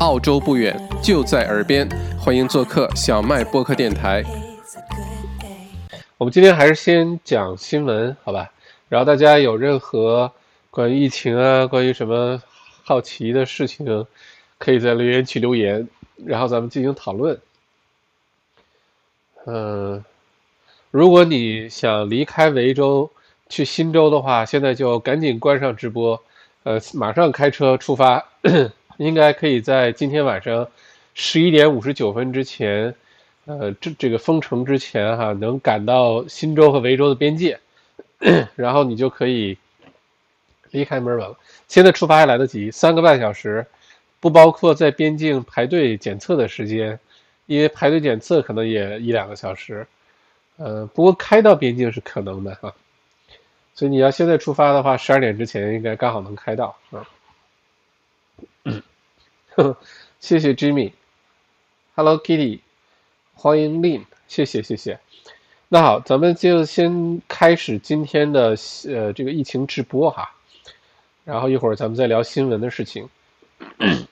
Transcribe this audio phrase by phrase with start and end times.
[0.00, 4.22] 澳洲不远，就在耳边，欢迎做客小麦播客电台。
[6.16, 8.48] 我们今天还是先讲新闻，好吧？
[8.88, 10.30] 然后大家有任何
[10.70, 12.40] 关于疫情啊，关于什么
[12.84, 14.06] 好奇的事情，
[14.56, 15.88] 可以在留言区留言，
[16.24, 17.36] 然后咱们进行讨论。
[19.46, 20.04] 嗯，
[20.92, 23.10] 如果你想离开维州
[23.48, 26.22] 去新州的话，现在就赶紧关上直播，
[26.62, 28.24] 呃，马上开车出发。
[28.98, 30.68] 应该可以在今天晚上
[31.14, 32.94] 十一点五十九分之前，
[33.46, 37.58] 呃，这这个封城之前哈，能赶到新州和维州的边界，
[38.56, 39.56] 然后你就可以
[40.70, 41.36] 离开墨尔本了。
[41.68, 43.64] 现在出发还来得及，三个半小时，
[44.20, 46.98] 不包括在边境排队检测的时间，
[47.46, 49.86] 因为排队检测可能也一两个小时，
[50.56, 52.74] 呃，不过开到边境是可能的哈。
[53.74, 57.06] 所以你要现在出发的话，十二点之前应该刚好能开到啊。
[59.56, 59.76] 嗯
[60.20, 62.60] 谢谢 Jimmy，Hello Kitty，
[63.34, 65.00] 欢迎 Lin，谢谢谢谢。
[65.68, 70.34] 那好，咱们就先开始今天的呃这个疫情直播哈，
[71.24, 73.08] 然后一会儿咱们再聊新闻的事情。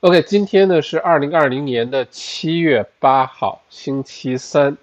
[0.00, 4.76] OK，今天呢是二零二零年的七月八号，星期三。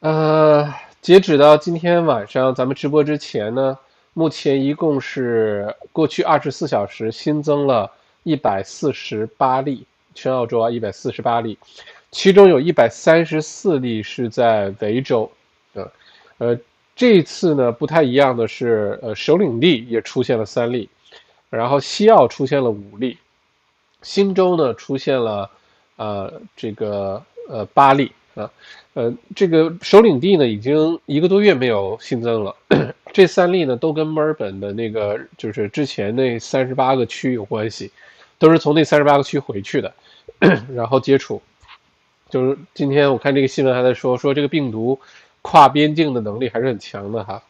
[0.00, 0.74] 呃，
[1.06, 3.78] 截止到今天晚上咱们直播之前呢。
[4.12, 7.88] 目前一共是过去二十四小时新增了
[8.24, 11.56] 一百四十八例，全澳洲啊一百四十八例，
[12.10, 15.30] 其中有一百三十四例是在维州，
[15.74, 15.92] 呃，
[16.38, 16.58] 呃，
[16.96, 20.88] 这次呢不太一样的是，呃，首领地也出现了三例，
[21.50, 23.16] 然后西澳出现了五例，
[24.02, 25.48] 新州呢出现了，
[25.94, 28.50] 呃，这个呃八例啊，
[28.94, 32.54] 呃，这个首领地呢已经一个多月没有新增了。
[33.12, 37.90] 这三例呢，都跟墨尔本的那个就是之前那三十八个区有关系，
[38.38, 39.92] 都是从那三十八个区回去的，
[40.74, 41.40] 然后接触。
[42.28, 44.98] 就是今天我看这个新闻还在说，说这个病毒
[45.40, 47.42] 跨边境的能力还是很强的哈。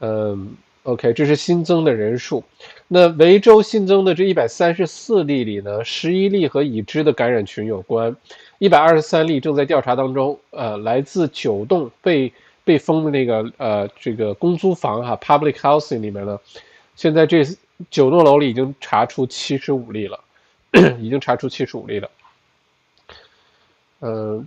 [0.00, 2.44] 嗯，OK，这是新增的人数。
[2.88, 8.14] 那维州新增的这一百三十四例里呢，十一例和已知的感染群有关，
[8.64, 10.38] 一百二十三例正在调查当中。
[10.50, 12.32] 呃，来自九栋被。
[12.66, 16.40] 被封的那个呃，这个公租房哈，public housing 里面呢，
[16.96, 17.44] 现在这
[17.90, 20.18] 九栋楼里已经查出七十五例了，
[20.98, 22.10] 已经查出七十五例了。
[23.98, 24.42] 呃，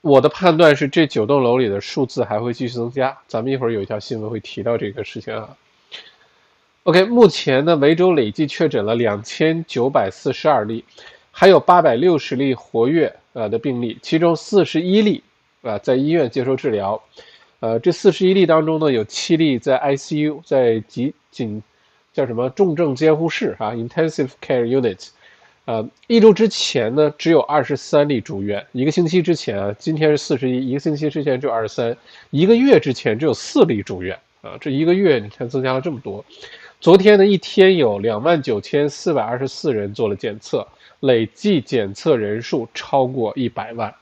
[0.00, 3.16] 我的判断是这九栋楼里的数字还会继续增加。
[3.28, 5.56] 咱们一会儿有一条新闻会提到这个事情啊。
[6.82, 10.84] OK，目前呢，维州累计确诊了两千九百四十二例，
[11.30, 15.22] 还有八百六十例活跃呃的病例，其中四十一例
[15.60, 17.00] 啊在医院接受治疗。
[17.60, 21.62] 呃，这四十一例当中呢，有七例在 ICU，在急紧
[22.14, 25.08] 叫什么重症监护室啊，intensive care unit。
[25.66, 28.64] 呃，一周之前呢，只有二十三例住院。
[28.72, 31.94] 一个星期之前啊，今天是四十一，一个星期之前只有二十三。
[32.30, 36.24] 一个月之前只有四例住院啊，这一个月你看增加了这么多。
[36.78, 40.66] 昨天呢，一天有两万九千四百二十四人做了检测，
[41.00, 43.94] 累计检测人数超过一百万。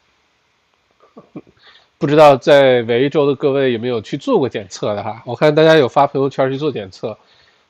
[1.97, 5.23] 不知道在维州的各位有没有去做过检测的哈？
[5.25, 7.17] 我看大家有发朋友圈去做检测，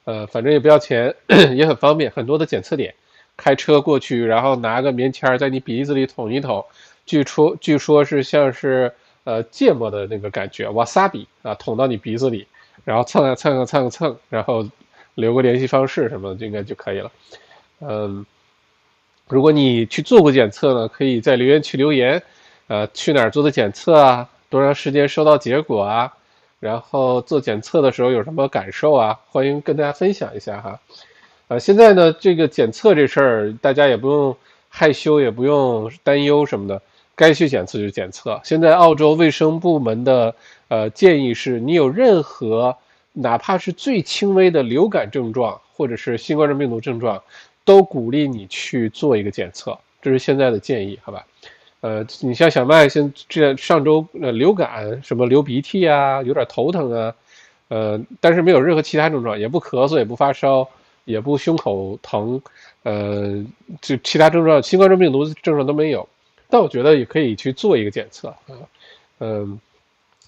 [0.05, 1.15] 呃，反正也不要钱，
[1.55, 2.95] 也很方便，很多的检测点，
[3.37, 6.65] 开车过去，然后拿个棉签在你鼻子里捅一捅，
[7.07, 8.93] 据说据说是像是
[9.25, 12.47] 呃芥末的那个感觉，瓦萨比啊，捅到你鼻子里，
[12.85, 14.67] 然后蹭啊蹭啊蹭啊蹭，然后
[15.15, 17.13] 留个联系方式什么的，应该就可以了。
[17.81, 18.25] 嗯，
[19.29, 22.23] 如果你去做过检测呢，可以在留言区留言。
[22.67, 24.29] 呃，去哪儿做的检测啊？
[24.49, 26.13] 多长时间收到结果啊？
[26.61, 29.19] 然后做检测的时候有什么感受啊？
[29.31, 30.81] 欢迎跟大家分享一下哈。
[31.49, 34.35] 呃，现在呢，这个检测这事儿，大家也不用
[34.71, 36.81] 害羞，也不用担忧什么的，
[37.15, 38.41] 该去检测就检测。
[38.45, 40.35] 现在澳洲卫生部门的
[40.69, 42.75] 呃建议是，你有任何
[43.13, 47.23] 哪怕是最轻微的流感症状或者是新冠状病毒症状，
[47.65, 51.25] 都鼓励你去做一个检测，这是现在的建议，好吧？
[51.81, 57.15] 呃，你像小麦，现这上周呃流感，什么流鼻涕啊，有点头疼啊，
[57.69, 60.67] 呃，但是没有任何其他症状，也不咳嗽，也不发烧，
[61.05, 62.41] 也不胸口疼，
[62.85, 63.45] 呃，
[63.83, 66.09] 就其他症状，新冠状病毒症状都没有。
[66.49, 68.57] 但我觉得也可以去做一个检测啊，
[69.21, 69.59] 嗯，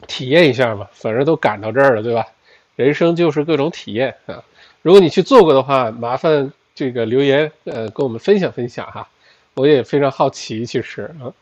[0.06, 2.26] 体验一下嘛，反正都赶到这儿了，对吧？
[2.74, 4.42] 人生就是各种体验啊。
[4.82, 9.08] 如果你去做过的话，麻烦这个留言呃跟我们分享分享哈，
[9.54, 11.32] 我也非常好奇，其实啊。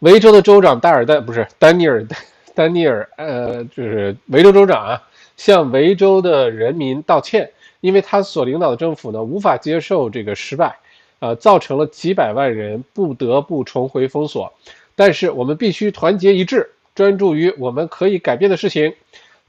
[0.00, 2.06] 维州的州长戴尔戴不是丹尼尔
[2.54, 5.02] 丹尼尔，呃，就是维州州长啊，
[5.36, 7.50] 向维州的人民道歉，
[7.80, 10.78] 因为他所领导的政府呢无法接受这个失败，
[11.18, 14.52] 呃，造成了几百万人不得不重回封锁。
[14.94, 18.94] 但是我们必须团结一致，专注于我们可以改变的事情。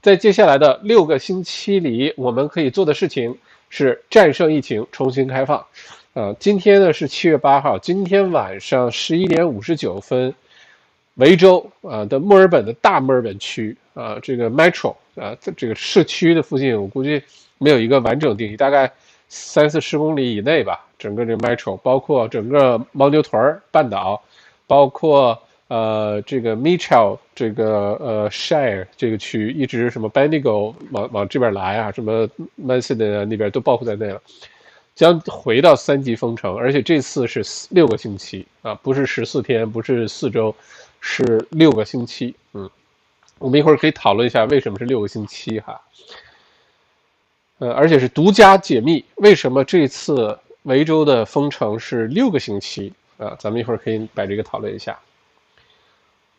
[0.00, 3.36] 在接下来的六个星期里，我们可以做的事情
[3.68, 5.64] 是战胜疫情，重新开放。
[6.14, 10.32] 呃，今天呢是七月八号，今天晚上十一点五十九分，
[11.14, 17.22] 维州啊的墨尔本的大墨尔本区啊，这个 Metro 啊，这个市区的附近，我估计
[17.58, 18.90] 没有一个完整定义，大概
[19.28, 20.86] 三四十公里以内吧。
[20.98, 24.22] 整个这个 Metro，包括整个牦牛屯半岛。
[24.68, 32.28] 包括呃这个 Mitchell 这个呃 Share 这个区域一直什么 Bendigo 往往这边来啊，什么
[32.58, 34.20] Mansfield 那边都包括在内了，
[34.94, 40.54] 将回到三级封城，而且这次是六个星期啊，不是十四天，不是四周，
[41.00, 42.34] 是六个星期。
[42.54, 42.68] 嗯，
[43.38, 45.80] 我们一会儿可以讨论一下为什么是六个星期哈。
[47.58, 52.92] 呃，而且是独家解密，为什么这次维州的封城是六个星期？
[53.18, 54.98] 啊，咱们一会儿可以把这个讨论一下。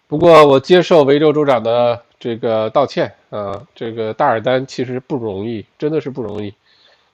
[0.09, 6.51] 不过我接受维州州长的这个道歉啊，这个大尔丹其实不容易，真的是不容易。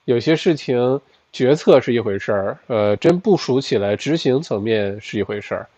[0.06, 0.98] 有些事情
[1.30, 5.68] 决策是一回事儿，呃，真部署起来执行层面是一回事儿，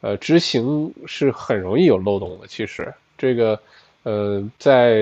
[0.00, 2.46] 呃，执行是很容易有漏洞的。
[2.46, 3.60] 其实这个，
[4.04, 4.96] 呃，在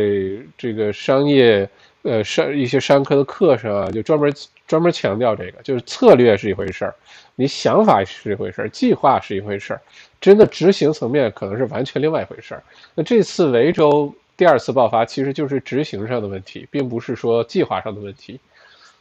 [0.59, 1.71] 这个商业
[2.03, 4.35] 呃商一些商科的课上啊，就专门
[4.67, 6.93] 专门强调这个，就是策略是一回事儿。
[7.37, 9.81] 你想法是一回事儿，计划是一回事儿，
[10.21, 12.63] 真的执行层面可能是完全另外一回事儿。
[12.95, 18.39] 那这次维州第二次爆发，其实就是执行上的问题，并不是说计划上的问题，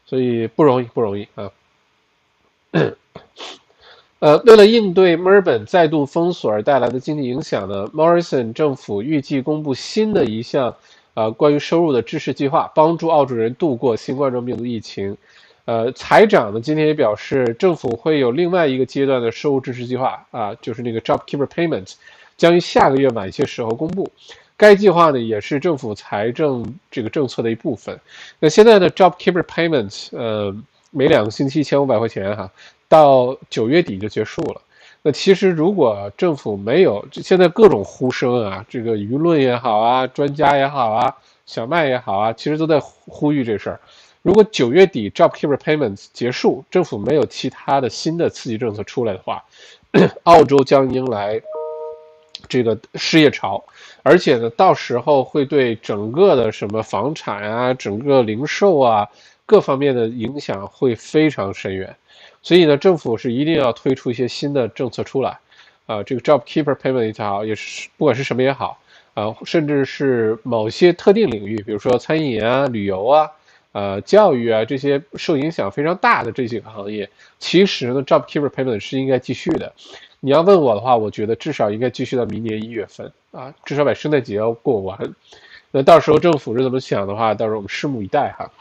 [0.05, 1.51] 所以不容易，不容易啊。
[4.19, 10.75] 呃，为了应对墨尔本再度封锁而带来的经济影响呢，Morrison 政府预计公布新的一项
[11.13, 15.17] 啊关于收入的支持计划，帮助澳洲人度过新冠状病毒疫情。
[15.69, 21.93] 呃，财长呢今天也表示，政府会有另外一个阶段的收入支持计划啊，就是那个 JobKeeper Payment，
[22.37, 24.11] 将于下个月晚些时候公布。
[24.57, 27.99] 该计划呢也是政府财政这个政策的一部分。
[28.39, 30.55] 那现在的 JobKeeper Payment，呃，
[30.89, 32.49] 每两个星期一千五百块钱哈，
[32.87, 34.59] 到九月底就结束了。
[35.03, 43.79] 那其实如果政府没有现在各种呼声啊，这个舆论也好啊，专家也好啊，小麦也好啊，其实都在呼吁这事儿。
[44.29, 49.43] 如果九月底 JobKeeper Payments 结束，政府没有其他的新的刺激政策出来的话，
[50.21, 51.41] 澳洲将迎来
[52.47, 53.63] 这个失业潮，
[54.03, 59.09] 而且呢，到时候会对整个的什么房产啊、整个零售啊
[59.47, 61.95] 各方面的影响会非常深远。
[62.43, 65.39] 所以呢，政府是一定要推出一些新的政策出来
[65.87, 68.77] 啊，这个 JobKeeper Payment 也好，也是不管是什么也好
[69.15, 73.27] 啊，甚至是某些特定领域，比如说餐饮啊、旅游啊。
[73.71, 77.07] 呃，教育啊，这些受影响非常大的这几个行业，
[77.37, 79.71] 其实呢，JobKeeper Payment 是应该继续的。
[80.21, 85.13] 你要问我的话，我觉得至少应该继续到明年一月份啊，至少把圣诞节要过完。
[85.69, 88.51] 那到时候政府是怎么想的话，到时候我们拭目以待哈。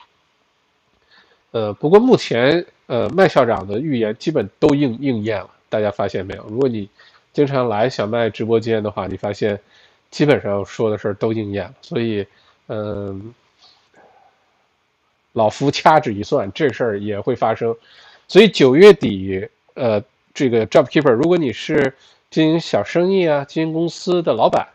[1.52, 6.44] 呃，不过目前呃麦校长的预言基本都应应验了，大家发现没有？
[6.50, 6.87] 如果你
[7.32, 9.58] 经常来小麦直播间的话，你发现
[10.10, 12.26] 基本上说的事儿都应验了，所以
[12.66, 13.32] 嗯。
[15.39, 17.75] 老夫掐指一算，这事儿也会发生，
[18.27, 20.03] 所以九月底，呃，
[20.35, 21.95] 这个 JobKeeper，如果你是
[22.29, 24.67] 经营小生意啊，经营公司的老板，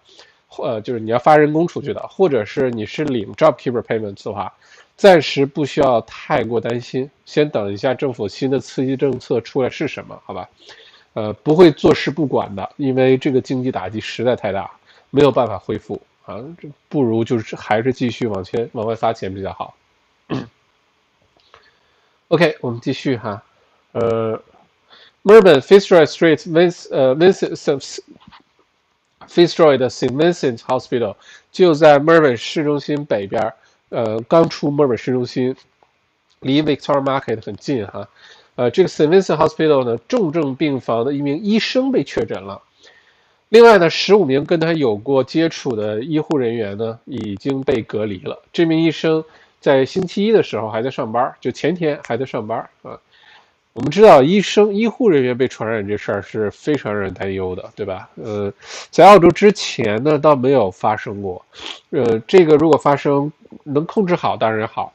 [0.58, 4.54] 呃，就是你要发人工出去的，或者是你是领 JobKeeper Payments 的话，
[4.96, 10.48] 暂时不需要太过担心，先等一下政府新的刺激政策出来是什么，好吧？
[11.14, 14.72] 呃，不会坐视不管的，因为这个经济打击实在太大，
[15.12, 19.76] 没有办法恢复啊，这不如就是还是继续往前往外发钱比较好。
[22.30, 23.44] OK，我们继续哈，
[23.92, 24.42] 呃
[25.24, 28.00] ，Melbourne Fitzroy Street Vince 呃 Vincent
[29.28, 31.16] Fitzroy 的 St Vincent Hospital
[31.52, 33.54] 就在 Melbourne 市中心北边，
[33.90, 35.56] 呃，刚出 Melbourne 市中心，
[36.40, 38.08] 离 Victor Market 很近哈，
[38.56, 42.64] 呃，这个 St Vincent Hospital 呢，重症病房的一名医生被确诊了，
[43.50, 49.24] 另外呢，十五名跟他有过接触的医护人员呢，已经被隔离了，这名医生。
[49.64, 53.00] 在星期一的时候还在上班，就前天还在上班啊。
[53.72, 58.10] 我们知道，医生、医护人员被传染这事儿是非常让人担忧的，对吧？
[58.16, 58.52] 呃，
[58.92, 61.44] 在澳洲之前呢，倒没有发生过。
[61.92, 63.32] 呃，这个如果发生，
[63.64, 64.94] 能控制好当然好，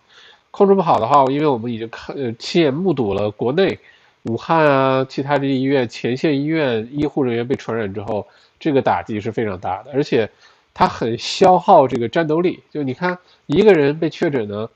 [0.50, 3.78] 控制不好的话，因为我们已经看呃亲眼目睹了国内
[4.24, 8.28] 武汉啊，其他的医院前线医院医护人员被传染之后，
[8.60, 10.28] 这个打击是非常大的，而且。
[10.78, 12.62] 它很消耗这个战斗力。
[12.70, 14.70] 就你看，一个人被确诊呢，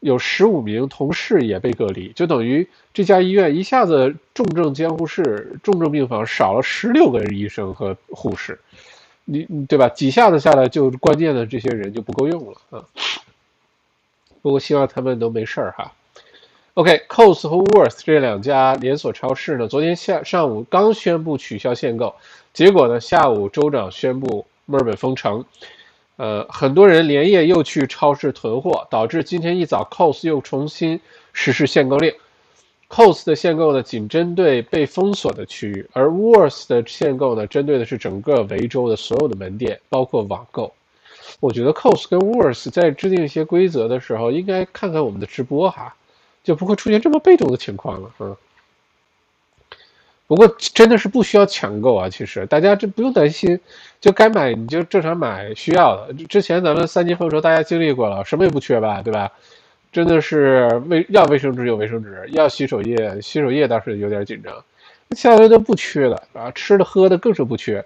[0.00, 8.60] 有十五名同事也被隔离，就等于这家医院一下子重症监护室、重症病房少了十六个医生和护士，
[9.24, 9.88] 你对吧？
[9.88, 12.84] 几下子下来，就关键的这些人就不够用了啊。
[14.42, 15.90] 不过希望他们都没事儿哈。
[16.74, 22.14] ok cos 和 Worth 这两家连锁超市呢，昨天下上午刚宣布取消限购，
[22.52, 25.44] 结果呢，下午州长宣布墨尔本封城，
[26.16, 31.00] 呃，很多人连夜又去超市囤货，导致今天一早 COS 又重新
[31.32, 32.12] 实施限购令。
[32.88, 40.72] COS 的限购呢，仅针对被封锁的区域，而 Worth 的限购呢，针对的是整个维州的所有的门店，包括网购。
[41.40, 45.94] 我觉得 COS 跟 Worth 在制定一些规则的时候，应该看看我们的直播哈。
[46.44, 48.36] 就不会出现这么被动的情况了，嗯。
[50.26, 53.58] 不过真的是不需要抢购啊，其实大家这不用担心，
[54.00, 56.14] 就该买你就正常买需要的。
[56.24, 59.30] 之前咱们三级封时候大家经历过了，什么也不缺吧，对吧？
[59.92, 64.52] 真的是卫要卫生纸有卫生纸，要洗手液洗手液倒是有点紧张，
[65.10, 67.82] 其他的都不缺的啊，吃的喝的更是不缺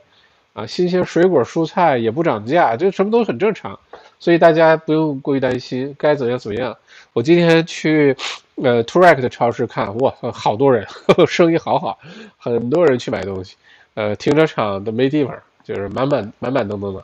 [0.55, 3.79] 啊，新鲜水果蔬菜也不涨价，就什么都很正常，
[4.19, 6.77] 所以大家不用过于担心，该怎样怎样。
[7.13, 8.17] 我今天去。
[8.63, 10.87] 呃 t u r e c 的超市看，哇，好多人，
[11.27, 11.99] 生意好好，
[12.37, 13.57] 很多人去买东西。
[13.95, 17.03] 呃，停车场都没地方，就是满满满满登登的，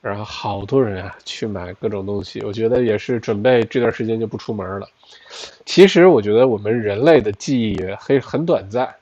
[0.00, 2.42] 然后好多人啊去买各种东西。
[2.42, 4.88] 我觉得也是准备这段时间就不出门了。
[5.64, 8.92] 其实我觉得我们人类的记忆很很短暂，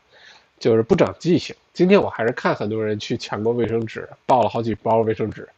[0.59, 1.57] 就是不长记性。
[1.73, 5.49] 今天我还是看很多人去抢购卫生纸，抱了好几包卫生纸。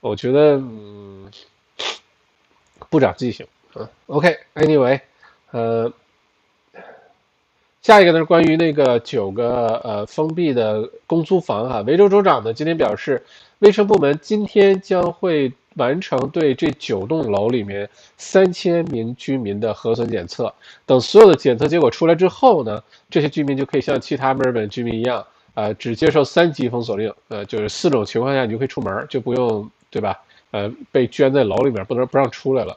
[0.00, 1.30] 我觉得嗯，
[2.90, 3.46] 不长记性。
[3.74, 5.00] 嗯，OK，Anyway。
[5.50, 5.92] 呃，
[7.80, 13.24] 下一个呢是关于那个九个呃封闭的公租房哈，维州州长呢今天表示，
[13.60, 20.52] 卫生部门今天将会完成对这九栋楼里面三千名居民的核酸检测，
[20.84, 30.20] 等所有的检测结果出来之后呢，这些居民就可以像其他墨尔本居民一样，呃，只接受三级封锁令，呃，就是四种情况下你就可以出门，就不用对吧？
[30.50, 32.76] 呃，被圈在楼里面，不能不让出来了。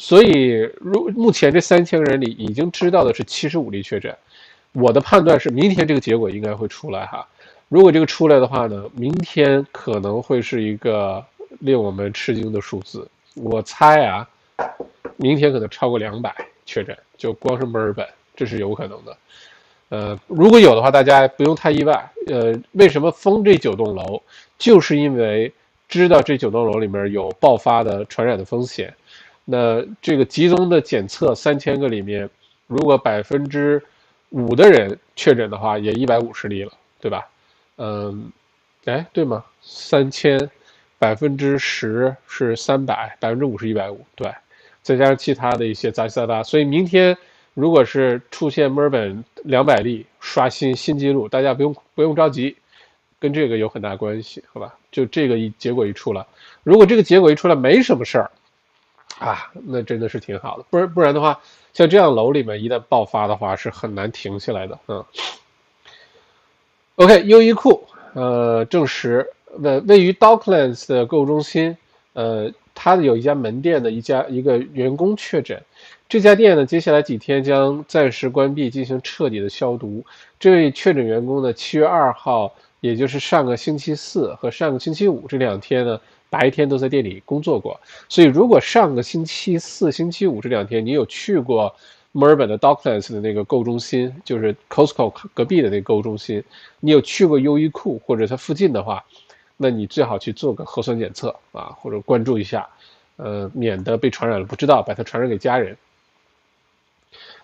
[0.00, 4.16] 所以，如目前这三千个人里已经知道的是七十五例确诊，
[4.72, 7.28] 我的判断是明天这个结果应该会出来哈。
[7.68, 11.22] 如果这个出来的话呢，明天可能会是一个
[11.58, 13.06] 令我们吃惊的数字。
[13.34, 14.26] 我猜啊，
[15.18, 19.16] 明天可能超过两百确诊，就光是墨尔本，这是有可能的。
[19.90, 22.10] 呃，如果有的话，大家不用太意外。
[22.28, 24.22] 呃，为什么封这九栋楼？
[24.56, 25.52] 就是因为
[25.90, 28.94] 知道这九栋楼里面有爆发的传染的风险。
[29.52, 32.30] 那这个集中的检测三千个里面，
[32.68, 33.82] 如果百分之
[34.28, 37.26] 五的人确诊的话，也一百五十例了，对吧？
[37.76, 38.30] 嗯，
[38.84, 39.44] 哎，对吗？
[39.60, 40.48] 三千
[41.00, 44.32] 百分之十是三百，百分之五是一百五，对，
[44.82, 47.16] 再加上其他的一些杂七杂八，所以明天
[47.54, 52.54] 如果是出现墨尔本两百例刷新新纪录，大家不用不用着急，
[53.18, 54.72] 跟这个有很大关系，好吧？
[54.92, 56.24] 就这个一结果一出来，
[56.62, 58.30] 如果这个结果一出来没什么事儿。
[59.20, 61.38] 啊，那真的是挺好的，不然不然的话，
[61.74, 64.78] 像这样楼里面一旦爆发的话，是很难停下来的。
[64.88, 65.04] 嗯
[66.96, 67.84] ，OK，优衣库
[68.14, 71.76] 呃证实，位位于 Docklands 的购物中心，
[72.14, 75.62] 呃，它有一家门店的一家一个员工确诊，
[76.08, 80.02] 这家店呢，接下来几天将暂时关闭，进行彻底的消毒。
[80.38, 86.00] 这位确诊员工呢，七月二号，也就是上个星期四和上个星期五这两天呢。
[86.30, 91.74] 白天都在店里工作过，所以如果上个星期四、星期五这两天你有去过
[92.12, 96.42] 墨尔本的 Docklands 的那个购物中心，就是 Costco 隔壁的那个购物中心，
[96.78, 99.04] 你有去过优衣库或者它附近的话，
[99.56, 102.68] 那你最好去做个核酸检测啊，或者关注一下，
[103.16, 105.76] 呃，免得被传染了不知道，把它传染给家人。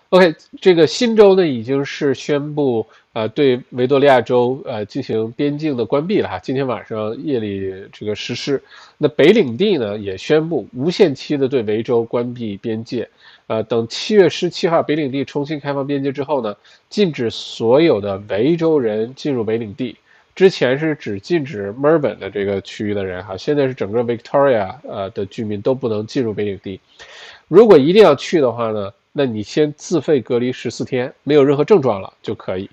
[0.09, 6.37] OK，这个新州呢已经是宣布，呃，对维多利亚州呃进行边境的关闭了哈。
[6.37, 8.61] 今天晚上夜里这个实施。
[8.99, 13.09] 那北领地呢也宣布无限期的对维州关闭边界，
[13.47, 16.55] 呃，等七月十七号北领地重新开放边界之后呢，
[16.89, 19.97] 禁止所有的维州人进入北领地。
[20.35, 26.79] 之前是只禁止墨尔本的这个区域的人哈，现在是整个 Victoria 呃的居民都不能进入北领地。
[27.47, 28.93] 如果一定要去的话呢？
[29.11, 32.69] 那你先自费隔离十四天，没有任何症状了就可以，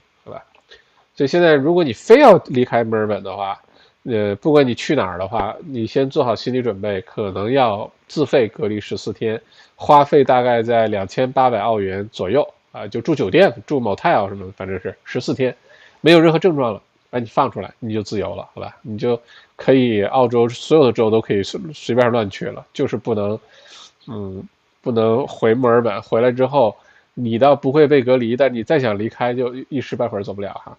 [1.17, 3.61] 所以现在如果你非要离开墨尔本的话，
[4.03, 9.41] 呃，不管你去哪儿的话，你先做好心理准备，可能要自费隔离十四天，
[9.77, 15.57] 花费大概在两千八百澳元左右啊，就住酒店、住 motel 什么，反正是十四天，
[16.01, 18.77] 没有任何症状了把你放出来，你就自由了，好吧？
[18.83, 19.19] 你就
[19.57, 23.39] 可以澳洲所有的州都可以随随便乱去了，就是不能，
[24.09, 24.43] 嗯，
[24.83, 26.03] 不能回墨尔本。
[26.03, 26.77] 回来之后，
[27.15, 30.77] 你倒不会被隔离，但你再想离开，就一时半会儿走不了哈。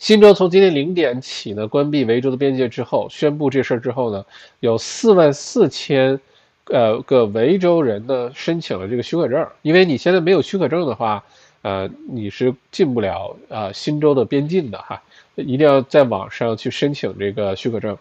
[0.00, 4.24] 新州从今天零点起呢，关闭维州的边界之后，宣布这事儿之后呢，
[4.58, 6.18] 有四万四千。
[6.66, 11.24] 呃，个维州人呢申请了这个许可证，因为你现在没有许可证的话，
[11.62, 15.02] 呃，你是进不了啊新州的边境的哈，
[15.34, 17.98] 一定要在网上去申请这个许可证。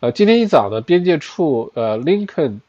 [0.00, 2.60] 呃，今天一早呢，边界处呃 Lincoln，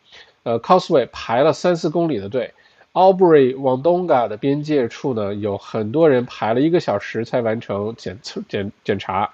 [0.43, 2.53] 呃 Causeway 排了三四公里的队
[2.93, 9.29] ，Albury Wodonga 的边界处呢，有很多人排了一个小时才完成检测检检查。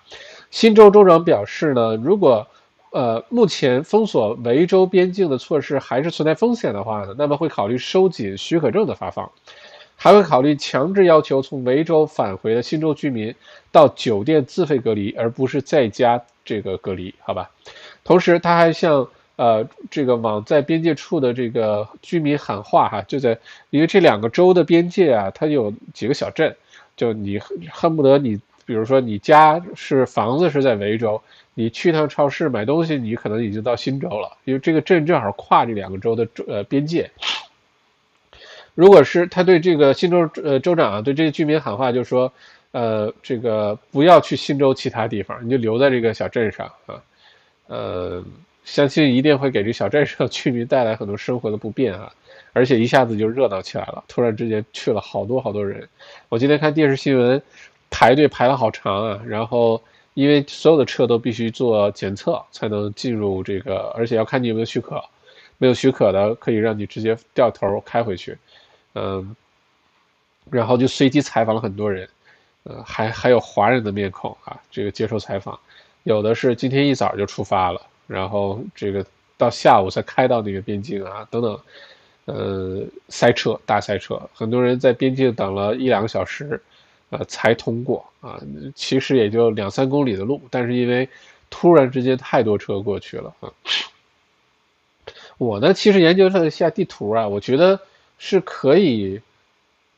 [0.51, 2.47] 新州州长表示呢，如果
[2.91, 9.29] 呃，目前封锁维州边境的措施还是存在风险的话呢，那么会考虑收紧许可证的发放，
[9.97, 13.35] 还会考虑强制要求从维州返回的新州居民
[13.69, 17.49] 到酒店自费隔离，而不是在家这个隔离，好吧？
[18.05, 19.05] 同时，他还向
[19.35, 23.37] 呃这个往在边界处的这个居民喊话哈，就在
[23.69, 26.55] 因为这两个州的边界啊，它有几个小镇，
[26.95, 27.39] 就你
[27.71, 31.21] 恨不得你，比如说你家是房子是在维州。
[31.57, 37.09] 你去趟超市买东西，你可能已经到新州了，因为这个镇正好跨这两个州的呃边界。
[38.73, 42.29] 如果是他对这个新州呃州长啊对这些居民喊话，就说
[42.71, 47.01] 呃这个不要去新州其他地方，你就留在这个小镇上啊，
[47.67, 48.21] 呃
[48.65, 52.11] 相信一定会给这小镇上居民带来很多生活的不便啊，
[52.51, 55.87] 而且一下子就热闹起来了，突然之间去了好多好多人。
[56.27, 57.41] 我今天看电视新闻，
[57.89, 59.81] 排队排了好长啊，然后。
[60.15, 65.03] 因为所有的车都必须做检测才能进入这个，而且要看你有没有许可，
[65.57, 68.37] 没有许可的可以让你直接掉头开回去，
[68.93, 69.35] 嗯，
[70.49, 72.07] 然后就随机采访了很多人，
[72.63, 75.59] 呃，还还有华人的面孔啊，这个接受采访，
[76.03, 79.05] 有的是今天一早就出发了，然后这个
[79.37, 81.59] 到下午才开到那个边境啊，等等，
[82.25, 86.61] 呃，塞车大塞车，很多人在边境等了一两个小时。
[87.11, 88.41] 呃，才通过啊，
[88.73, 91.07] 其实也就两三公里的路，但是因为
[91.51, 93.53] 突然之间太多车过去了啊。
[95.37, 97.79] 我呢，其实研究了一下地图啊，我觉得
[98.17, 99.21] 是可以。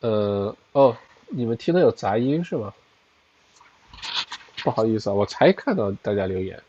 [0.02, 0.96] 呃，哦，
[1.30, 2.74] 你们听到有杂音是吗？
[4.62, 6.62] 不好意思啊，我才看到大家留言。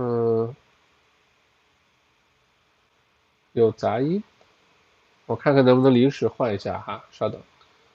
[0.00, 0.54] 嗯，
[3.52, 4.22] 有杂音，
[5.26, 7.42] 我看看能不能临时换一下哈，稍等。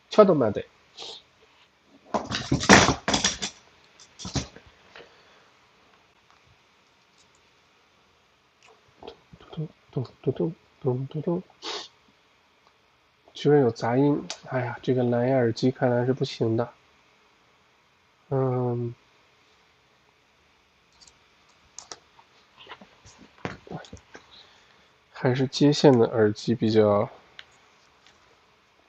[0.10, 0.66] 敲动慢点。
[9.40, 11.44] 咚咚咚咚咚咚咚，
[13.34, 14.28] 居然有杂音！
[14.50, 16.70] 哎呀，这个蓝牙耳机看来是不行的。
[18.30, 18.94] 嗯，
[25.24, 27.10] 还是接线的耳机比较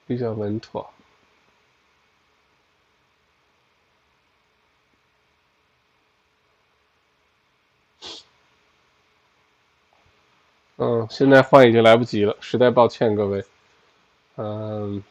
[0.05, 0.85] 比较稳妥。
[10.75, 13.45] 嗯，现在换已经来不及了，实在抱歉各位。
[14.35, 15.01] 嗯，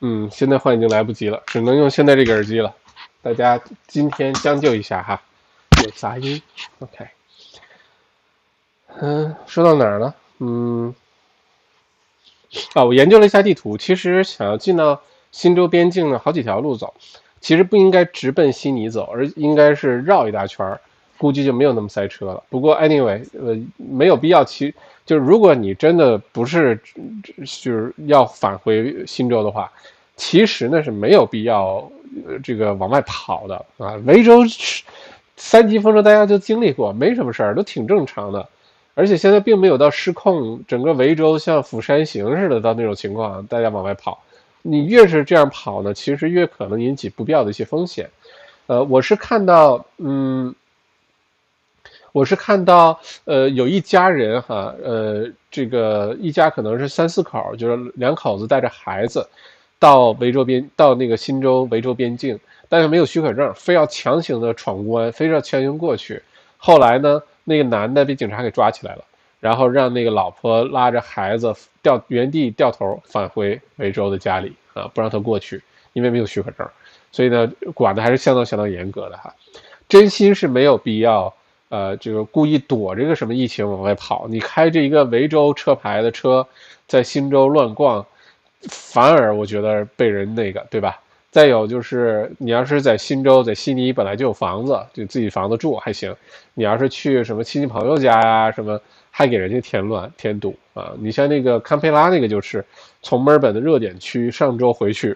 [0.00, 2.76] 嗯，现在换已经来不及了，只能用现在这个耳机了。
[3.22, 5.22] 大家今天将就一下哈，
[5.84, 6.40] 有杂音。
[6.80, 7.06] OK。
[9.00, 10.14] 嗯，说到哪儿了？
[10.38, 10.94] 嗯，
[12.74, 15.00] 啊，我研究了一下地图，其实想要进到
[15.32, 16.94] 新州边境呢，好几条路走，
[17.40, 20.80] 其实不应该直奔悉尼走，而应该是绕一大圈儿。
[21.18, 22.42] 估计就没有那么塞车了。
[22.50, 24.44] 不过，anyway，呃，没有必要。
[24.44, 24.74] 其
[25.06, 26.78] 就是如果你真的不是
[27.42, 29.72] 就是要返回新州的话，
[30.16, 31.90] 其实呢是没有必要
[32.44, 33.94] 这个往外跑的啊。
[34.04, 34.42] 维州
[35.36, 38.48] 三级封城大家就经历过，没什么事儿，都挺正常的。
[38.94, 44.22] 而且现在并没有到失控，整个维州像釜山行似的到那种情况，大家往外跑。
[44.62, 48.10] 你越是这样跑呢，其实越可能引起不必要的一些风险。
[48.66, 50.54] 呃，我是看到，嗯。
[52.12, 59.28] 我是看到，呃，有一家人哈，呃，这个一家可能是三四口，就是两口子带着孩子，
[59.78, 66.22] 到维州边，到那个新州维州边境，但是没有许可证，非要强行的闯关，非要强行过去。
[66.56, 69.04] 后来呢，那个男的被警察给抓起来了，
[69.40, 76.68] 然后让那个老婆拉着孩子掉原地掉头返回维州的家里啊，不让他过去，因为没有许可证，
[77.12, 79.34] 所以呢，管的还是相当相当严格的哈，
[79.88, 81.32] 真心是没有必要。
[81.68, 86.46] 呃，这个故意躲这个什么疫情往外跑，你开着一个维州车牌的车
[86.86, 88.06] 在新州乱逛，
[88.68, 91.00] 反而我觉得被人那个，对吧？
[91.36, 96.16] 再有就是，你要是在新州，在悉尼本来就有房子，就自己房子住还行。
[96.54, 100.94] 你要是去什么亲戚朋友家呀，什么还给人家添乱添堵啊！
[100.98, 102.64] 你像那个堪培拉那个，就是
[103.02, 105.14] 从墨尔本的热点区上周回去，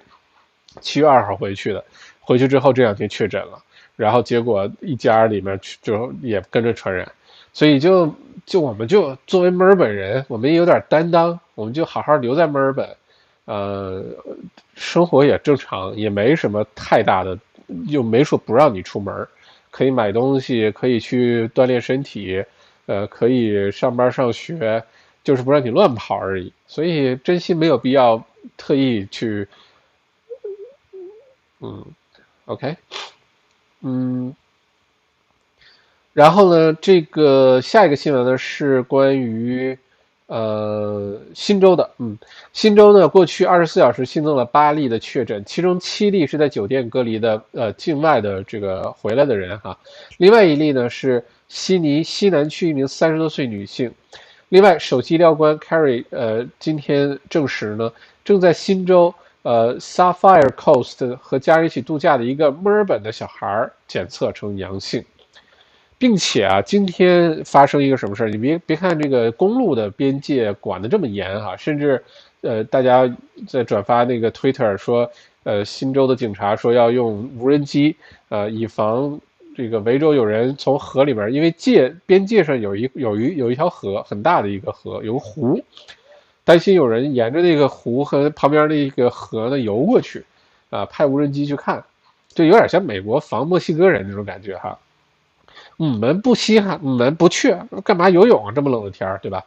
[0.82, 1.82] 七月二号回去的，
[2.20, 3.58] 回去之后这两天确诊了，
[3.96, 7.10] 然后结果一家里面就也跟着传染，
[7.54, 12.86] 所以就就我们就作为墨尔本人，我们也有点担当，我们就好好留在墨尔本。
[13.50, 14.04] 呃，
[14.76, 17.36] 生活也正常，也没什么太大的，
[17.88, 19.26] 又没说不让你出门，
[19.72, 22.44] 可以买东西，可以去锻炼身体，
[22.86, 24.80] 呃，可以上班上学，
[25.24, 26.52] 就是不让你乱跑而已。
[26.68, 28.24] 所以真心没有必要
[28.56, 29.48] 特意去，
[31.58, 31.84] 嗯
[32.44, 32.76] ，OK，
[33.80, 34.32] 嗯，
[36.12, 39.76] 然后呢，这个下一个新闻呢是关于。
[40.30, 42.16] 呃，新州的，嗯，
[42.52, 49.76] 新州呢，过去二十四小时新增了八例的确诊，其中七例是在酒店隔离的，呃，境外的这个回来的人哈，
[50.18, 53.92] 另外一例呢是悉尼西南区一名三十多岁女性，
[54.50, 57.92] 另外首席医疗官 Carrie 呃今天证实呢，
[58.24, 59.12] 正在新州
[59.42, 65.04] 呃 Sapphire Coast 和家人一起度假的一个墨尔本的小孩检测呈阳性。
[66.00, 68.30] 并且啊，今天发生一个什么事儿？
[68.30, 72.02] 你别别看这个公路的边界管得这么严哈，甚至，
[72.40, 73.06] 呃，大家
[73.46, 75.10] 在转发那个 Twitter 说，
[75.42, 77.94] 呃，新州的警察说要用无人机，
[78.30, 79.20] 呃，以防
[79.54, 85.62] 这个维州有人从河里边，因为界边界上有一有一有一条河，很大的一个河，有个湖，
[86.44, 90.24] 担心有人沿着那个湖和旁边那个河呢游过去，
[90.70, 91.84] 啊，派无人机去看，
[92.30, 94.78] 就有点像美国防墨西哥人那种感觉哈。
[95.80, 98.52] 我们不稀罕，我们不去，干嘛游泳啊？
[98.54, 99.42] 这么冷的天儿，对吧？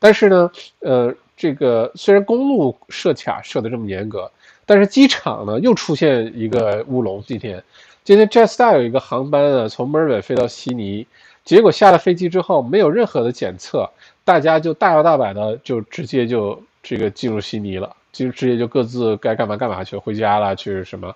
[0.00, 4.28] 但是呢，呃，这个虽然公路设卡设的这么严格，
[4.66, 7.22] 但是机场呢又出现一个乌龙。
[7.24, 7.62] 今天，
[8.02, 11.06] 今天 Jetstar 有一个航班呢从墨尔本飞到悉尼，
[11.44, 13.88] 结果下了飞机之后没有任何的检测，
[14.24, 21.14] 大家就大摇大摆的就直接就这个进入悉尼了，就直接就各自该干嘛干嘛去，回家了去什么，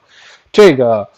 [0.53, 1.09] 这个。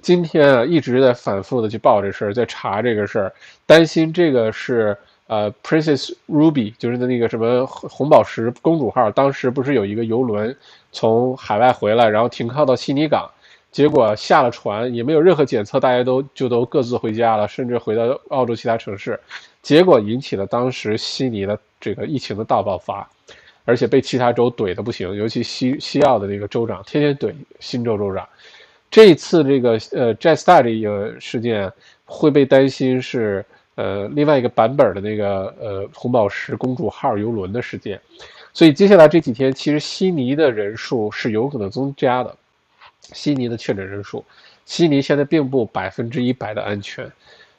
[0.00, 3.32] 今天啊，一直在反复的去报这事儿，在查这个事儿，
[3.66, 10.54] 担心这个是呃，Princess Ruby，就是那个什么红宝石公主号，当时不是有一个游轮
[10.92, 13.30] 从海外回来，然后停靠到悉尼港，
[13.70, 19.18] 结果下了船也没有任何检测，大家都就都各自回家了，甚至回到澳洲其他城市，
[19.62, 23.08] 结果引起了当时悉尼的这个疫情的大爆发，
[23.64, 28.26] 而且被其他州怼的不行，尤其西西澳的那个州长天天怼新州州长。
[28.92, 31.72] 这次这个呃 Jetstar 这个事件
[32.04, 33.42] 会被担心是
[33.74, 37.98] 呃另外一个版本的那个呃红宝石公主号游轮的事件，
[38.52, 42.36] 所以接下来这几天其实悉尼的人数是有可能增加的，
[43.14, 44.22] 悉尼的确诊人数，
[44.66, 47.10] 悉尼现在并不百分之一百的安全，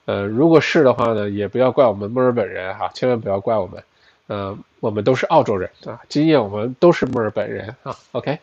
[0.05, 3.83] 呃如果是的话呢，也不要怪我们墨尔本人哈，千万不要怪我们，
[4.27, 8.37] 呃我们都是澳洲人啊，今夜我们都是墨尔本人啊，OK。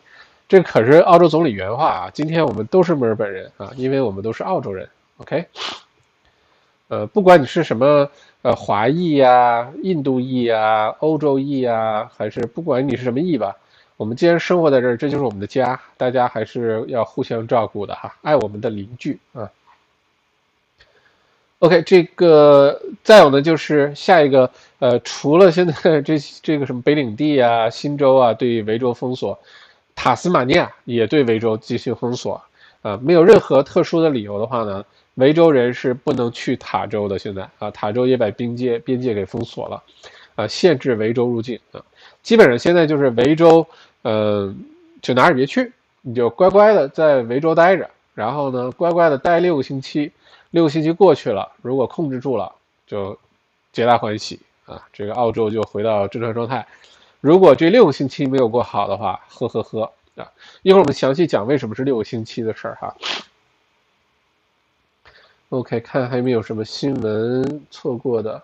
[0.51, 2.11] 这可是澳洲总理原话啊！
[2.13, 4.89] 今天我们都是墨尔本人啊，因为我们都是澳洲人。
[5.19, 5.47] OK，
[6.89, 8.11] 呃，不管你是什么
[8.43, 13.57] 呃华裔呀、印度裔呀、欧洲裔呀，还是不管你是什么裔吧，
[13.97, 19.49] 我们既然生活在这儿，这就是我们的家，大家还是要互相照顾的哈，爱我们的邻居啊。
[21.61, 29.39] OK，这个再有呢，就是下一个呃，除了现在这这个什么北领地啊、新州啊对维州封锁。
[30.03, 32.41] 塔斯马尼亚也对维州进行封锁，
[32.81, 34.83] 啊，没有任何特殊的理由的话呢，
[35.17, 37.19] 维州人是不能去塔州的。
[37.19, 39.83] 现在啊，塔州也把边界边界给封锁了，
[40.37, 41.85] 啊，限制维州入境啊。
[42.23, 43.67] 基本上现在就是维州，
[44.01, 44.55] 呃，
[45.03, 50.11] 就哪儿也别去，你就乖乖的在维州待着，然后呢，乖乖的待六个星期，
[50.49, 52.51] 六个星期过去了，如果控制住了，
[52.87, 53.19] 就
[53.71, 56.67] 皆大欢喜啊，这个澳洲就回到正常状态。
[57.20, 60.33] 如果这六个星期没有过好的话，呵呵呵啊！
[60.62, 62.96] 一会儿我们详细讲为什么是六个星期的事儿哈。
[65.50, 68.42] OK，看还有没有什么新闻错过的。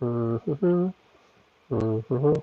[0.00, 0.94] 嗯哼哼，
[1.68, 2.42] 嗯哼哼，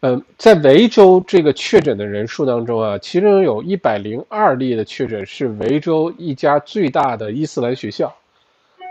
[0.00, 8.14] 嗯，在维州这个确诊的人数当中啊，其中有一百零二例的确诊是维州一家最大的伊斯兰学校，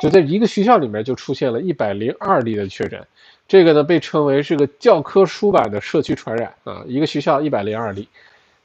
[0.02, 3.06] 就在一个学校里面就出现了一百零二例的确诊。
[3.48, 8.08] 这个呢被称为是个教科书版的社区传染啊，一个学校一百零二例，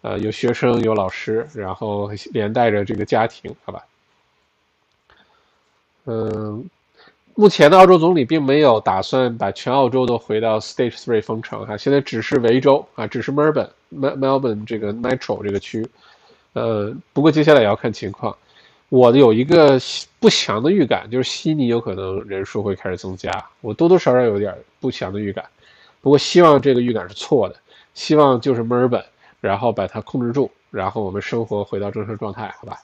[0.00, 3.84] 呃，有学生有老师，然后连带着这个家庭，好吧？
[6.06, 6.64] 嗯，
[7.34, 15.86] 目前的澳洲总理并没有打算把全澳洲都回到 Stage Three 封城哈，现在只是维州啊，只是墨尔本、Mel Melbourne 这个 Metro 这个区，
[16.54, 18.34] 呃，不过接下来也要看情况。
[18.90, 19.80] 我的有一个
[20.18, 25.44] 不祥的预感，就是悉尼有可能人数会开始增加，我多多少少有点不祥的预感。
[26.02, 27.56] 不过希望这个预感是错的，
[27.94, 29.02] 希望就是墨尔本，
[29.40, 32.76] 然后把它控制住，然后我们生活回到正常状态，好吧？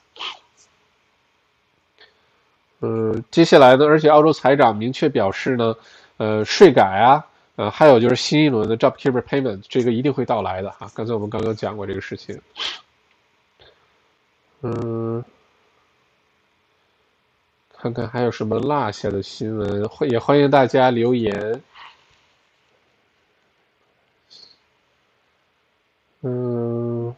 [2.79, 3.85] 嗯，接下来呢？
[3.85, 5.75] 而且澳洲财长明确表示呢，
[6.17, 10.89] 呃，税改啊，呃，还有就是新一轮的 JobKeeper Payment，这个一定会到来的哈。
[10.93, 12.39] 刚才我们刚刚讲过这个事情。
[14.61, 15.25] 嗯，
[17.87, 21.61] 看看还有什么落下的新闻，也欢迎大家留言。
[26.21, 27.15] 嗯，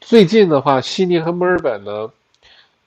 [0.00, 2.10] 最近的话，悉尼和墨尔本呢？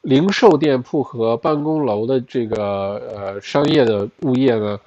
[0.01, 4.79] 零售店铺和办公楼的这个呃商业的物业呢，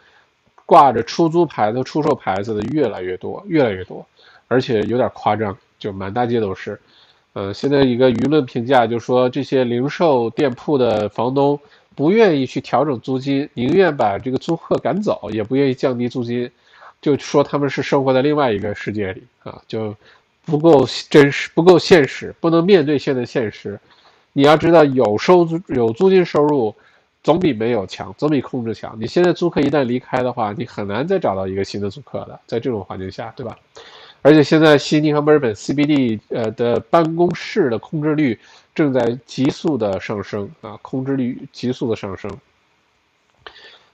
[0.65, 4.05] 挂着出租牌子、出售牌子的越来越多，越来越多，
[4.49, 6.79] 而且有点夸张，就满大街都是。
[7.37, 11.61] 呃，现在一个舆论评价就是说，这些零售店铺的房东
[11.95, 16.51] 不愿意去调整租金，宁愿把这个租客赶走，也不愿意降低租金，
[17.03, 19.95] 就说他们是生活在另外一个世界里啊，就
[20.47, 23.79] 不够真实，不够现实，不能面对现在现实。
[24.33, 26.75] 你要知道，有收租有租金收入，
[27.23, 28.97] 总比没有强，总比控制强。
[28.99, 32.41] 你现在租客一旦离开的话，你很难再找到一个新的租客的。
[32.47, 33.59] 在这种环境下，对吧？
[34.27, 38.37] 而且现在悉尼和墨尔本 CBD 呃的办公室的空置率
[38.75, 42.29] 正在急速的上升啊，空置率急速的上升。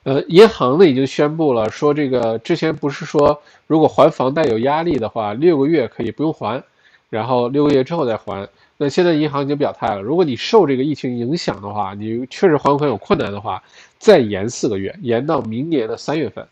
[0.04, 6.64] 呃，银行呢已经宣布了，说这个之前不是说如果还房贷有压力的话，六个月可以不用还，
[7.10, 8.48] 然后六个月之后再还。
[8.78, 13.62] 那现在银行已经表态了，如果你受这个疫情影响的话，你确实还款有困难的话，
[13.98, 16.48] 再延四个月，延到明年的三月份。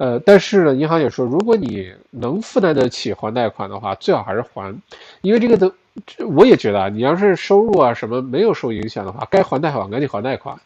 [0.00, 4.74] 呃，但是呢，银行也说，如果你能负担得起还贷款的话，最好还是还，
[5.20, 5.70] 因为这个的，
[6.26, 10.58] 我也觉得啊，你要是收入啊什么没有受影响的话，该还贷款赶紧还贷款，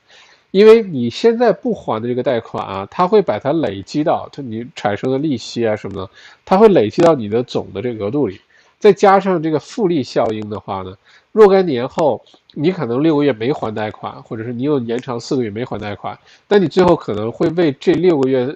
[0.53, 6.11] 因为你现在不还的这个贷款啊，它会把它累积到它你产生的利息啊什么的，
[6.45, 8.41] 它会累积到你的总的这个额度里。
[8.79, 10.97] 再加上这个复利效应的话呢，
[11.33, 18.55] 若干年后你可能六个月没还贷款，或者是你又延长四个月没还贷款，但你最后可能会为这六个月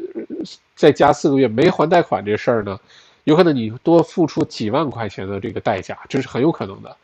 [0.75, 2.79] 再加四个月没还贷款这事儿呢，
[3.25, 6.97] 有可能你多付出几万块钱的这个代价，这是很有可能的，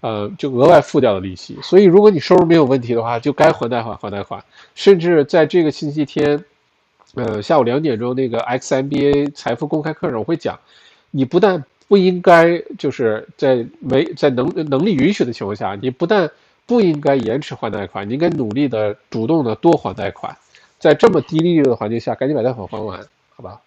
[0.00, 1.56] 呃，就额外付掉的利息。
[1.62, 4.42] 所以如果你收入没有问题的话，就该还贷款还贷款，
[4.74, 6.44] 甚至在这个星期天，
[7.14, 10.58] 呃，下午两点钟那个 XMBA 财富公开课上我会讲，
[11.10, 16.30] 你不但不应该就是在没在能能力允许的情况下，你不但
[16.64, 20.34] 不应该延迟还贷款，你应该努力的主动的多还贷款，
[20.78, 22.98] 在这么低利率的环境下，赶紧把贷款还完，
[23.36, 23.60] 好吧？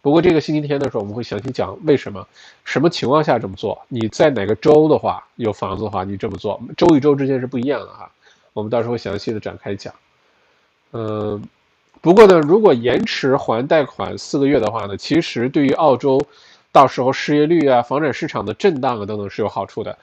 [0.00, 2.24] 不过这个星期天的时候，我们会详细讲为什么，
[2.64, 3.76] 什么情况下这么做。
[3.88, 8.08] 你在哪个州的话有房子的话，你这么做，州与州之间是不一样的哈。
[8.52, 9.92] 我们到时候详细的展开讲。
[10.92, 11.42] 嗯，
[12.00, 16.24] 不过呢，如果延迟还贷款四个月的话呢，其实对于澳洲。
[16.72, 19.96] 到时候失业率啊、房产市场的震荡啊等等是有好处的。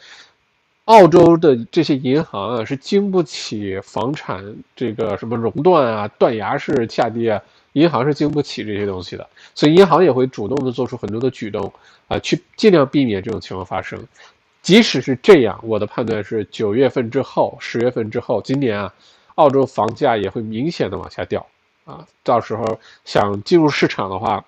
[0.85, 4.43] 澳洲的这些银行啊是经不起房产
[4.75, 7.41] 这个什么熔断啊、断崖式下跌啊，
[7.73, 11.71] 银行是经不起这些东西的，所以银行也会主动的做出很多的举动
[12.07, 14.03] 啊，去尽量避免这种情况发生。
[14.63, 18.93] 即使是这样，我的判断是九月份之后、十月份之后，今年啊，
[19.35, 21.45] 澳洲房价也会明显的往下掉
[21.85, 22.03] 啊。
[22.23, 24.43] 到时候想进入市场的话。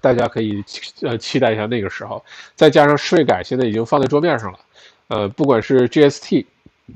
[0.00, 0.62] 大家可以
[1.02, 4.58] 呃期待一下那个时候，再加上税改现在已经放在桌面上了，
[5.08, 6.44] 呃，不管是 GST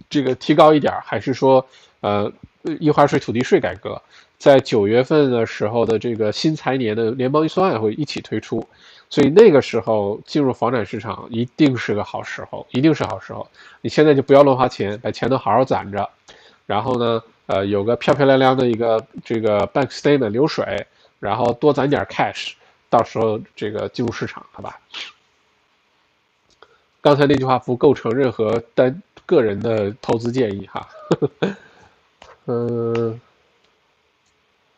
[0.08, 1.64] 这个提高一点，还是说
[2.00, 2.30] 呃
[2.80, 4.00] 印花税、土地税改革，
[4.38, 8.66] 在九月份的时候的这个新财年的联邦预算案会一起推出，
[9.08, 13.46] 所以那个时候进入房产市场一定是个好时候，一定是好时候。
[13.80, 16.08] 你现在就不要乱花钱，把钱都好好攒着，
[16.66, 20.86] 然后呢，呃，有个漂漂亮亮的一个这个 bank statement 流水，
[21.18, 22.52] 然后多攒点 cash。
[22.90, 24.78] 到时候这个进入市场，好吧？
[27.00, 30.86] 刚才那句话不构成任何单个人的投资建议哈。
[32.44, 33.18] 嗯，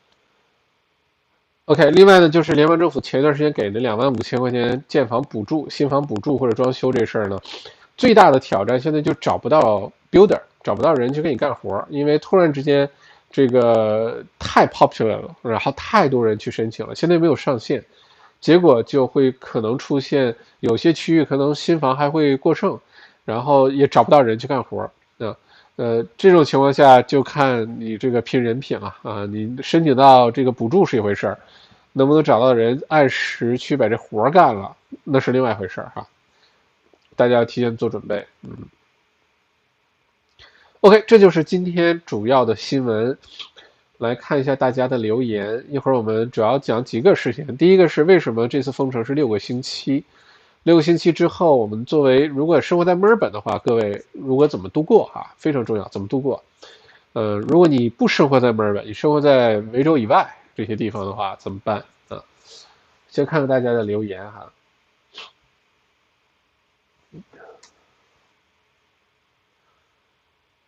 [1.65, 1.91] OK。
[1.91, 7.41] 另外呢，就是联邦政府前一段时间给的两万五千块钱建房补助、新房补助或者装修这事儿呢，
[7.97, 12.89] 最大的挑战现在就找不到 builder，找不到人去给你干活，因为突然之间
[13.33, 17.85] 这个太 popular 了，然后太多人去申请了，现在没有上限。
[18.43, 22.79] 结果就会可能出现有些区域可能新房还会过剩，
[23.25, 24.91] 然后也找不到人去干活儿
[25.25, 25.35] 啊，
[25.77, 31.39] 呃，这种情况下就看你这个拼人品了啊，你申请到这个补助是一回事儿，
[31.93, 36.07] 能不能找到人按时去把这活儿干了，那是另外一回事儿哈。
[37.15, 38.51] 大家要提前做准备，嗯。
[40.81, 43.17] OK，这就是今天主要的新闻。
[44.03, 45.65] 来看一下大家的留言。
[45.71, 47.57] 一会儿我们主要讲几个事情。
[47.57, 50.03] 第一个是为什么这次封城是六个星期？
[50.65, 55.33] 六个星期之后，我们作为如果生活在墨尔本的话，各位如果怎么度过啊？
[55.37, 56.43] 非常重要，怎么度过？
[57.13, 62.25] 呃，如果你不生活在墨尔本，你生活在维州以外这些地方的话，怎么办啊？
[63.09, 64.53] 先看看大家的留言哈。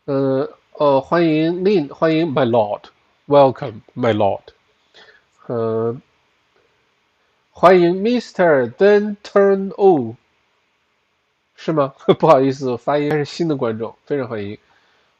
[0.04, 2.93] 呃，哦，欢迎 Lin，欢迎 My Lord。
[3.26, 4.42] Welcome, my lord。
[5.46, 5.96] 呃，
[7.50, 8.70] 欢迎 Mr.
[8.72, 10.14] Den Turn O，
[11.56, 11.94] 是吗？
[12.20, 14.58] 不好意思，发音是新的观众，非常欢迎。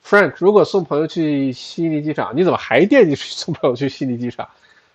[0.04, 4.46] Frank，如果送朋友去悉尼机场，你怎么还惦记送朋友去悉尼机场？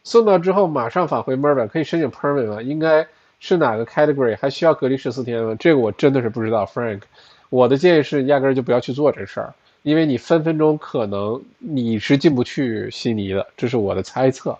[0.03, 2.61] 送到之后马上返回 Melbourne，可以申请 Permit 吗？
[2.61, 3.07] 应该
[3.39, 4.37] 是哪个 Category？
[4.39, 5.55] 还需要隔离十四天吗？
[5.59, 7.01] 这个我真的是不知道，Frank。
[7.49, 9.51] 我的建议是压根儿就不要去做这事儿。
[9.83, 14.57] 因为你分分钟可能你是进不去悉尼的，这是我的猜测，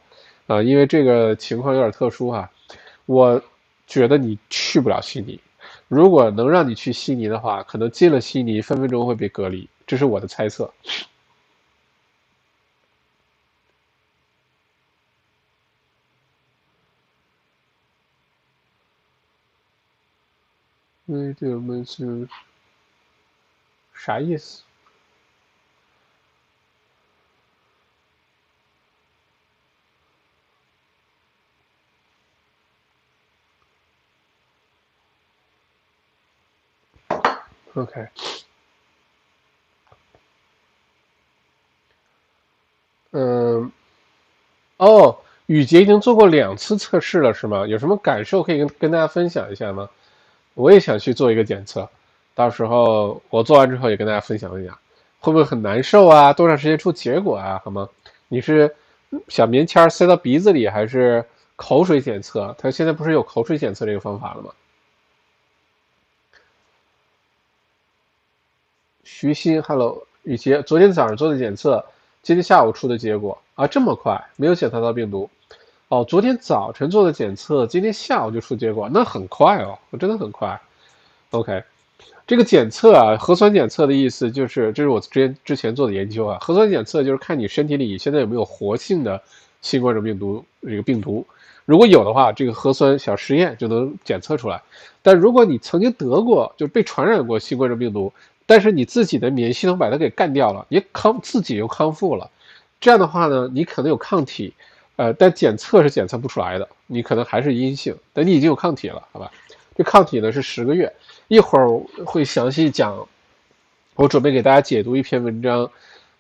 [0.47, 2.49] 啊，因为这个情况有点特殊哈，
[3.05, 3.41] 我
[3.86, 5.39] 觉得你去不了悉尼，
[5.88, 10.71] 如果能让你去悉尼的话，可能进了悉尼分分钟会被隔离，这是我的猜测。
[21.05, 22.27] 那这们是
[23.93, 24.63] 啥意思？
[37.81, 38.07] ？OK，
[43.11, 43.71] 嗯，
[44.77, 47.65] 哦，雨杰已经做过两次测试了，是吗？
[47.65, 49.89] 有什么感受可以跟跟大家分享一下吗？
[50.53, 51.89] 我也想去做一个检测，
[52.35, 54.77] 到时候我做完之后也跟大家分享一下，
[55.19, 56.33] 会不会很难受啊？
[56.33, 57.61] 多长时间出结果啊？
[57.63, 57.87] 好吗？
[58.27, 58.75] 你是
[59.27, 62.53] 小棉签塞到鼻子里，还是口水检测？
[62.59, 64.51] 他现在不是有口水检测这个方法了吗？
[69.12, 71.84] 徐鑫，Hello，雨杰，昨天早上做的检测，
[72.22, 75.30] 今天下午出的结果啊，这么快，没有检测到病毒。
[75.89, 80.58] 哦，昨天早晨做的检测，今天下午就出结果，那很快哦，真的很快。
[81.32, 81.62] OK，
[82.28, 89.22] 这个检测啊，核酸检测的意思就是，这是我之前之前做的研究啊，核酸检测就是看你身体里现在有没有活性的
[89.62, 91.26] 新冠状病毒这个病毒，
[91.65, 94.62] 如果有的话，这个核酸小实验就能检测出来。
[95.02, 98.13] 但如果你曾经得过，就被传染过新冠状病毒。
[98.49, 102.31] 但是你自己的免疫系统把它给干掉了，你康自己又康复了，
[102.81, 104.51] 这样的话呢，你可能有抗体，
[104.95, 109.31] 呃，但检测是检测不出来的，你可能还是阴性，但你已经有抗体了，好吧？
[109.75, 110.91] 这抗体呢是十个月，
[111.27, 111.69] 一会儿
[112.03, 113.07] 会详细讲，
[113.93, 115.69] 我准备给大家解读一篇文章，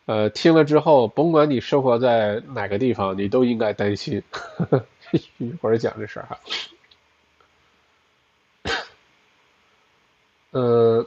[0.05, 4.21] 呃，听了之后，甭管你生活在哪个地方，你都应该担心，
[5.39, 6.39] 一会儿讲这事儿哈，
[10.51, 11.03] 呃。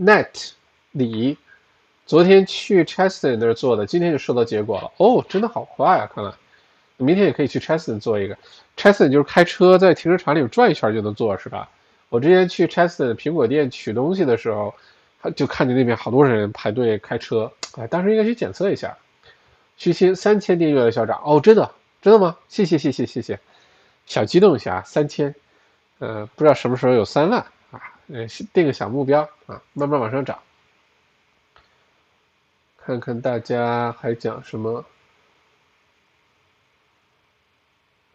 [0.00, 0.52] Net
[0.92, 1.36] 李
[2.06, 4.90] 昨天去 Cheston 那儿做的，今天就收到结果了。
[4.96, 6.10] 哦，真的好快啊！
[6.14, 6.32] 看来
[6.96, 8.36] 明天也可以去 Cheston 做一个。
[8.76, 11.68] Cheston 就是开车在停车场里转一圈就能做，是吧？
[12.08, 14.74] 我之前去 Cheston 苹果店取东西的时候，
[15.36, 17.50] 就看见那边好多人排队开车。
[17.76, 18.96] 哎，当时应该去检测一下。
[19.76, 22.36] 虚心三千订阅的校长，哦，真的真的吗？
[22.48, 23.38] 谢谢谢谢谢谢，
[24.06, 25.34] 小激动一下，三千，
[25.98, 27.44] 呃，不知道什么时候有三万。
[28.12, 30.38] 呃，定个小目标啊，慢慢往上涨。
[32.76, 34.84] 看看大家还讲什么？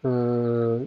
[0.02, 0.86] 嗯，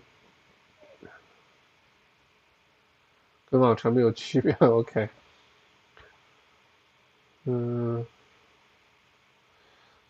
[3.50, 4.54] 跟往常没有区别。
[4.60, 5.10] OK。
[7.44, 8.06] 嗯，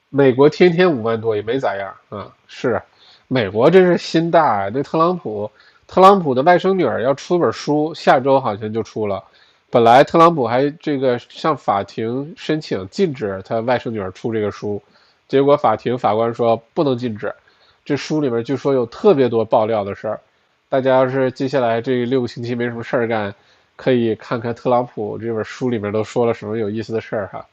[0.09, 2.35] 美国天天五万多也没咋样啊。
[2.45, 2.79] 是，
[3.27, 4.69] 美国真是心大啊。
[4.71, 5.49] 那特朗普。
[5.91, 9.21] 特朗普的外甥女儿要出本书，下周好像就出了。
[9.69, 14.81] 本来特朗普还这个向法庭申请禁止他外甥女儿出这个书，
[15.27, 17.35] 结果法庭法官说不能禁止。
[17.83, 20.21] 这书里面据说有特别多爆料的事儿，
[20.69, 23.35] 大家要是接下来这六个星期没什么事儿干，
[23.75, 27.45] 可以看看特朗普这本书里面都说了什么有意思的事儿哈。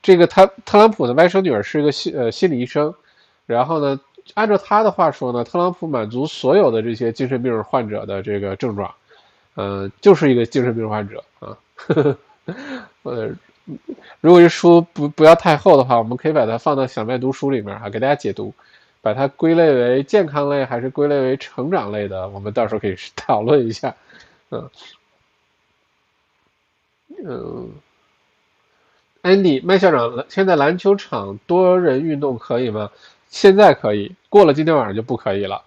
[0.00, 2.94] 这个他特朗普的外甥女儿是一个心呃心理医生，
[3.46, 3.98] 然后呢。
[4.34, 8.94] 按照他的话说呢，特朗普满足所有的这些精神病患者的这个症状，
[9.54, 11.56] 呃，就是一个精神病患者啊。
[13.02, 13.30] 呃，
[14.20, 18.54] 如果是书不不要太厚的话，我们可以把它放到小麦读书里面哈，给大家解读，
[19.00, 23.94] 把它归类为健康类还是归类为成长类的，我们到时候可以讨论一下。
[24.50, 24.70] 嗯，
[27.24, 27.70] 嗯
[29.22, 32.90] ，Andy 麦校长，现在篮球场多人运动可以吗？
[33.32, 35.62] 现在可以，过了今天晚上就不可以了。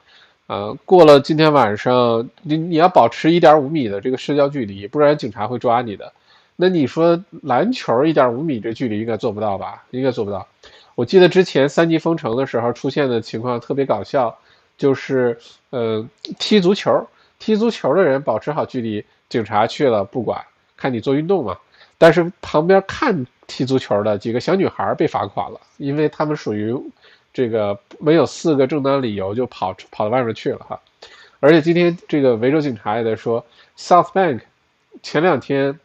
[0.45, 6.13] 呃，过了今天晚上，你你要保持一点五米的这个社交距离，不然警察会抓你的。
[6.55, 9.83] 那你说篮球一点五米这距离应该做不到吧？
[9.89, 10.47] 应该做不到。
[10.93, 14.37] 我记得之前三级封城的时候出现的情况特别搞笑，
[14.77, 15.35] 就是
[15.71, 16.07] 呃
[16.37, 17.05] 踢足球，
[17.39, 20.39] 踢足球的人保持好距离，警察去了不管，
[20.77, 21.57] 看你做运动嘛。
[21.97, 26.71] 但是旁边看踢足球的几个小女孩被罚款了，因为他们属于。
[27.35, 30.79] 这个没有四个正当理由就跑跑到外面去了哈，
[31.41, 33.45] 而且今天这个维州警察也在说
[33.77, 34.39] ，South Bank
[35.03, 35.77] 前两天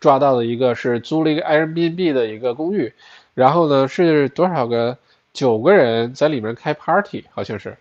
[0.00, 2.92] 抓到的一个是租了一个 Airbnb 的一个公寓，
[3.34, 4.98] 然后呢是多少个
[5.32, 7.76] 九个人在里面开 party，好像是，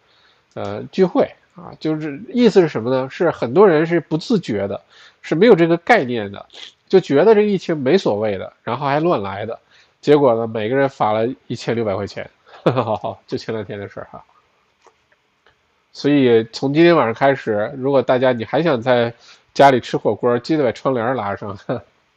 [0.53, 3.09] 呃聚会啊，就是意思是什么呢？
[3.09, 4.79] 是很多人是不自觉的，
[5.23, 6.45] 是没有这个概念的，
[6.87, 9.57] 就觉得这个疫情没所谓的，然后还乱来的，
[9.99, 12.29] 结果呢每个人罚了一千六百块钱。
[12.71, 14.23] 好好，就前两天的事儿哈。
[15.91, 19.13] 所以从今天晚上开始，如果大家你还想在
[19.53, 21.57] 家里吃火锅，记得把窗帘拉上，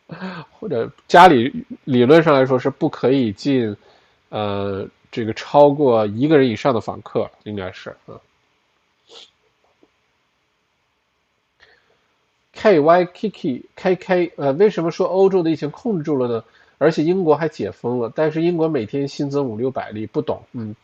[0.53, 3.77] 或者家里理论上来说是不可以进，
[4.29, 8.15] 呃，这个超过一个人以上的访客，应该是啊。
[12.53, 16.45] K Y K K K K，呃，为什么说欧洲的疫情控制住了呢？
[16.79, 20.41] 而且英国还解封了，但是英国每天新增五六百例，不懂。
[20.53, 20.74] 嗯，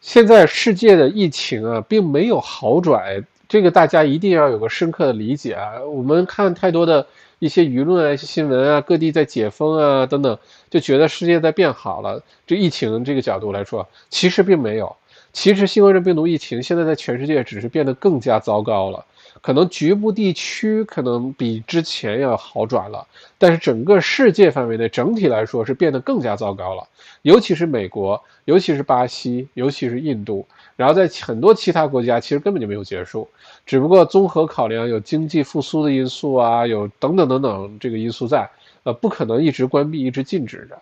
[0.00, 5.80] 现在世界的疫情啊，并没有好转，这个大家一定要有个深刻的理解啊。
[5.84, 7.06] 我们看太多的
[7.38, 10.38] 一些舆论啊、一些新闻啊，各地在解封啊等等，
[10.70, 12.22] 就觉得世界在变好了。
[12.46, 14.96] 这疫情这个角度来说，其实并没有。
[15.32, 19.04] 其实新冠状病毒疫情现在在全世界只是变得更加糟糕了。
[19.40, 23.06] 可能局部地区可能比之前要好转了，
[23.38, 26.86] 但是整个世界范围内整体来说是变得更加糟糕了。
[27.22, 33.28] 尤其是美国，尤其是巴西，尤其是印度，然后在很多其他国家其实根本就没有结束，
[33.64, 38.48] 只不过综合考量有经济复苏的因素啊，有等等等等这个因素在，
[38.84, 40.78] 呃，不可能一直关闭一直禁止着，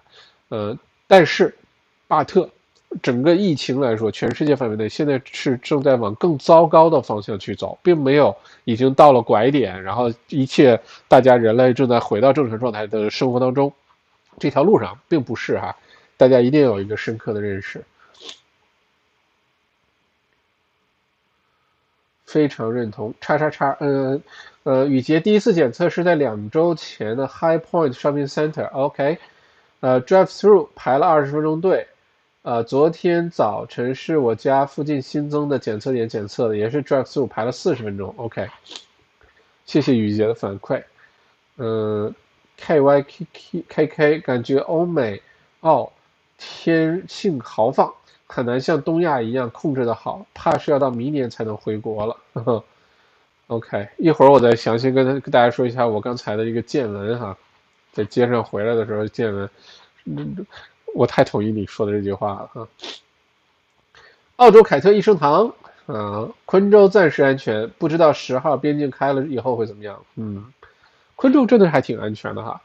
[0.48, 1.55] 呃，但是，
[2.07, 2.48] 巴特。
[3.03, 8.34] 整个疫情来说，全世界范围内现在是正在往更糟糕的方向去走，并没有
[8.64, 13.72] 已经到了拐点，然后一切大家人类正在回到正常状态的生活当中，
[14.38, 15.76] 这条路上并不是哈，
[16.16, 17.84] 大家一定有一个深刻的认识。
[22.24, 24.20] 非常认同，叉叉叉，嗯，
[24.64, 29.18] 呃，雨杰第一次检测是在两周前的 High Point Shopping Center，OK，
[29.80, 31.86] 呃，Drive Through 排了二十分钟队。
[32.45, 38.12] 呃，昨天早晨是我家附近新增的检测点检测的，也是 drive through 排了四十分钟。
[38.18, 38.47] OK，
[39.64, 40.82] 谢谢雨杰的反馈。
[41.57, 42.14] 嗯
[42.59, 45.22] ，K Y K K K K，感觉欧美
[45.61, 45.90] 澳
[46.36, 47.90] 天性豪放，
[48.26, 52.62] 很难像东亚一样控制的好，怕是要到明年才能回国了。
[53.47, 57.34] OK，一会儿我再详细跟跟大家说一下我刚才的一个见闻哈，
[57.90, 59.49] 在街上回来的时候见闻。
[60.05, 60.47] 嗯
[60.95, 62.68] 我太同意你说的这句话了哈。
[64.36, 65.53] 澳洲凯特益生堂，
[65.86, 70.01] 啊，昆州暂时安全，不知道十号边境开了以后会怎么样。
[70.14, 70.53] 嗯，
[71.16, 72.61] 昆州真的还挺安全的哈，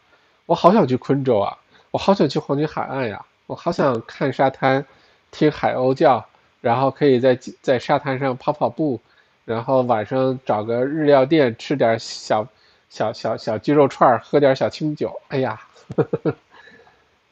[0.46, 1.58] 我好想去昆州啊，
[1.92, 4.86] 我好想去黄金海岸呀，我好想看沙滩，
[5.32, 6.26] 听海鸥叫，
[6.62, 9.02] 然后可以在在沙滩上跑跑步，
[9.46, 12.48] 然后晚上找个日料店吃点小
[12.90, 15.20] 小小小鸡肉串，喝点小清酒。
[15.30, 15.60] 哎呀。
[15.96, 16.36] 呵呵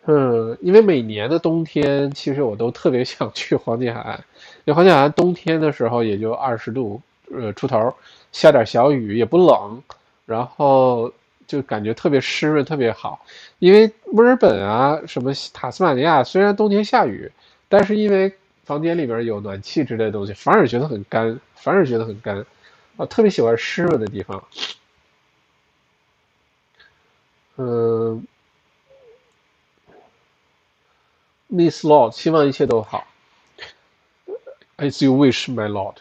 [0.10, 4.18] 嗯，因为每年的冬天，其实我都特别想去黄金海岸。
[4.64, 7.94] 因为黄金海岸冬天的时候也就二十度，呃出头，
[8.32, 9.84] 下点小雨也不冷，
[10.26, 11.12] 然后
[11.46, 13.20] 就感觉特别湿润，特别好。
[13.60, 17.30] 因为墨尔本啊，什么塔斯马尼亚，虽然冬天下雨，
[17.68, 18.32] 但是因为
[18.64, 22.46] 房间里边有暖气之类的东西，反而觉得很干，反而觉得很干。
[22.96, 24.42] 我特别喜欢湿润的地方。
[27.58, 28.26] 嗯。
[31.50, 33.06] Miss Lord，希望一切都好。
[34.78, 35.96] As you wish, my Lord.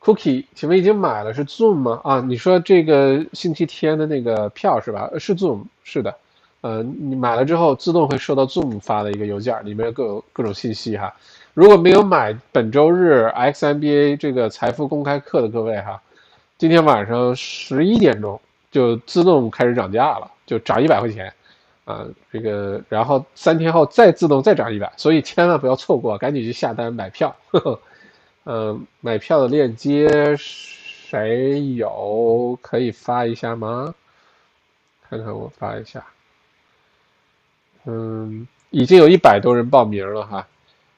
[0.00, 2.00] Cookie，请问已经买了是 Zoom 吗？
[2.04, 5.10] 啊，你说这个星期天的那个票是吧？
[5.18, 6.16] 是 Zoom，是的。
[6.62, 11.14] 呃，你买了之后自动会收到 Zoom 发的一个邮件，里面各有各种信息哈。
[11.52, 16.00] 如果没有买本周日 XMBA 这个财富公开课的各位哈，
[16.56, 18.40] 今天晚上十一点钟
[18.70, 21.32] 就自动开始涨价了，就涨一百块钱，
[21.90, 27.34] 啊，这个然后三天后再自动再涨一百，所以千万不要错过，赶紧去下单买票。
[28.44, 33.92] 嗯，买票的链接谁有可以发一下吗？
[35.08, 36.04] 看看我发一下。
[37.86, 40.46] 嗯，已经有一百多人报名了哈，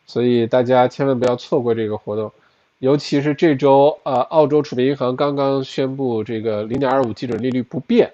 [0.07, 2.31] 所以大家千万不要错过这个活动。
[2.81, 8.13] 尤其是这周，呃，澳洲储备银行刚刚宣布这个零点二五基准利率不变，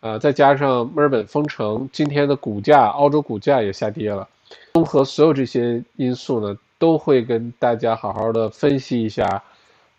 [0.00, 4.26] 呃，再加上墨尔本封城，今天的股价，澳洲股价也下跌了。
[4.72, 9.42] 综合所有这些因素呢，都会跟大家好好的分析一下，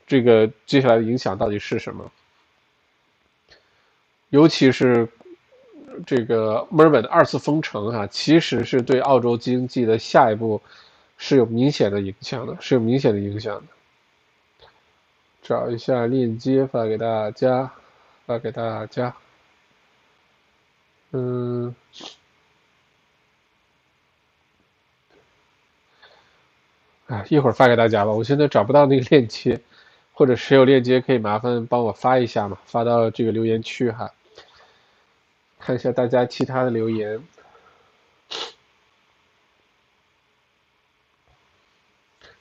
[0.08, 2.12] 这个接下来的影响到底是什么。
[4.30, 5.08] 尤其是
[6.06, 10.60] 这个墨尔本的二次封城哈，其实是对澳洲经济的下一步
[11.18, 13.64] 是有明显的影响的，是有明显的影响的。
[15.43, 17.72] 找一下链接发给大家，
[18.26, 19.14] 发给大家。
[21.12, 21.76] 嗯，
[27.07, 28.12] 哎，一会儿发给大家吧。
[28.12, 29.62] 我现在找不到那个链接，
[30.14, 32.57] 或者谁有链接可以麻烦帮我发一下嘛？
[32.66, 34.12] 发到这个留言区哈。
[35.59, 37.22] 看一下大家其他的留言。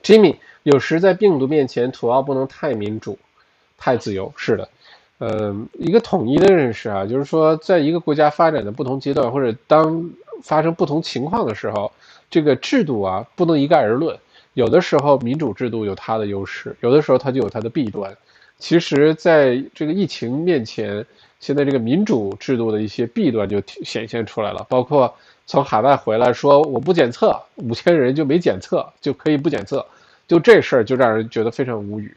[0.02, 0.38] Jimmy。
[0.62, 3.18] 有时在病毒面前，土澳不能太民主、
[3.78, 4.30] 太自由。
[4.36, 4.68] 是的，
[5.20, 10.10] 嗯，一个统一的认识啊，就是说，在一个国家发展的不同阶段，或者当
[10.42, 11.92] 发生不同情况的时候，
[12.30, 14.18] 这个制度啊，不能一概而论。
[14.54, 18.16] 有的时候民主制度有它的优势，有的时候它就有它的弊端。
[18.58, 21.04] 其实，在这个疫情面前，
[21.38, 25.14] 现在这个民主制度的一些弊端就显现出来了，包括
[25.46, 29.84] 从海外回来说我不检测，五千人就没检测就可以不检测。
[30.26, 32.16] 就这事儿就让人觉得非常无语，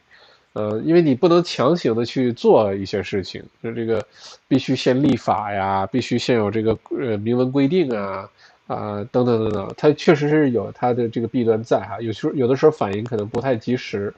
[0.53, 4.05] 呃，因为你不能强行的去做一些事情，就这个
[4.47, 8.29] 必须先立法呀，必须先有这个呃明文规定啊
[8.67, 14.13] 啊等等等等，它确实是有它的这个弊端在哈，有时候有的时候反应可能不太及时。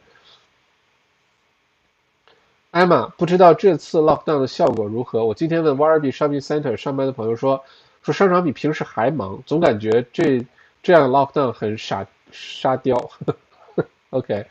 [2.71, 5.23] 艾玛不知道这次 lockdown 的效果如何？
[5.25, 7.63] 我今天问 Warby Shopping Center 上班的朋友说，
[8.03, 10.45] 说商场比平时还忙，总感觉这
[10.83, 12.97] 这样 lockdown 很傻沙雕。
[12.97, 13.33] 呵
[13.77, 14.45] 呵 OK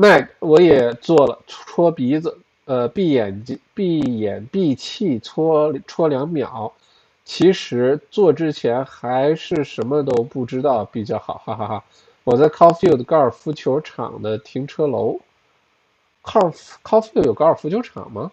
[0.00, 6.72] Mac 我也做了，戳鼻子，呃，闭眼睛，闭眼闭气搓戳两秒。
[7.24, 11.84] 其实做之前还是什么都不知道比较好，哈哈哈。
[12.22, 15.18] 我在 Caulfield 高尔夫球场的停车楼
[16.22, 18.30] ，Caul Caulfield 有高尔夫球场吗？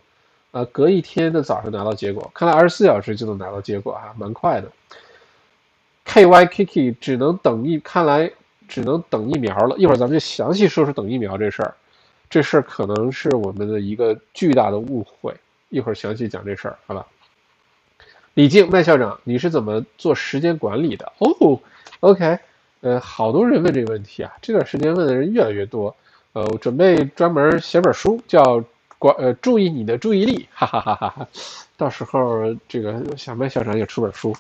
[0.51, 4.72] 呃，隔一天的早上拿到结果，看来二十四小时就能拿到结果啊，蛮快的。
[6.05, 8.32] KY Kiki 只能等一，看来。
[8.68, 11.74] 只能等疫苗了，一会儿咱们就详细说说等疫苗这事儿。
[12.30, 15.34] 这事儿可能是我们的一个巨大的误会，
[15.70, 17.05] 一会儿详细讲这事儿，好吧？
[18.34, 21.11] 李静，麦校长，你是怎么做时间管理的？
[21.20, 21.59] 哦
[22.01, 22.38] ，OK，
[22.82, 25.95] 呃，好多人问这个问题啊，这段时间问的人越来越多。
[26.34, 28.61] 呃，我准备专门写本书，叫
[28.99, 31.28] 管呃注意你的注意力，哈哈哈哈哈。
[31.78, 34.36] 到时候这个小麦校长也出本书。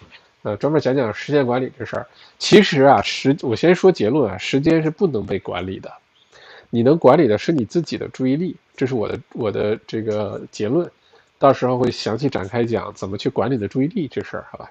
[0.45, 2.05] 呃，专门讲讲时间管理这事儿。
[2.37, 5.91] 其实啊，时我先说结论啊，时间是不能被管理的，
[6.69, 10.89] 你能管理的是你自己的注意力，这是我的我的这个结论。
[11.39, 14.69] 到时候会详细展开讲怎么去管理的注意力这事儿，好吧？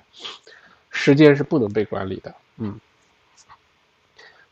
[0.90, 2.32] 时间是不能被管理的。
[2.58, 2.78] 嗯，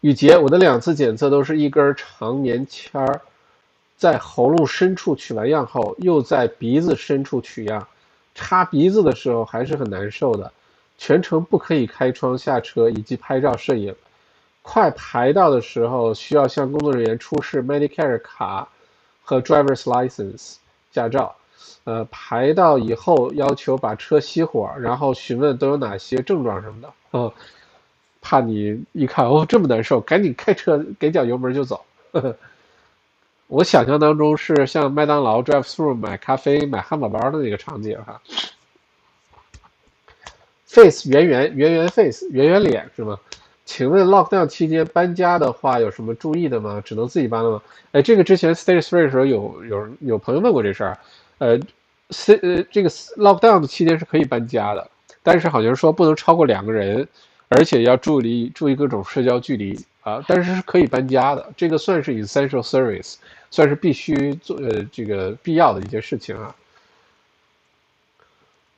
[0.01, 3.21] 雨杰，我的两次检测都是一根长棉签儿，
[3.97, 7.87] 在喉咙深处取完样后，又在鼻子深处取样，
[8.35, 10.53] 插鼻子的时候还是很难受的。
[11.05, 13.93] 全程不可以开窗下车以及拍照摄影，
[14.63, 18.69] 快排到的时候需要向工作人员出示 Medicare 卡
[19.21, 20.59] 和 Driver's License
[20.93, 21.35] 驾照，
[21.83, 27.33] 呃，排到以后要求把车熄火，然后询问都有哪些症状什么的，嗯，
[28.21, 31.85] 怕你一看哦这么难受，赶紧开车给脚油门就走。
[33.49, 38.23] 我想象当中是像麦当劳 Drive Through 买咖啡买汉堡包的那个场景哈。
[40.73, 43.19] Face 圆圆圆圆 face 圆圆脸是吗？
[43.67, 46.81] 请问 Lockdown 期间搬家的话有什么注意的吗？
[46.83, 47.63] 只能自己搬了吗？
[47.93, 50.99] 哎，这个之前 Stage Three 的时候有有有朋友问过这事儿，
[51.37, 51.61] 呃
[52.09, 54.91] ，C 呃这个 Lockdown 的期间是可以搬家的，
[55.23, 57.07] 但是好像说不能超过两个人，
[57.49, 63.17] 而且要注意注意各种社交距离啊，但是是可以搬家的，这个算是 Essential Service，
[63.51, 66.55] 算是必须做呃这个必要的一件事情啊。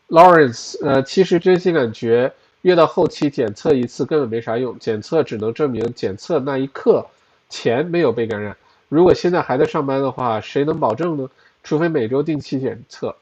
[0.09, 2.33] Lawrence，呃，其实真心感觉
[2.63, 7.07] 越到后期检测一次根本没啥用，检测只能证明检测那一刻
[7.49, 8.57] 前没有被感染。
[8.89, 11.29] 如果现在还在上班的话，谁能保证呢？
[11.63, 13.17] 除非每周定期检测。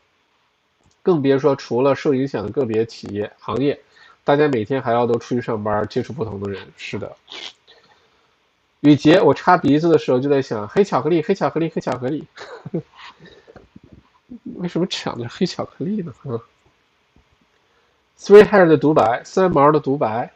[1.04, 3.80] 更别说除了受影响的个别企业行业，
[4.22, 6.60] 大家每天还要都出去上班，接触不同的人。
[6.76, 7.16] 是的，
[8.80, 12.24] 雨杰，我擦鼻子的时候就在想，黑巧克力，黑巧克力，黑巧克力，
[14.56, 16.12] 为什么抢的黑巧克力呢？
[16.24, 16.38] 嗯
[18.18, 20.30] ，Three Hair 的独白，三毛的独白，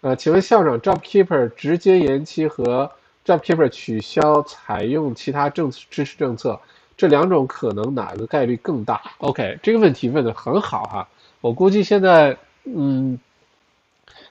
[0.00, 2.90] 呃，请问校长，JobKeeper 直接延期和
[3.24, 6.58] JobKeeper 取消采用其他政支持政策？
[6.96, 11.08] 这两种可能哪个概率更大？OK，这个问题问的很好哈。
[11.40, 13.18] 我估计现在，嗯，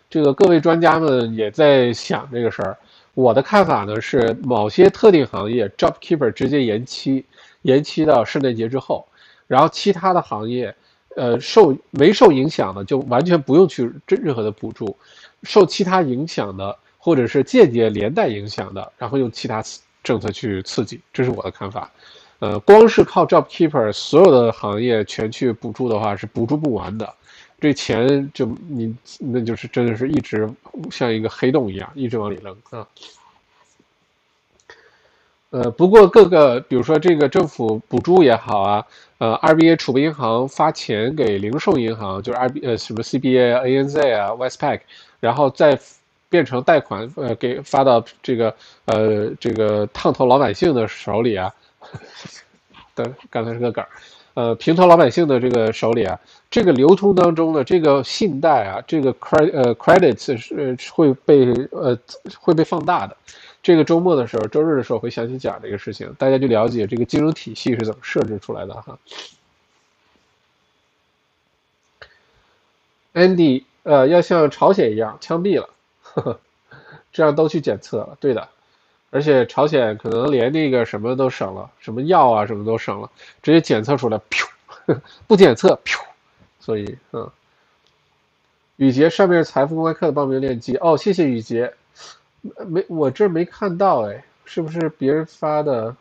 [0.08, 2.78] 这个各位专家们也在想这个事儿。
[3.16, 7.26] 我的看法呢是，某些特定行业 JobKeeper 直接延期，
[7.64, 9.08] 延期到圣诞节之后，
[9.48, 10.76] 然后其他的行业，
[11.16, 14.96] 呃，受没受影响的就完全不用去任任何的补助，
[15.44, 19.64] 受其他影响的或者是间接连带影响的，然后用其他
[20.04, 21.90] 政策去刺激，这是我的看法。
[22.40, 27.14] 呃，光是靠 JobKeeper 所有的行业全去补助的话，是补助不完的，
[27.60, 30.50] 这钱就你那就是真的是一直
[30.90, 32.88] 像一个黑洞一样，一直往里扔啊。
[35.50, 38.86] 呃，不过各个比如说这个政府补助也好啊，
[39.20, 44.80] 呃，RBA 储备银行发钱给零售银行，就是 RB 呃什么 CBA、ANZ 啊、Westpac，
[45.20, 45.78] 然后再
[46.30, 48.56] 变成贷款，呃，给发到这个
[48.86, 51.54] 呃这个烫头老百姓的手里啊。
[52.96, 53.90] 的刚才是个梗儿，
[54.36, 61.98] 呃，平头老百姓的这个手里啊，这个流通当中的这个信贷啊，这个 credit 呃 credits 是会被呃
[62.40, 63.16] 会被放大的。
[63.70, 68.98] 这个周末的时候，周日的时候会详细讲这个事情，大家就了解这个金融体系是怎么设置出来的哈。
[73.14, 75.70] Andy，呃，要像朝鲜一样枪毙了，
[76.02, 76.40] 呵呵，
[77.12, 78.50] 这样都去检测了，对的。
[79.12, 83.12] 而且朝鲜可能连那个什么都省了，什么药啊什么都省了，
[83.44, 84.20] 直接检测出来，
[85.28, 85.80] 不检测，
[86.60, 87.30] 所以嗯，
[88.78, 91.72] 雨杰上面财富公开课的报名链接哦，谢谢雨杰，
[92.68, 95.96] 没我这没看到哎，是不是别人发的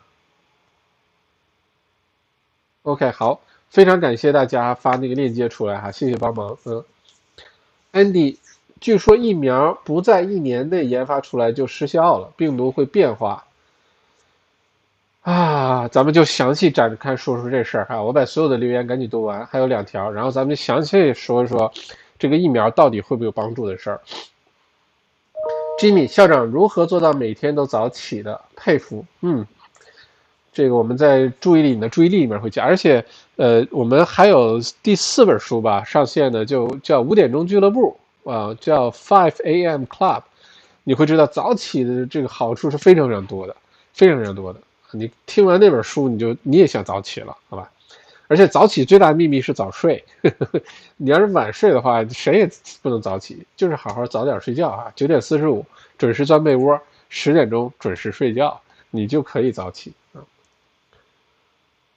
[2.83, 6.83] ？OK，好，非常感谢大家发那个链接出来哈，谢谢帮忙，嗯
[7.93, 8.37] ，Andy。
[8.81, 13.43] 据说疫苗不在一年内研发出来就失效了，病毒会变化
[15.21, 15.85] 啊！
[15.89, 18.01] 咱们就详细展开说说这事儿哈。
[18.01, 21.69] 我把所有的留言赶紧读完，还有两条，然后咱们详细说一说
[22.17, 23.99] 这个疫苗到底会不会有帮助的事儿。
[25.79, 28.39] Jimmy 校长如何做到每天都早起的？
[28.55, 29.47] 佩服，嗯，
[30.51, 33.03] 这个我们在注意力你的注意力里面会讲，而且
[33.37, 37.97] 呃，我们还有第四本书吧上线的，就叫五点钟俱乐部。
[38.25, 39.85] 啊，叫 Five A.M.
[39.85, 40.21] Club，
[40.83, 43.55] 你会知道早起的这个好处是非常非常多的，
[43.93, 44.59] 非常非常多的。
[44.91, 47.71] 你听完那本书，你就你也想早起了，好吧？
[48.29, 50.05] 而且早起最大的秘密是早睡。
[50.97, 52.49] 你要是晚睡的话，谁也
[52.83, 54.93] 不能早起，就是好好早点睡觉啊。
[54.95, 55.65] 九点四十五
[55.97, 58.61] 准时钻被窝，十点钟准时睡觉，
[58.91, 60.21] 你就可以早起啊。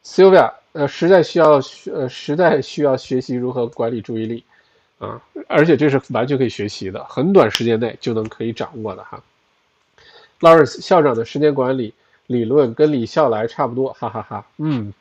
[0.03, 1.61] Sylvia，呃，实在需要
[1.93, 4.43] 呃，实在需要学习如何管理注意力。
[4.99, 9.22] 啊，而且这是完全可以学习的，很短时间内就能可以掌握的哈。
[10.41, 11.93] Lawrence 校长的时间管理
[12.26, 14.47] 理论跟李笑来差不多，哈哈哈。
[14.59, 14.93] 嗯，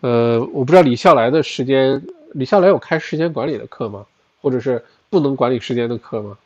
[0.00, 4.06] 呃，我不知道李笑来的时间，李笑来有开时间管理的课吗？
[4.40, 6.38] 或者是不能管理时间的课吗？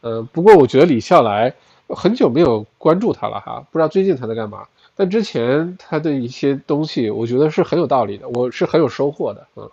[0.00, 1.54] 呃，不过我觉得李笑来
[1.88, 4.66] 很久没有关注他了哈，不知道最近他在干嘛。
[4.94, 9.70] 但之前他的一些东西，我觉得是很有道理的，我是很有收获的，嗯。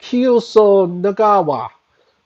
[0.00, 1.70] ，Kiyoso Nagawa，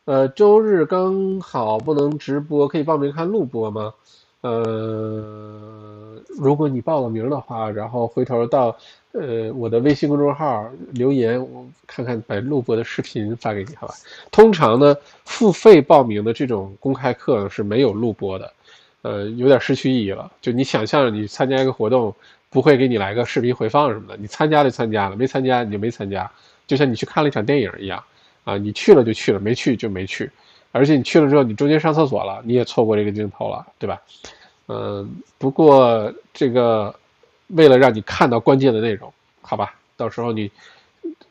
[0.05, 3.95] 呃，周日刚好不能直播，可以报名看录播吗？
[4.43, 8.77] 呃，如果你报了名的话，然后回头到
[9.13, 13.95] 呃我的微信公众号留言，我看看把录播的视频发给你，好吧？
[14.31, 18.53] 通常呢，付费报名的这种公开课是没有录播的，
[19.03, 20.31] 呃，有点失去意义了。
[20.41, 22.15] 就你想象你参加一个活动，
[22.51, 26.31] 不会给你来个视频回放什么的，你参加就参加了，没参加你就没参加。
[26.67, 28.03] 就像你去看了一场电影一样，
[28.45, 30.29] 啊，你去了就去了，没去就没去，
[30.73, 34.03] 而且你去了之后，你中间上厕所了，你也错过这个镜头了，对吧？
[34.67, 35.09] 嗯，
[35.39, 36.95] 不过这个
[37.49, 40.51] 为了让你看到关键的内容，好吧，到时候你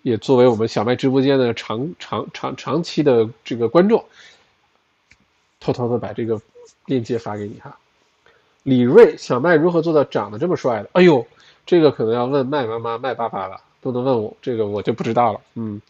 [0.03, 4.05] 也作为我们小麦直播间的长长长长期的这个观众，
[5.59, 6.39] 偷偷的把这个
[6.85, 7.77] 链接发给你哈。
[8.63, 10.89] 李锐，小麦如何做到长得这么帅的？
[10.93, 11.25] 哎呦，
[11.65, 13.59] 这个可能要问麦妈妈麦爸爸了。
[13.83, 15.81] 不能问我这个我就不知道了，嗯，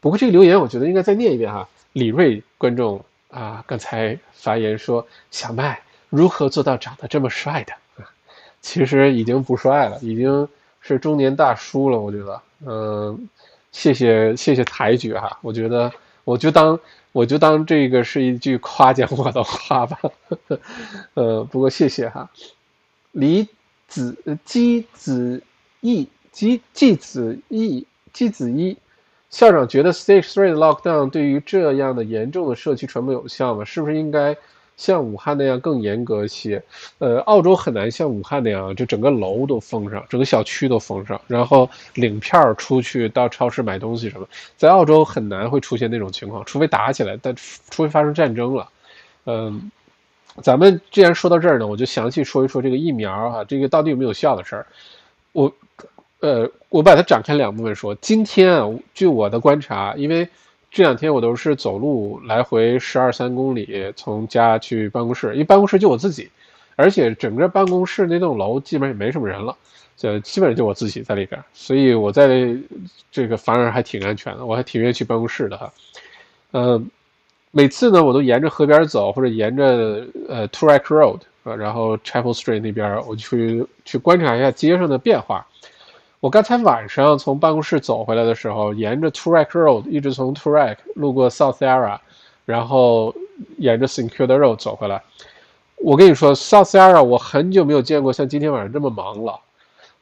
[0.00, 1.68] 不过这个留言我觉得应该再念一遍哈。
[1.94, 5.80] 李瑞观众啊，刚才发言说小麦
[6.10, 7.72] 如何做到长得这么帅的？
[8.02, 8.10] 啊？
[8.60, 10.46] 其实已经不帅了，已经
[10.80, 13.28] 是中年大叔了，我觉得，嗯，
[13.70, 15.92] 谢谢谢谢抬举哈，我觉得
[16.24, 16.78] 我就当
[17.12, 20.10] 我就当这个是一句夸奖我的话吧，呵
[20.48, 20.60] 呵
[21.14, 22.28] 呃，不过谢谢哈，
[23.12, 23.48] 李
[23.86, 25.40] 子姬子
[25.80, 28.76] 义姬季子义季子义
[29.34, 33.64] 校长觉得 Stage Three 的 Lockdown 对于这样的严重的社区传播有效吗？
[33.64, 34.36] 是不是应该？
[34.76, 36.62] 像武汉那样更严格一些，
[36.98, 44.26] 呃，澳洲很难像武汉那样，就整个楼都封上，整个小区都封上，然后领票出去到超市买东西什么，
[44.56, 47.34] 在澳洲很难会出现那种情况，除非打起来，但
[47.70, 48.68] 除非发生战争了。
[49.26, 49.70] 嗯，
[50.42, 54.66] 咱们既然说到这儿呢，我就详细说一说这个疫苗啊，这个到底有没有效的事儿。
[55.30, 55.52] 我，
[56.24, 57.94] 呃，我把它展开两部分说。
[57.96, 60.26] 今天啊，据我的观察，因为。
[60.76, 66.28] 这两天我都是走路来回十二三公里，从家去办公室，因为办公室就我自己，
[66.74, 69.56] 而且整个办公室那栋楼基本也没什么人了，
[69.96, 72.56] 就基本上就我自己在里边，所以我在
[73.12, 75.72] 这个反而还挺安全的，我还挺愿意去办公室的哈。
[76.50, 76.82] 呃，
[77.52, 85.46] 每次呢我都沿着河边走，或者沿着呃 Toorak Road，然后 Chapel Street 那边，我去去观察一下街上的变化。
[86.24, 91.98] 我刚才晚上从办公室走回来的时候，沿着 Toorak Road 一直从 Toorak 路过 South Yarra，
[92.46, 93.14] 然后
[93.58, 95.02] 沿着 St Kilda Road 走回来。
[95.76, 99.38] 我跟你说，South Yarra 我很久没有见过像今天晚上这么忙了。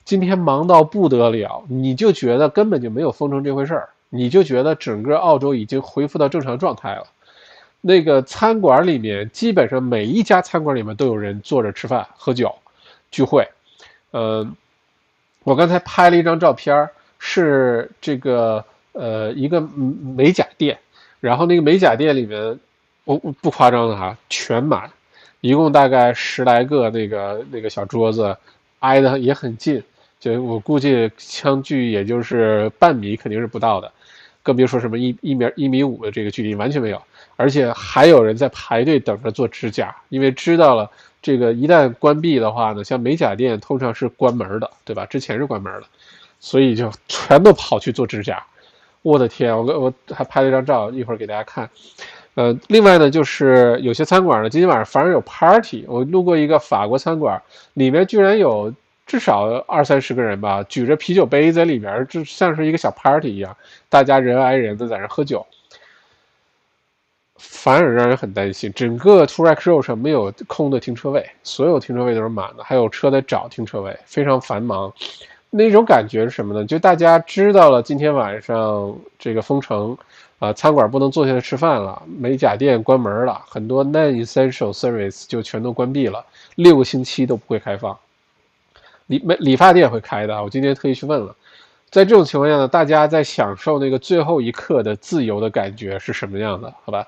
[0.05, 7.05] 今天忙到不得了，你就觉得根本就没有封城这回事儿，你就觉得整个澳洲已经恢复到正常状态了。
[7.81, 12.55] 那个餐馆里面，基本上每一家餐馆里面都有人坐着吃饭、喝酒、
[13.11, 13.45] 聚会，
[14.13, 14.55] 嗯。
[15.45, 16.89] 我刚才拍了一张照片
[17.19, 20.79] 是这个呃一个美甲店，
[21.21, 22.59] 然后那个美甲店里面，
[23.05, 24.91] 我不夸张的哈，全满，
[25.41, 28.37] 一共大概十来个那个那个小桌子，
[28.81, 29.83] 挨得也很近，
[30.21, 33.91] 就我估计相距也就是半米肯定是不到的，
[34.43, 37.03] 更别说什么一一米一米五的这个距离完全没有，
[37.37, 40.91] 而且还有人在排队等着做指甲，因为知道了。
[41.23, 45.07] 这个一旦关闭的话呢，像美甲店通常是关门的，对吧？
[45.07, 45.85] 之前是关门的，
[46.41, 48.45] 所以就全都跑去做指甲。
[49.03, 51.71] 我的天，我我还拍了一张照，一会儿给大家看。
[52.35, 55.85] 呃，另外呢，就是有些餐馆呢，今天晚上反而有 party。
[55.87, 57.41] 我路过一个法国餐馆，
[57.75, 58.73] 里面居然有
[59.07, 63.57] 至少二三十个人吧，举着啤酒杯在里面，就像是一个小 party 一样，
[63.89, 65.47] 大家人挨人的在那喝酒。
[67.45, 74.93] 反而让人很担心，整个 Toorak Road 上没有空的停车位，所有停车位都是满的，还有车在找停车位，非常繁忙。
[75.51, 76.65] 那种感觉是什么呢？
[76.65, 79.97] 就大家知道了今天晚上这个封城，
[80.39, 86.25] 啊，餐馆不能坐下来吃饭了，美甲店关门了，很多 non-essential service 就全都关闭了，
[86.55, 87.99] 六个星期都不会开放。
[89.09, 91.35] 理美理发店会开的，我今天特意去问了。
[91.93, 96.73] 在这种情况下呢，大家在享受那个最后一刻的自由的感觉是什么样的？
[96.85, 97.07] 好吧，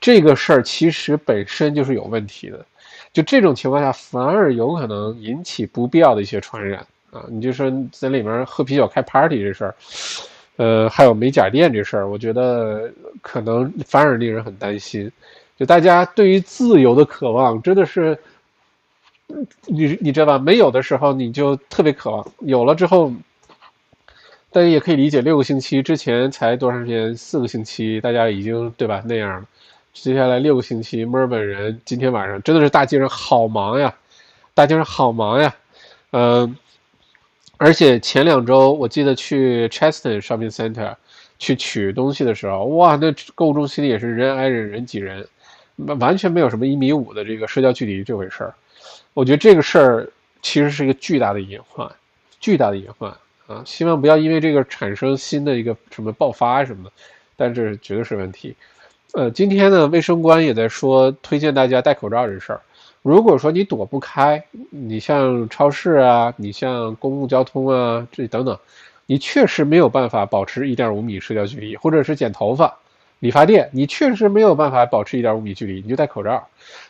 [0.00, 2.66] 这个事儿其实本身就是有问题的。
[3.12, 7.24] 就这种情况下，反而有可能引起不必要的一些传染啊！
[7.28, 9.74] 你就说在里面喝啤酒开 party 这事儿，
[10.56, 15.08] 呃，还有美甲店这事儿，我觉得可能反而令人很担心。
[15.56, 18.18] 就大家对于自由的渴望真的是，
[19.66, 20.38] 你你知道吧？
[20.40, 23.12] 没有的时候你就特别渴望，有了之后。
[24.54, 27.16] 大家也可以理解，六个星期之前才多长时间？
[27.16, 29.02] 四个星期，大家已经对吧？
[29.04, 29.48] 那样了。
[29.92, 33.92] 接下来六个星期，墨尔本人今天晚上真的是大街上好忙呀，
[34.54, 35.52] 大街上好忙呀。
[36.12, 36.56] 嗯，
[37.56, 40.94] 而且前两周我记得去 Cheston Shopping Center
[41.40, 45.26] 去取东西的时候，哇，那购物中心里也是人挨人，人挤人，
[45.98, 48.54] 完全没有什么一米五的这个社交距离这回事儿。
[49.14, 50.08] 我觉得这个事儿
[50.42, 51.90] 其实是一个巨大的隐患，
[52.38, 53.12] 巨大的隐患。
[53.46, 56.90] 啊，希望不要因为这个产生新的一个什么爆发什么的，
[57.36, 58.56] 但这绝对是问题。
[59.12, 62.60] 呃，今天呢，卫生官也在说推荐大家戴口罩这事儿。
[63.02, 68.58] 如果说你躲不开，你像超市啊，你像公共交通啊，这等等，
[69.04, 72.74] 你确实没有办法保持一点五米社交距离，或者是剪头发、
[73.18, 76.48] 理发店，你确实没有办法保持一点五米距离，你就戴口罩。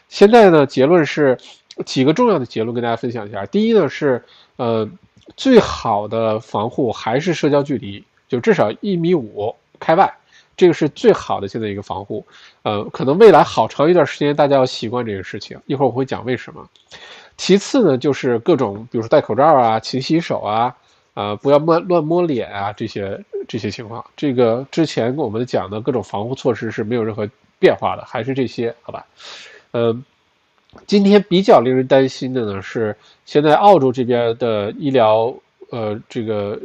[0.09, 1.37] 现在呢，结论是
[1.85, 3.45] 几个重要的结论跟大家分享一下。
[3.47, 4.25] 第一呢是，
[4.55, 4.89] 呃。
[5.37, 10.13] 最好的防护还是社交距离，就至少一米五开外，
[10.57, 12.25] 这个是最好的现在一个防护。
[12.63, 16.69] 呃，可能未来好长一段时间大家要习惯这个事情，一会儿我会讲为什么。
[17.37, 20.75] 其次呢，就是各种，比如说戴口罩啊、勤洗手啊、
[21.15, 24.05] 啊不要乱乱摸脸啊这些这些情况。
[24.17, 29.05] 这个之前跟我们讲的各种防护措施是没有任何变化的，还是这些，好吧？
[29.73, 30.05] 嗯。
[30.87, 32.95] 今天比较令人担心的呢是，
[33.25, 35.35] 现在澳洲这边的医疗
[35.71, 36.59] 呃这个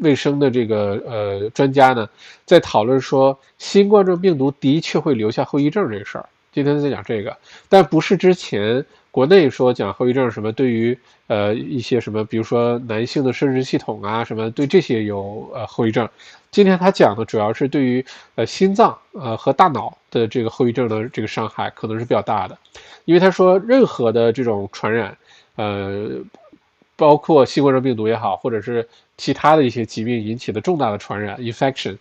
[0.00, 2.08] 卫生的这个呃专家呢，
[2.44, 6.28] 在讨论说新冠状病毒的确会留下后遗症这个事儿。
[6.52, 7.36] 今天在讲这个，
[7.68, 10.96] 但不是之前国内说讲后遗症什么，对于
[11.26, 16.08] 呃一些什么，比如说男性的生殖系统啊什么，对这些有呃后遗症。
[16.54, 22.56] 今天他讲的主要是对于呃心脏呃和大脑的这个后遗症的这个伤害可能是比较大的，
[23.06, 25.18] 因为他说任何的这种传染，
[25.56, 26.10] 呃，
[26.94, 31.96] 包括新冠状病毒也好，或者是其他的一些疾病引起的重大的传染 infection。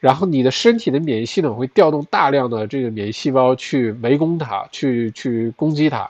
[0.00, 6.06] 然后你的身体的免疫系统会调动大量的这个免疫细胞去围攻它，去去攻击它。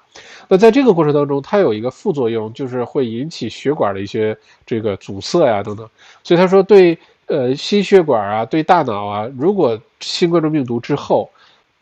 [0.48, 4.36] 那在这个过程当中，它有一个副作用，就是会引起血管的一些
[4.66, 5.88] 这个阻塞呀等等。
[6.24, 11.30] 所以他说，对呃心血管啊，对大脑啊，如果新冠状病毒之后，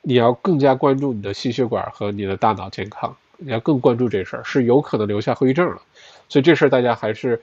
[0.03, 5.81] 你要更加关注你的心血管和你的大脑健康，你要更关注这事儿，是有可能留下后遗症了。
[6.29, 7.41] 所以这事儿大家还是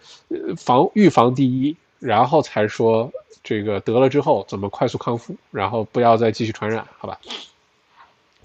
[0.58, 1.76] 防预防第一。
[2.00, 3.12] 然后才说
[3.44, 7.20] 这个得了之后怎么快速康复，然后不要再继续传染，好吧？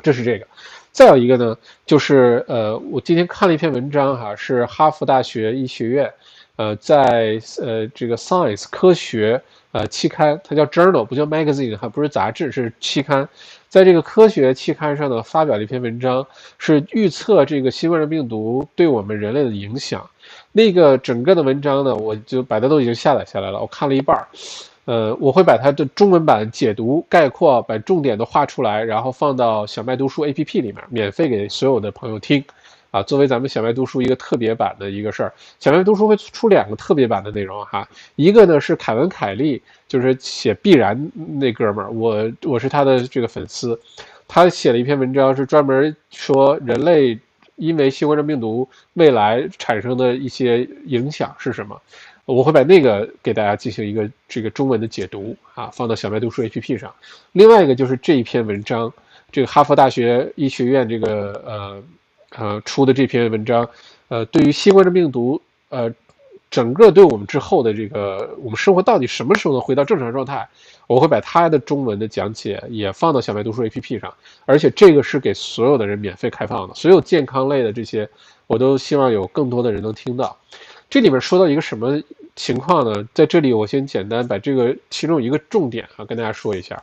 [0.02, 0.46] 这是这个。
[0.90, 6.12] 再有一个呢，就是呃，我今天看了一篇文章哈，是哈佛大学医学院，
[6.56, 9.42] 呃，在呃这个 Science 科学
[9.72, 13.28] 呃期刊，它叫 Journal，不叫 Magazine，还不是杂志，是期刊。
[13.68, 16.24] 在这个科学期刊上呢，发表了一篇文章，
[16.58, 20.08] 是预测这个新冠病毒对我们人类的影响。
[20.52, 24.28] 那个整个的文章呢，我就把它都已经下载下来了，我看了一半儿，
[24.84, 32.44] 呃，我会把它的中文版解读概括，把重点都画出来，然后放到小麦读书 APP 里面，免费给所有的朋友听，
[32.94, 35.32] 啊，作为咱们小麦读书一个特别版的一个事儿。
[35.58, 43.76] 小麦读书会出两个特别版的内容哈，一个呢是凯文凯利，就是写必然那哥们儿，我我是他的这个粉丝，
[44.28, 47.18] 他写了一篇文章，是专门说人类。
[47.56, 51.80] 因为新冠状病毒未来产生的一些影响是什么？
[52.24, 56.92] 我会把那个给大家进行一个这个中文的解读啊，放到小麦读书 APP 上。
[57.30, 58.92] 另外一个就是这一篇文章，
[59.30, 61.80] 这个哈佛大学医学院这个呃
[62.36, 63.68] 呃出的这篇文章，
[64.08, 65.92] 呃，对于新冠状病毒呃。
[66.50, 70.48] 整个对我们之后的这个，我们生活到底什么时候能回到正常状态？
[70.86, 74.14] 我会把它的中文的讲解也放到小麦读书 APP 上，
[74.46, 78.08] 而且这个是给所有的人免费开放的，所有健康类的这些，
[78.46, 80.36] 我都希望有更多的人能听到。
[80.88, 82.00] 这里面说到一个什么
[82.36, 83.04] 情况呢？
[83.12, 86.80] 在这里我先简单把这个其中一个重点啊跟大家说一下。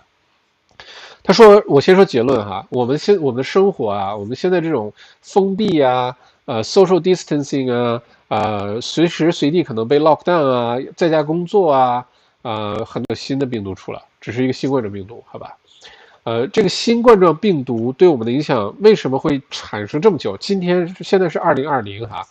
[1.24, 4.91] 他说，我先说结论哈，我们现我们的生活啊，我们现在这种
[5.22, 6.15] 封闭啊，
[6.45, 8.01] 呃，social distancing 啊。
[8.32, 12.05] 呃，随时随地可能被 lock down 啊，在家工作啊，
[12.43, 15.57] 呃，很多新的病毒出来，只是一个新冠状病毒，好吧？
[16.24, 20.38] 呃，这个新冠状病毒对我们的影响为什么会产生这么久？
[20.38, 22.26] 今天现在是二零二零哈，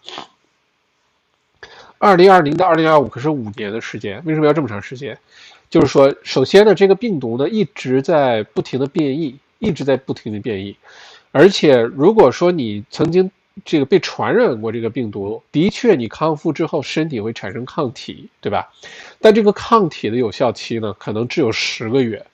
[1.99, 5.19] 二零二零到二零二五可是五年的时间，为什么要这么长时间？
[5.71, 10.77] 就是说，首先呢，这个病毒呢一直在不停的变异，一直在不停的变异，
[11.33, 13.31] 而且如果说你曾经。
[13.63, 18.73] 这个被传染过这个病毒，的确，你康复之后身体会产生抗体，对吧？
[19.21, 22.25] 但这个抗体的有效期呢，可能只有十个月。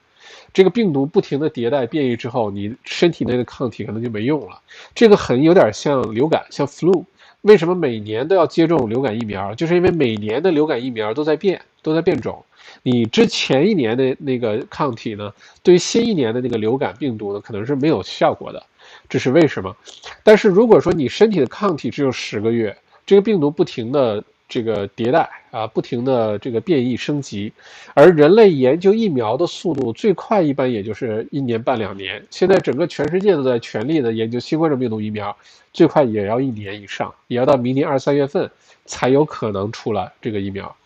[0.53, 4.61] 这个病毒不停的迭代变异之后，你身体内的抗体可能就没用了。
[4.95, 7.05] 这个很有点像流感，像 flu。
[7.41, 9.53] 为什么每年都要接种流感疫苗？
[9.55, 12.45] 就是因为每年的流感疫苗都在变，都在变种。
[12.87, 18.63] 你之前一年的那个抗体呢，对于新一年的那个流感病毒呢，可能是没有效果的。
[19.09, 19.77] 这是为什么？
[20.23, 27.53] 但是如果说你身体的抗体只有十个月，这个病毒不停的这个迭代啊，不停的这个变异升级，
[27.93, 32.25] 而人类研究疫苗的速度最快一般也就是一年半两年。
[32.31, 35.37] 现在整个全世界都在全力的研究新冠状病毒疫苗，
[35.73, 38.49] 最快也要一年以上，也要到明年二三月份
[38.85, 40.77] 才有可能出来这个疫苗。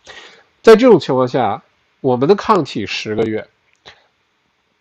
[0.62, 1.62] 在这种情况下，
[2.00, 3.46] 我们的抗体十个月，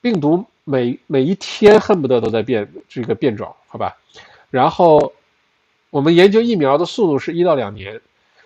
[0.01, 0.45] 病毒。
[0.65, 3.97] 每每一天恨不得都在变这个变种，好吧？
[4.51, 5.11] 然后
[5.89, 7.99] 我们研究疫苗的速度是一到两年，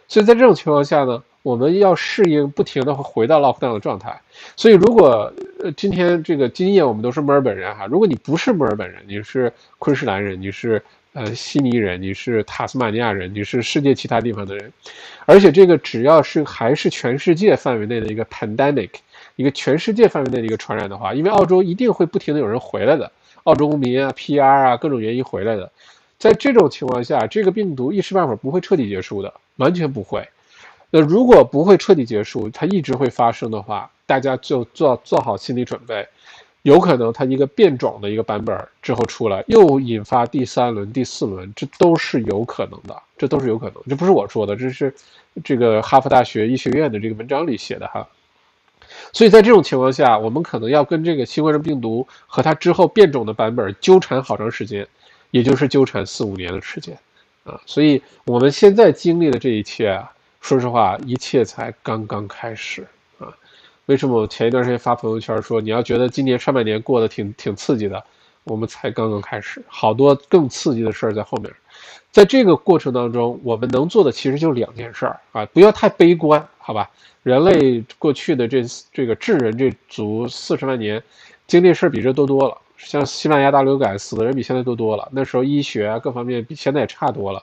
[0.07, 4.21] 所以在这种情况下呢，我们要适应不停的回到 lockdown 的状态。
[4.55, 10.82] 所以如果呃今天这个今夜我们都是墨尔本人哈，如果你不是墨尔本人，你是昆士兰人，你是
[11.14, 14.72] 呃悉尼人，你是塔斯马尼亚人，你是世界其他地方的人，
[15.26, 18.89] 而且这个只要是还是全世界范围内的一个 pandemic。
[19.36, 23.11] 一个全世界范围内的一个传染的话，因为澳洲一定会不停的有人回来的，
[23.45, 25.72] 澳洲公民啊、PR 啊，各种原因回来的，
[26.20, 30.28] 在这种情况下，这个病毒一时半会儿不会彻底结束的，完全不会。
[30.91, 36.07] 那如果不会彻底结束，它一直会发生的话，大家就做做好心理准备。
[36.64, 43.76] 有可能它一个变种的一个版本之后出来，又引发第三轮、第四轮，这都是有可能的，这都是有可能。
[43.88, 44.93] 这不是我说的，这是
[45.43, 48.07] 这个哈佛大学医学院的这个文章里写的哈。
[49.11, 54.88] 所以在这种情况下，我们可能要跟这个新冠病毒和它之后变种的版本纠缠好长时间，
[55.32, 56.97] 也就是纠缠四五年的时间
[57.43, 57.59] 啊。
[57.66, 60.09] 所以我们现在经历的这一切啊，
[60.39, 62.88] 说实话，一切才刚刚开始。
[63.88, 68.01] 为什么我前一段时间发朋友圈说你要觉得今年上半年过得挺挺刺激的？
[68.45, 71.53] 我们才刚刚开始，好多更刺激的事儿在后面。
[72.11, 76.89] 在这个过程当中，我们能做的其实就两件事儿啊，不要太悲观，好吧？
[77.23, 81.01] 人类过去的这这个智人这族四十万年，
[81.47, 82.57] 经历事儿比这多多了。
[82.77, 85.07] 像西班牙大流感，死的人比现在都多了。
[85.11, 87.41] 那时候医学啊各方面比现在也差多了。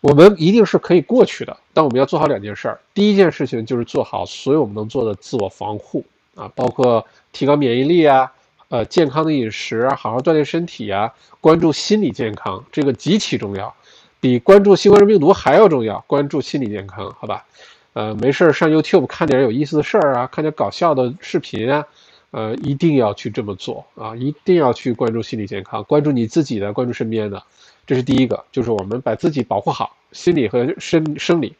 [0.00, 2.80] 我们一定是可以过去的，但我们要做好两件事儿。
[2.94, 8.32] 第一件事情就是做好所有我们能做的自我防护啊，包括提高免疫力啊，
[8.68, 13.74] 呃，健康的饮食，好好锻炼身体啊，关注心理健康，这个极其重要，
[14.20, 16.02] 比关注新冠病毒还要重要。
[16.06, 17.44] 关注心理健康，好吧？
[17.92, 21.84] 呃，没事儿上 YouTube 看点有意思的事儿啊，看点搞笑的视频啊，
[22.30, 27.42] 呃，一定要去这么做啊，一定要去关注心理健康，关注你自己的，关注身边的。
[27.90, 31.52] 这是第一个，就是我们把自己保护好，心理和身生理，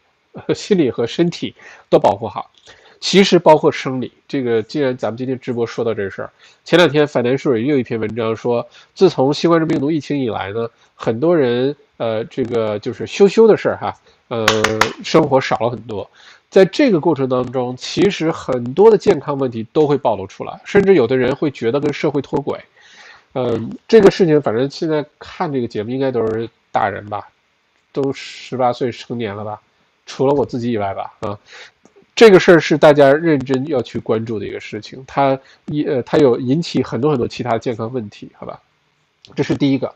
[0.55, 1.53] 心理和身体
[1.89, 2.49] 都保护好。
[3.01, 6.31] 其实包括生理，这个既然咱们今天直播说到这事儿，
[6.65, 8.65] 前两天反南树也有一篇文章说，
[8.95, 13.93] 自从新冠病毒疫情以来呢，很多人呃，这个就是羞羞的事儿哈，
[14.29, 14.47] 呃，
[15.03, 16.09] 生活少了很多。
[16.49, 22.61] 在这个过程当中，其实很多的健康问题都会暴露出来，甚至有的人会觉得跟社会脱轨。
[23.33, 27.29] 嗯，这个事情反正现在看这个节目应该都是大人吧，
[27.93, 29.61] 都十八岁成年了吧，
[30.05, 31.39] 除了我自己以外吧，啊，
[32.17, 38.61] 这个事儿是大家认真要去关注的一个事情，它一呃它有引起很多很多其他健康问题，好吧，
[39.37, 39.95] 这是第一个。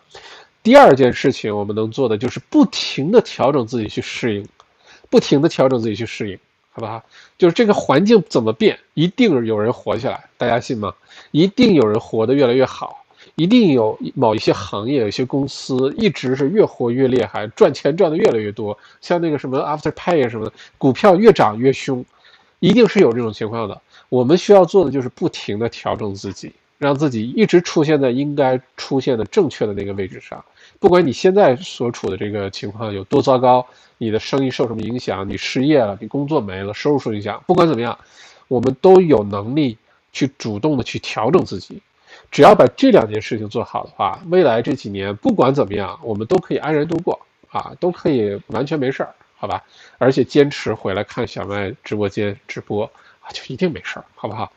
[0.63, 4.49] 第二件事情我们能做的就是不停的调整自己去适应，
[5.11, 6.39] 不停的调整自己去适应，
[6.71, 7.03] 好不好？
[7.37, 10.95] 就是这个环境怎么变，一定有人活下来，大家信吗？
[11.33, 13.04] 一定有人活得越来越好。
[13.37, 18.77] 一定有某一些行业、有些公司一直是越活越厉害，赚钱赚的越来越多。
[19.01, 22.05] 像那个什么 Afterpay 什么的，股票越涨越凶，
[22.61, 23.81] 一定是有这种情况的。
[24.09, 30.45] 我们需要做的就是不停的调整自己，让自己一直出现在应该出现的正确的那个位置上。
[30.79, 33.67] 不管你现在所处的这个情况有多糟糕，
[33.99, 37.99] 你的生意受什么影响，你失业了，你工作没了，收入受影响，不管怎么样，
[38.47, 39.77] 我们都有能力
[40.13, 41.83] 去主动的去调整自己。
[42.35, 47.17] 只要把这两件事情做好的话，未来这几年不管怎么样，我们都可以安然度过
[47.49, 49.63] 啊，都可以完全没事儿，好吧？
[49.99, 54.53] 而且坚持回来看小麦直播间直播啊，就一定没事儿，好不好？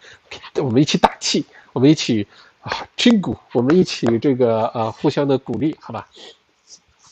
[0.56, 2.26] 我们一起打气，我们一起
[2.62, 6.08] 啊，真鼓，我们一起这个呃，互相的鼓励，好吧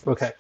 [0.06, 0.34] ？OK，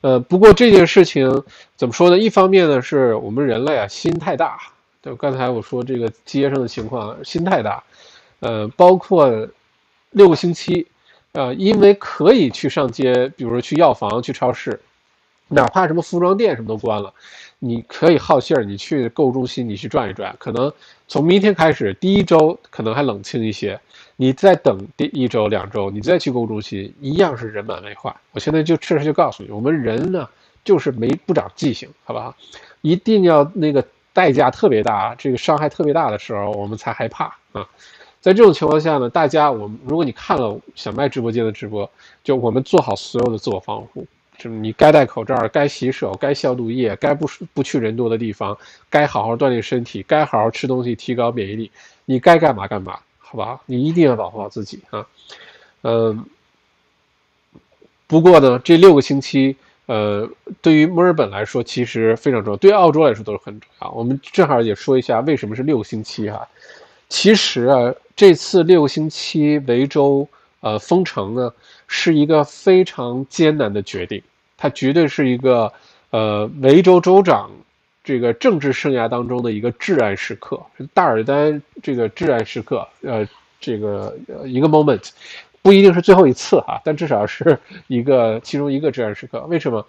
[0.00, 1.44] 呃，不过这件事情
[1.76, 2.18] 怎么说呢？
[2.18, 4.58] 一方面呢，是我们人类啊心太大，
[5.00, 7.84] 就刚才我说这个街上的情况，心太大，
[8.40, 9.46] 呃，包括。
[10.10, 10.86] 六个星期，
[11.32, 14.80] 呃，因为可以去上街，比如说去药房、去超市，
[15.48, 17.12] 哪怕什么服装店什么都关了，
[17.58, 20.34] 你可以好信儿，你去购物中心，你去转一转。
[20.38, 20.72] 可能
[21.06, 23.80] 从明天开始，第一周可能还冷清一些，
[24.16, 28.14] 你再等第一周、两周，你再去购物中心，一样是人满为患。
[28.32, 30.28] 我现在就确实就告诉你，我们人呢
[30.64, 32.34] 就是没不长记性，好不好？
[32.82, 37.66] 一定要那个代价特别大，这个伤害特别大的时候，我们才害怕啊。
[38.20, 41.90] 在这种情况下呢，大家，我们如果你看了小麦直播间的直播，
[42.22, 44.06] 就我们做好所有的自我防护，
[44.36, 48.56] 就是你该戴口罩，该洗手，该消毒液，该不不去人多的地方，
[48.90, 51.70] 该好好锻炼身体，该好好吃东西，提高免疫力，
[52.04, 53.58] 你该干嘛干嘛，好吧？
[53.64, 55.06] 你一定要保护好自己啊。
[55.82, 56.26] 嗯，
[58.06, 59.56] 不过呢，这六个星期，
[59.86, 60.28] 呃，
[60.60, 63.90] 对于墨尔本来说其实非常重要，对澳洲来说都是很重要。
[63.92, 66.46] 我们正好也说一下为什么是六个星期哈。
[67.10, 70.26] 其实啊，这次六星期维州
[70.60, 71.52] 呃封城呢，
[71.88, 74.22] 是一个非常艰难的决定。
[74.56, 75.70] 它绝对是一个
[76.10, 77.50] 呃维州州长
[78.04, 83.26] 这个政治生涯当中的一个至暗时刻，大尔丹这个至暗时刻，呃，
[83.60, 85.10] 这个一个 moment，
[85.62, 87.58] 不一定是最后一次哈，但至少是
[87.88, 89.40] 一个其中一个至暗时刻。
[89.48, 89.84] 为什么？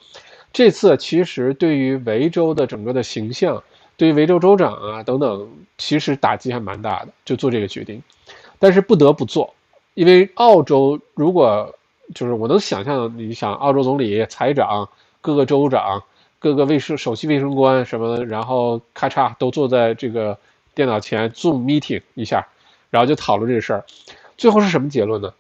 [0.52, 3.62] 这次其实对于维州的整个的形象。
[4.02, 5.48] 对于维州州长啊等等，
[5.78, 8.02] 其实打击还蛮大的，就做这个决定，
[8.58, 9.54] 但是不得不做，
[9.94, 11.72] 因为澳洲如果
[12.16, 14.90] 就是我能想象，你想澳洲总理、财长、
[15.22, 16.02] 各个州长、
[16.40, 20.36] 各个卫生首席卫生官什么，然后咔嚓都坐在这个
[20.74, 22.48] 电脑前 Zoom meeting 一下，
[22.90, 23.86] 然后就讨论这事儿，
[24.36, 25.32] 最后是什么结论呢？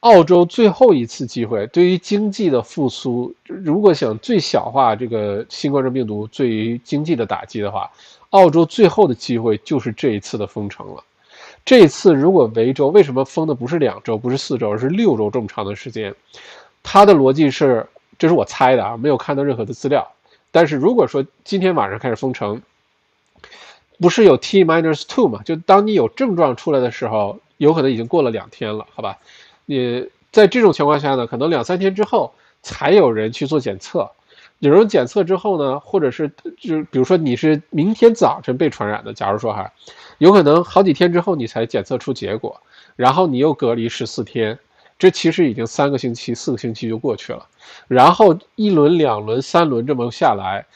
[0.00, 7.90] 澳洲最后一次机会，对于经济的复苏，如果想最小化这个新冠状病毒对于经济的打击的话，
[8.30, 11.04] 澳洲最后的机会就是这一次的封城了。
[11.66, 16.14] 这一次如果维州为什么封的不是两周，不是四周，而是六周这么长的时间？
[16.82, 17.86] 它的逻辑是，
[18.18, 20.10] 这是我猜的啊，没有看到任何的资料。
[20.50, 22.62] 但是如果说今天晚上开始封城，
[23.98, 25.42] 不是有 T minus two 嘛？
[25.42, 29.18] 就当你有症状出来的时候，有可能已经过了两天了，好吧？
[29.70, 34.10] 你在这种情况下呢，可能两三天之后才有人去做检测。
[34.58, 39.72] 有人检测之后呢，或者是就比如说你是明天早晨被传染的，假如说哈，
[40.18, 42.60] 有可能好几天之后你才检测出结果，
[42.96, 44.58] 然后你又隔离十四天，
[44.98, 47.46] 这其实已经三个星期、四个星期就过去了。
[47.86, 50.66] 然后一轮、两轮、三轮这么下来，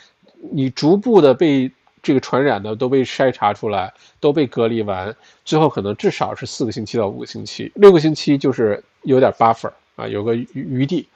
[0.53, 1.69] 你逐步的被
[2.05, 5.13] 这个传染的都被筛查出来，都被隔离完。
[5.45, 11.09] 最后可能至少是四个星期到五个星期，六个星期就是有点 buffer 啊，有个余余地。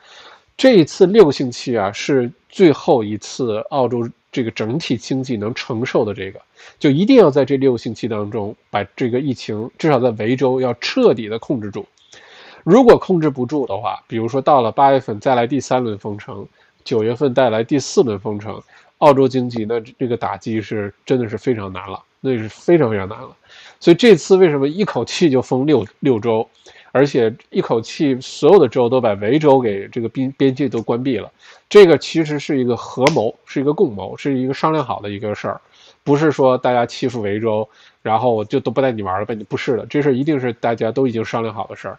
[0.56, 6.40] 这一次六个星期啊，是最后一次澳洲这个整体经济能承受的这个，
[6.78, 11.86] 就一定要在这六个星期当中把这个疫情至少在维州要彻底的控制住。
[12.64, 16.46] 如果控制不住的话，比如说到了八月份再来第三轮封城，
[16.82, 18.60] 九月份带来第四轮封城，
[18.98, 23.30] 澳洲经济那这个打击是真的是非常难了，那是非常非常难了。
[23.80, 26.48] 所以这次为什么一口气就封六六州，
[26.92, 31.30] 而且一口气所有的州都把维州给这个边边界都关闭了？
[31.68, 35.60] 这个其实是一个合谋，是一个共谋，是一个商量好的一个事儿，
[36.02, 37.68] 不是说大家欺负维州，
[38.02, 39.34] 然后就都不带你玩了，呗？
[39.34, 41.98] 你不是的，这事儿一定是大家都已经商量好的事儿。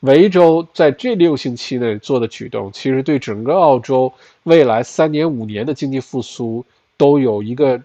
[0.00, 6.64] 维州在这六星期内做的举动，其实对整个澳洲未来三年五年的经济复苏
[6.96, 7.80] 都有一个。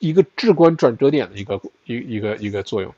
[0.00, 2.92] 一个至关转折点的一个一一个一个作用，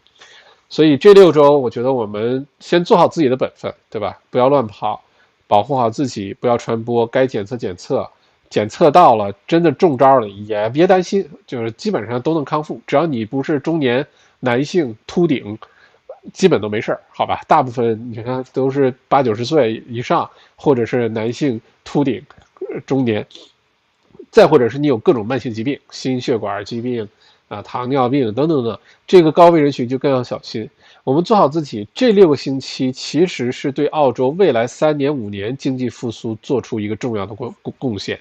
[0.68, 4.18] 所以这六周，我觉得我们先做好自己的本分，对吧？
[4.28, 5.00] 不要乱跑，
[5.46, 7.06] 保护好自己，不要传播。
[7.06, 8.10] 该检测检测，
[8.50, 12.80] 检测到了，真的中招了也别担心，就是基本上都能康复。
[12.88, 14.04] 只要你不是中年
[14.40, 15.56] 男性秃顶，
[16.32, 17.40] 基本都没事儿，好吧？
[17.46, 22.22] 大部分你看都是八九十岁以上，或者是男性秃顶
[22.70, 23.26] 呃中年。
[24.28, 27.08] 再或者是你有各种慢性疾病，心血管疾病
[27.48, 30.68] 啊、糖尿病等等等，这个高危人群就更要小心。
[31.04, 38.20] 我们做好自己，这六个星期其实是对澳洲未来三年五年经济复苏做出一个重要的贡贡贡献，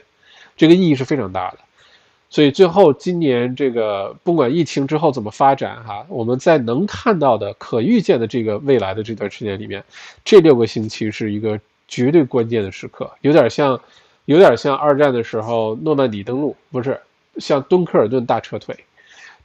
[0.55, 1.57] 这个意义是非常大的。
[2.29, 9.83] 所以最后今年这个不管疫情之后怎么发展哈，我们在能看到的可预见的这个未来的这段时间里面，
[10.23, 13.79] 这六个星期是一个绝对关键的时刻，有点像。
[14.27, 16.99] 有点像二战的时候诺曼底登陆，不是
[17.37, 18.75] 像敦刻尔顿大撤退。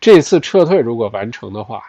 [0.00, 1.82] 这次撤退如果完成的话，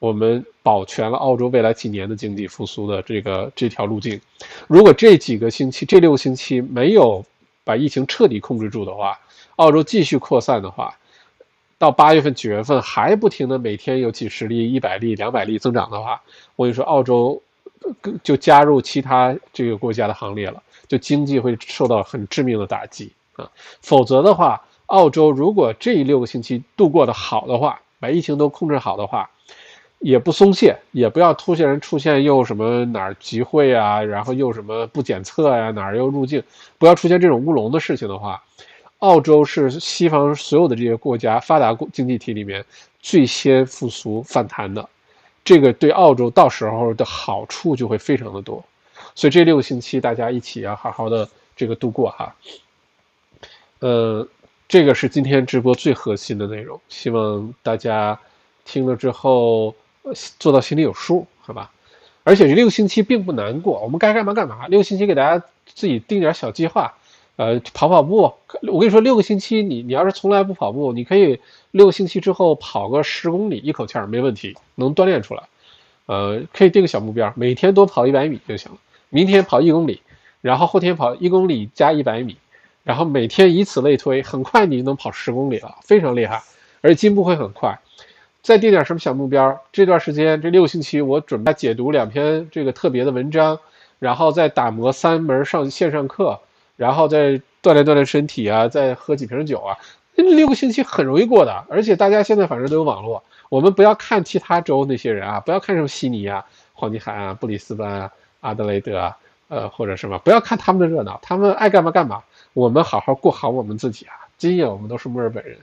[0.00, 4.20] 我们保全了澳洲未来几年的经济复苏的这个这条路径。
[4.66, 7.24] 如果这几个星期、这六个星期没有
[7.64, 9.18] 把疫情彻底控制住的话，
[9.56, 10.96] 澳洲继续扩散的话，
[11.78, 16.22] 到八月份、九月份还不停的每天有几十例、一百例、两百例增长的话，
[16.56, 17.42] 我跟你说，澳洲
[18.22, 20.62] 就加入其他这个国家的行列了。
[20.88, 23.50] 就经济会受到很致命的打击啊，
[23.80, 29.30] 否则的话，澳洲如果这六个星期度过的好的话，把疫情都控制好的话，
[30.02, 36.42] 也不松懈，也不要突然出现又什么哪儿集会啊，然后又什么不检测呀，哪儿又入境，
[36.76, 38.42] 不要出现这种乌龙的事情的话，
[38.98, 42.64] 澳洲是西方所有的这些国家发达经济体里面
[43.00, 44.88] 最先复苏反弹的，
[45.44, 48.62] 这个对澳洲到时候的好处就会非常的多。
[49.14, 52.34] 所以这六个星期大家一起要好好的这个度过哈，
[53.80, 54.26] 呃，
[54.66, 58.18] 这个是今天直播最核心的内容，希望大家
[58.64, 59.74] 听了之后
[60.38, 61.70] 做到心里有数，好吧？
[62.24, 64.68] 而且这六个星期并不难过，我们该干嘛干嘛。
[64.68, 66.94] 六个星期给大家自己定点小计划，
[67.34, 68.32] 呃，跑跑步。
[68.70, 71.40] 我跟你说，六个星期你你要是从来不跑步，你可以
[71.72, 75.42] 六个星期之后跑个十公里，一口气儿没问题，能锻炼出来。
[76.06, 78.78] 呃，可以定个小目标，每天多跑一百米就行了。
[79.08, 80.00] 明天跑一公里，
[80.40, 82.36] 然后后天跑一公里加一百米，
[82.84, 86.42] 然后每天以此类推，很快你就能跑十公里了，非常厉害，
[86.82, 87.80] 而且进步会很快。
[88.42, 89.62] 再定点什么小目标？
[89.72, 93.58] 这段时间这六个星期，我准备解读两篇这个特别的文章，
[93.98, 96.40] 然后再打磨三门上线上课，
[96.76, 99.78] 然后再锻炼锻炼身体啊，再喝几瓶酒啊。
[100.14, 106.44] 这六个星期很容易过的，而且大家现在反正都有网络，我们不要看其他州那些人啊，不要看什么悉尼啊、
[106.74, 108.12] 黄金海岸啊、布里斯班啊。
[108.42, 109.16] 阿德雷德啊，
[109.46, 112.24] 呃，或者什么，不要看他们的热闹，他们爱干嘛干嘛，
[112.54, 114.14] 我们好好过好我们自己啊。
[114.36, 115.56] 今夜我们都是墨尔本人。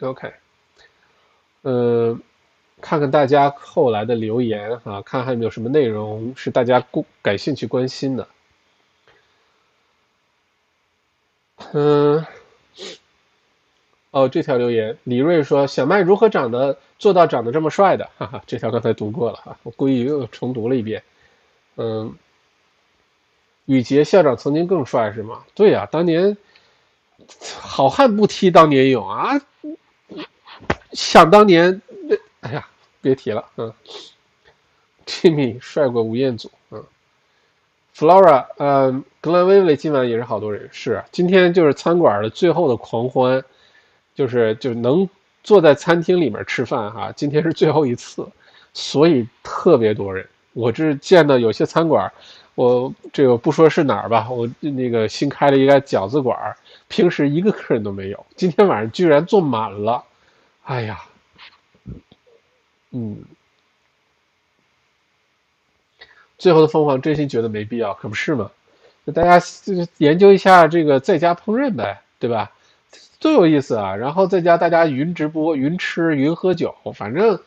[0.00, 0.30] OK，
[1.62, 2.18] 呃，
[2.80, 8.28] 看看大家后来的留言啊，看还有没有什么内容是大家关感兴趣关心的。
[11.72, 12.26] 嗯，
[14.10, 18.10] 哦，这条留言，李瑞说小麦如何长得做到长得这么帅的？
[18.18, 21.02] 哈哈，这条刚才读过了哈，我故意又重读了一遍。
[21.76, 22.12] 嗯，
[23.66, 25.44] 雨杰校长曾经更帅是吗？
[25.54, 26.36] 对呀，当年
[27.60, 29.40] 好汉不提当年勇啊！
[30.92, 31.80] 想当年，
[32.40, 32.66] 哎呀，
[33.00, 33.44] 别提了。
[33.56, 33.72] 嗯
[35.06, 36.50] ，Jimmy 帅过吴彦祖。
[36.70, 36.84] 嗯
[37.96, 40.68] ，Flora，嗯，格兰威维今晚也是好多人。
[40.72, 43.42] 是，今天就是餐馆的最后的狂欢，
[44.14, 45.08] 就是就能
[45.42, 47.12] 坐在餐厅里面吃饭哈。
[47.16, 48.26] 今天是最后一次，
[48.74, 50.26] 所以特别多人。
[50.52, 52.12] 我这见到有些餐馆，
[52.54, 56.54] 我这个不说是哪儿吧，我那个新开了一个饺子馆，
[56.88, 60.04] 平时一个客人都没有，今天晚上居然坐满了。
[60.64, 61.02] 哎呀，
[62.90, 63.24] 嗯，
[66.38, 68.50] 最后的凤凰真心觉得没必要，可不是吗？
[69.04, 69.44] 那大家
[69.98, 72.52] 研究一下这个在家烹饪呗，对吧？
[73.18, 73.94] 多有意思啊！
[73.94, 77.38] 然后在家大家云直播、云吃、云喝酒，反正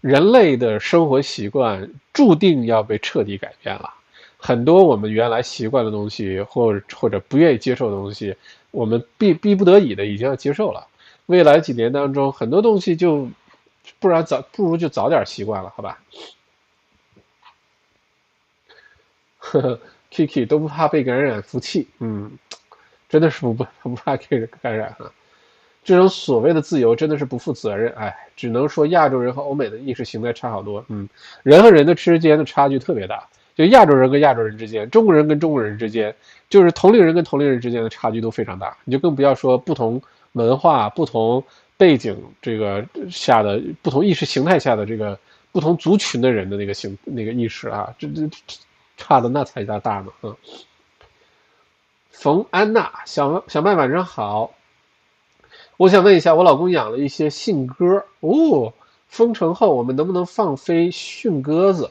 [0.00, 3.94] 人类的生活习惯注定要被彻底改变了。
[4.36, 8.36] 很多我们原来习惯的东西，或或者不愿意接受的东西，
[8.70, 10.86] 我们逼逼不得已的已经要接受了。
[11.26, 13.28] 未来几年当中，很多东西就，
[13.98, 15.98] 不然早不如就早点习惯了，好吧？
[19.38, 19.80] 呵 呵
[20.12, 22.30] ，Kiki 都不怕被感染，服气，嗯，
[23.08, 25.10] 真的是不不不怕被感染啊。
[25.82, 31.08] 这种所谓的自由真的是不负责任，哎，只能说亚洲人和欧美的意识形态差好多，嗯，
[31.42, 36.14] 人和人的之间的差距特别大，就亚洲人跟亚洲人之间，中国人跟中国人之间，
[36.48, 40.02] 就是同龄人跟同龄人之间的差距都非常大，你就更不要说不同。
[40.34, 41.42] 文化不同
[41.76, 45.18] 背景这个下的不同意识形态下的这个
[45.50, 48.28] 不同族群的人的那个形那个意识啊，这这
[48.96, 50.36] 差的那才叫大呢嗯。
[52.10, 54.54] 冯安娜，小小麦晚上好，
[55.76, 58.72] 我想问一下，我老公养了一些信鸽哦，
[59.08, 61.90] 封城后我们能不能放飞训鸽子？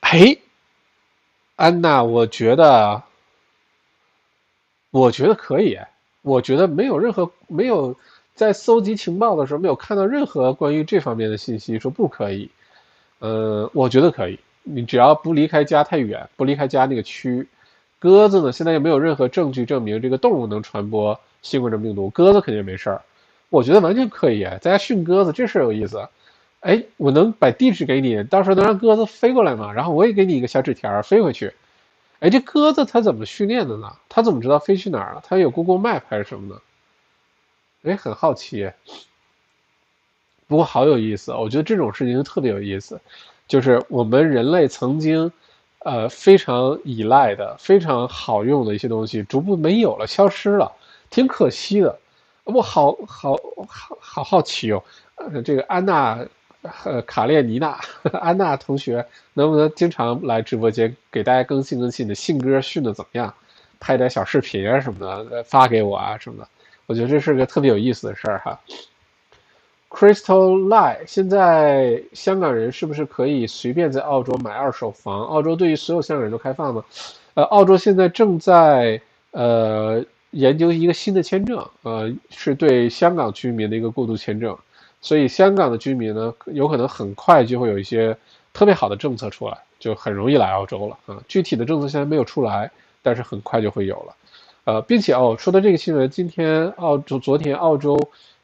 [0.00, 0.38] 哎，
[1.56, 3.02] 安娜，我觉得，
[4.90, 5.78] 我觉得可以。
[6.22, 7.96] 我觉得没有任何没有
[8.34, 12.50] 在搜集情报的时候没有看到任何关于这方面的信息说不可以，
[13.18, 17.46] 呃，我觉得可以，你只要不离开家太远，不离开家那个区。
[17.98, 23.02] 鸽子呢，现在又没有任何证据证明这个动物能传播新冠状病毒，鸽子肯定没事儿。
[23.50, 26.08] 我觉得完全可以，在家训鸽子这事儿有意思。
[26.60, 29.72] 哎，我能把地址给你，到时候能让鸽子飞过来吗？
[29.72, 31.52] 然后我也给你一个小纸条飞回去。
[32.20, 33.90] 哎，这鸽子它怎么训练的呢？
[34.08, 35.22] 它怎么知道飞去哪儿了？
[35.26, 36.60] 它有 Google Map 还是什么呢？
[37.82, 38.70] 哎，很好奇。
[40.46, 43.00] 不过好有意思，我觉得这种事情特别有意思。
[43.48, 45.32] 就是我们人类曾经，
[45.78, 50.70] 呃，非常依赖的、非常好用的一些东西，逐步没有了，消失了，
[51.08, 51.98] 挺可惜的。
[52.44, 53.34] 我好好
[53.66, 54.82] 好好好奇哦，
[55.44, 56.18] 这个安娜。
[56.84, 57.78] 呃，卡列尼娜，
[58.20, 59.04] 安娜同学，
[59.34, 63.32] 能不能经常来直播间给大家更新更新的信鸽训的怎么样？
[63.78, 66.48] 拍点小视频啊什么的发给我啊什么的，
[66.84, 68.60] 我觉得这是个特别有意思的事儿哈。
[69.88, 75.22] Crystal Lie，现在香港人是不是可以随便在澳洲买二手房？
[75.24, 76.84] 澳洲对于所有香港人都开放吗？
[77.34, 79.00] 呃，澳洲现在正在
[79.30, 84.54] 呃研究一个新的签证，呃，是对香港居民的一个过渡签证。
[85.00, 88.16] 所以香港的居民呢，有可能很快就会有一些
[88.52, 91.22] 特别好的政策出来，就很容易来澳洲了啊。
[91.26, 92.70] 具体的政策现在没有出来，
[93.02, 94.14] 但是很快就会有了。
[94.64, 97.98] 呃，并且哦，说到这个新闻，今天澳洲昨天澳洲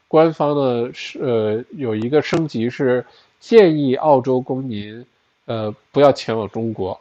[0.07, 3.05] 官方呢是呃有一个升级，是
[3.39, 5.05] 建议澳洲公民
[5.45, 6.99] 呃不要前往中国，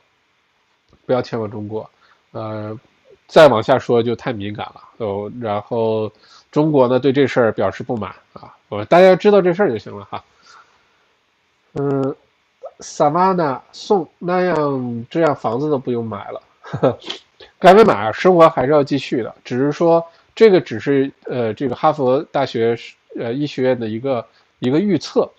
[1.07, 1.89] 不要前往中国。
[2.33, 2.79] 呃，
[3.27, 5.33] 再往下说就太敏感了哦。
[5.41, 6.13] 然后
[6.57, 8.57] 中国呢对这事儿表示不满啊。
[8.71, 10.25] 我大家知道这事儿就行了哈。
[11.75, 12.17] 嗯，
[12.81, 16.41] 萨瓦纳送那样这样房子都不用买了，
[17.59, 19.35] 该买买，生活还是要继续的。
[19.45, 20.03] 只是说
[20.35, 22.75] 这个只是呃这个哈佛大学
[23.21, 24.27] 呃医学院的一个
[24.59, 25.31] 一个预测，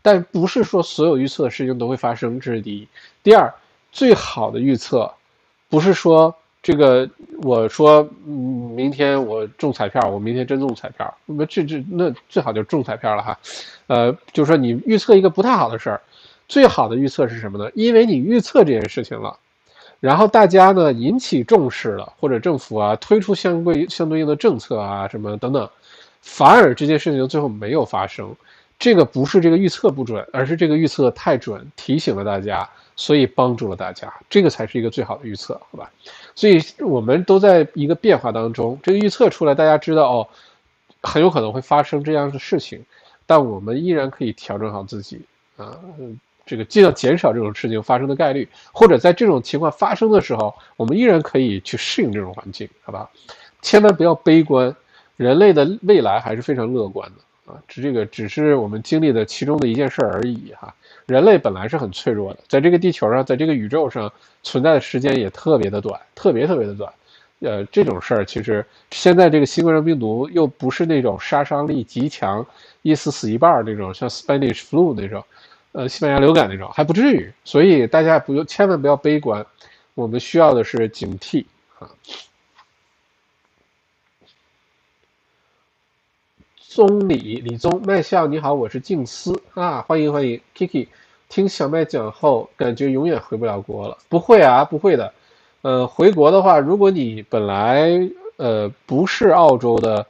[0.00, 2.88] 但不是说所有预测的事情都会发生，这是第一。
[3.22, 3.52] 第二，
[3.92, 5.12] 最好的预测
[5.68, 6.34] 不是说。
[6.62, 7.08] 这个
[7.42, 8.32] 我说，嗯，
[8.76, 13.38] 明天我中彩票，我明天真中彩票，那么这这那最好就中彩票了哈，
[13.86, 16.00] 呃，就说你预测一个不太好的事儿，
[16.48, 17.70] 最好的预测是什么呢？
[17.74, 19.34] 因为你预测这件事情了，
[20.00, 25.66] 然后大家呢引起重视了，或者政府啊推出相对相对应的政策啊什么等等，
[26.20, 28.36] 反而这件事情最后没有发生，
[28.78, 35.90] 这个不是这个预测不准，而是这个预测太准，提醒了大家，所以帮助了大家，这个才是一个最好的预测，好吧？
[36.40, 40.28] 所以我们都在一个变化当中，这个预测出来，大家知道哦，
[41.02, 42.82] 很有可能会发生这样的事情，
[43.26, 45.20] 但我们依然可以调整好自己
[45.58, 45.78] 啊。
[46.46, 53.10] 这个尽量减少这种事情发生的概率，或者在这种情况发生的时候，我们依然可以去适应这种环境，好吧？
[53.60, 54.74] 千万不要悲观，
[55.18, 57.60] 人类的未来还是非常乐观的啊！
[57.68, 60.74] 这个只是我们经历的其中的一件事而已哈。
[61.10, 64.12] 人类本来是很脆弱的，在这个地球上，在这个宇宙上
[64.44, 66.92] 存在的时间也特别的短，特别特别的短。
[67.40, 72.46] 呃，这种事儿其实现在这个新冠状病毒又不是那种杀伤力极强，
[72.82, 75.24] 一死死一半儿那种，像 Spanish flu 那种。
[75.72, 79.44] 呃，西班牙流感那种还不至于，所以大家不用千万不要悲观，
[79.94, 81.44] 我们需要的是警惕
[81.78, 81.88] 啊。
[86.56, 90.86] 宗李李宗麦相你好，我是静思啊，欢迎欢迎 Kiki，
[91.30, 95.14] 听小麦讲后感觉永远回不了国了，不会啊，不会的，
[95.62, 97.88] 呃，回国的话，如果你本来
[98.36, 100.04] 呃不是澳洲的，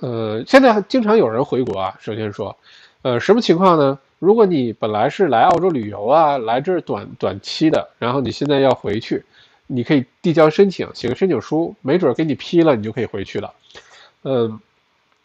[0.00, 2.54] 呃，现在经常有人回国啊，首先说，
[3.02, 3.98] 呃，什么情况呢？
[4.18, 9.24] 如果你本来是来澳洲旅游啊，来这儿短短期的，然后你现在要回去，
[9.66, 13.52] 你可以递交申请，写个申请书，没准给你批了，你就可以回去了。
[14.22, 14.60] 嗯，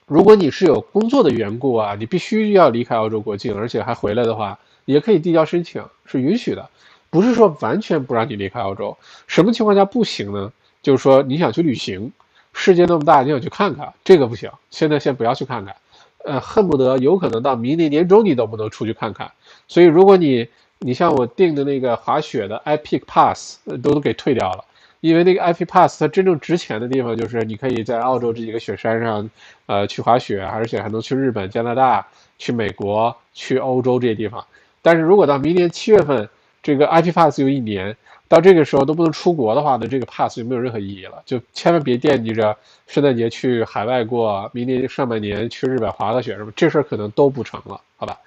[0.06, 4.60] 如果你是有工作的缘故啊，你必须要离开澳洲国境，而且还回来的话，
[4.92, 6.68] 也可以递交申请，是允许的，
[7.12, 8.98] 不是说完全不让你离开澳洲。
[9.28, 10.52] 什么情况下不行呢？
[10.82, 12.12] 就是说你想去旅行，
[12.54, 15.76] 世界那么大，你想去看看，这个不行，现在先不要去看看。
[16.26, 19.32] 呃，恨不得有可能到明年年中你都不能出去看看，
[19.68, 20.48] 所以如果你
[20.80, 24.66] 你像我订的那个滑雪的 Epic Pass 都都给退掉了，
[25.02, 29.30] 因为那个 Epic Pass 它真正值钱的地方就是你可以在澳洲这几个雪山上，
[29.68, 32.08] 呃，去滑雪，而且还能去日本、加拿大、
[32.40, 34.44] 去美国、去欧洲这些地方。
[34.82, 36.30] 但是如果到明年七月份，
[36.62, 37.96] 这个 IP Pass 有一年。
[38.30, 41.20] 到这个时候都不能出国的话呢，这个 pass 就没有任何意义了。
[41.26, 48.20] 就千万别惦记着圣诞节去海外过，明年上半年去日本滑个雪什么，这事儿可能都不成了，好吧？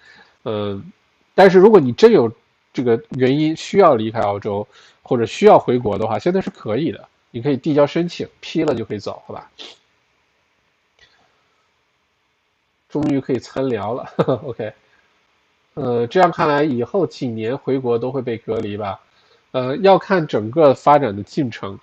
[0.42, 0.90] 嗯，
[1.36, 2.28] 但是如果你真有
[2.72, 4.66] 这个原因需要离开澳洲
[5.02, 9.48] 或者需要回国的话，现在是可以的，你可以递交申请，批了就可以走，好吧？
[12.88, 14.12] 终于可以参聊了，
[14.42, 14.72] OK。
[15.74, 19.00] 呃，这样看来以后几年回国都会被隔离吧？
[19.52, 21.78] 呃，要看整个发展的进程。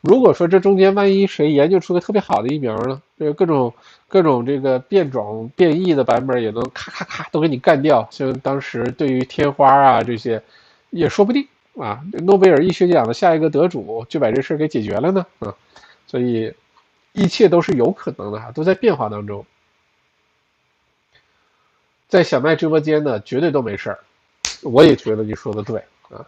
[0.00, 3.00] 如果说这中间万一谁研究出个特别好的疫苗呢？
[3.18, 3.72] 这各种
[4.06, 8.06] 各种这个变种变异的版本也能咔咔咔都给你干掉。
[8.10, 10.42] 像当时对于天花啊这些，
[10.90, 11.46] 也说不定
[11.78, 12.00] 啊。
[12.24, 15.54] 诺贝尔医学奖的下一个得主就把这事给解决了呢啊。
[16.06, 16.52] 所以
[17.12, 19.44] 一切都是有可能的哈，都在变化当中。
[22.14, 23.98] 在小麦直播间呢，绝对都没事儿。
[24.62, 26.24] 我也觉得你说的对啊。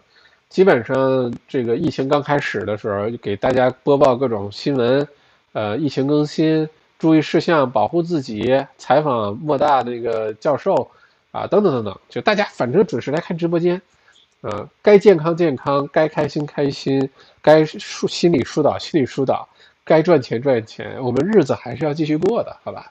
[0.48, 5.06] 基本上，这个疫情刚开始的时候，给大家播报各种新闻，
[5.52, 6.68] 呃，疫情更新、
[6.98, 10.90] 注意事项、保护自己、采访莫大那个教授，
[11.30, 13.80] 啊，等等等等，就大家反正准时来看直播间，
[14.40, 17.08] 呃，该健康健康，该开心开心，
[17.40, 19.48] 该疏心理疏导心理疏导，
[19.84, 22.90] 该赚钱赚钱，我们日子还是要继续过的，好吧？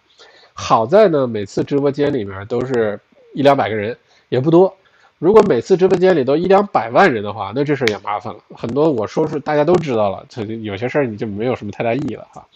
[0.57, 2.97] 好在呢，每次直播间里面都是
[3.33, 3.95] 一两百个人，
[4.29, 4.73] 也不多。
[5.19, 8.39] 如果每次直播间里都一两百万人的话，那这事也麻烦了。
[8.55, 12.47] 很多我说出大家都知道了，这有些事儿你就没有什么太大意义了哈。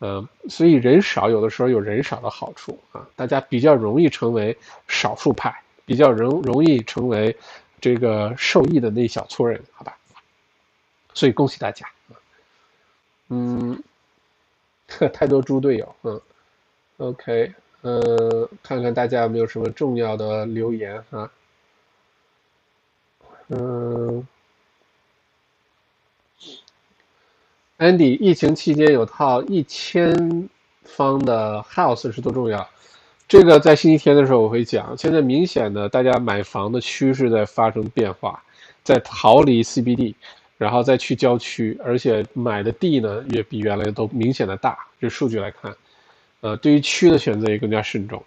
[0.00, 4.56] 嗯，所以人少有的时候有人少的好处啊，大家比较容易成为
[4.86, 5.54] 少数派，
[5.86, 7.34] 比较容容易成为
[7.80, 9.96] 这个受益的那一小撮人，好吧？
[11.14, 11.86] 所以恭喜大家。
[13.30, 13.82] 嗯，
[15.14, 15.94] 太多猪队友。
[16.02, 16.20] 嗯
[16.98, 17.52] ，OK，
[17.82, 21.30] 呃，看看大家有没有什么重要的留言啊？
[23.48, 24.26] 嗯
[27.78, 30.48] ，Andy，疫情期间有套一千
[30.84, 32.68] 方的 house 是多重要？
[33.28, 34.96] 这个在星期天的时候我会讲。
[34.96, 38.42] 现在明显的，大家买房的趋势在发生变化，
[38.84, 40.14] 在逃离 CBD，
[40.58, 44.78] 然后再去郊区，而且买的地呢也比原来都明显的大。
[45.00, 45.74] 这数据来看，
[46.42, 48.22] 呃，对于区的选择也更加慎重。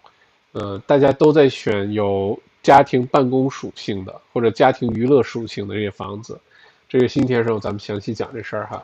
[0.51, 2.37] 呃，大家都在选有。
[2.65, 6.41] 家庭办公属性的或者家庭娱乐属性的这些房子，
[6.89, 8.83] 这个星期天时候咱们详细讲这事儿哈。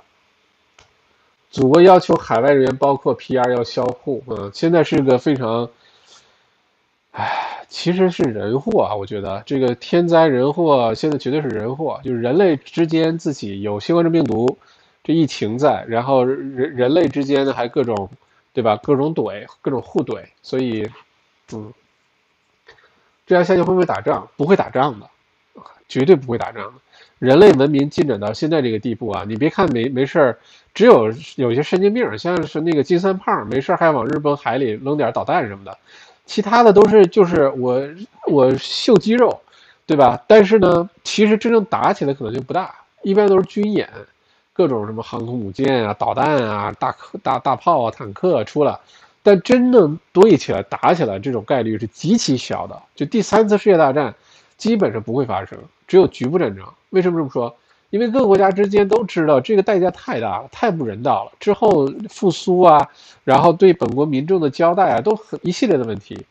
[1.49, 5.67] 祖国要求海外人员包括 PR 要销户，嗯，现在是个非常，
[7.13, 14.59] 唉，其实是人祸啊，我觉得这个天灾人祸现在绝对是人祸，就是人类之间自己有新冠状病毒
[15.03, 18.07] 这疫情在，然后人人类之间呢还各种，
[18.53, 18.77] 对吧？
[18.83, 20.89] 各种怼，各种互怼，所以，
[21.53, 21.71] 嗯。
[23.27, 24.27] 这样下去会不会打仗？
[24.35, 25.09] 不会打仗的，
[25.87, 26.73] 绝对不会打仗的。
[27.17, 30.37] 人类文明进展到现在这个地步啊，你别看没没事儿，
[30.73, 31.05] 只有
[31.35, 35.77] 有些神经病，像是那个金三胖，没事还往日本海里扔点导弹什么的，
[36.25, 37.81] 其他的都是就是我
[38.27, 39.39] 我秀肌肉，
[39.85, 40.21] 对吧？
[40.27, 43.87] 但是呢，其实真正打起来可能就不大，一般都是军演，
[44.61, 48.77] 各种什么航空母舰啊、导弹啊、大客大大炮啊、坦克出来，
[49.23, 54.13] 但真正堆起来打起来这种概率是极其小的，就第三次世界大战
[54.57, 55.57] 基本上不会发生。
[55.87, 57.51] 只有局部战争，为什么这么说？
[57.89, 61.31] 因为各国家之间都知道这个代价太大了，太不人道了。
[61.39, 62.87] 之后复苏啊，
[63.23, 66.23] 然后对本国民众的交代啊，都很一系列的问题。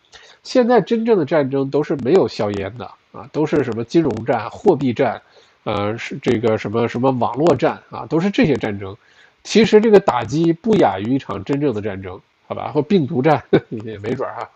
[0.44, 5.20] 现在真正的战争都是没有硝烟的啊，都是什么金融战、货币战，
[5.64, 8.96] 呃，是这个什么什么网络战啊，都是这些战争。
[9.42, 12.70] 其实这个打击不亚于一场真正的战争，好吧？
[12.72, 14.48] 或病毒战 也没准哈。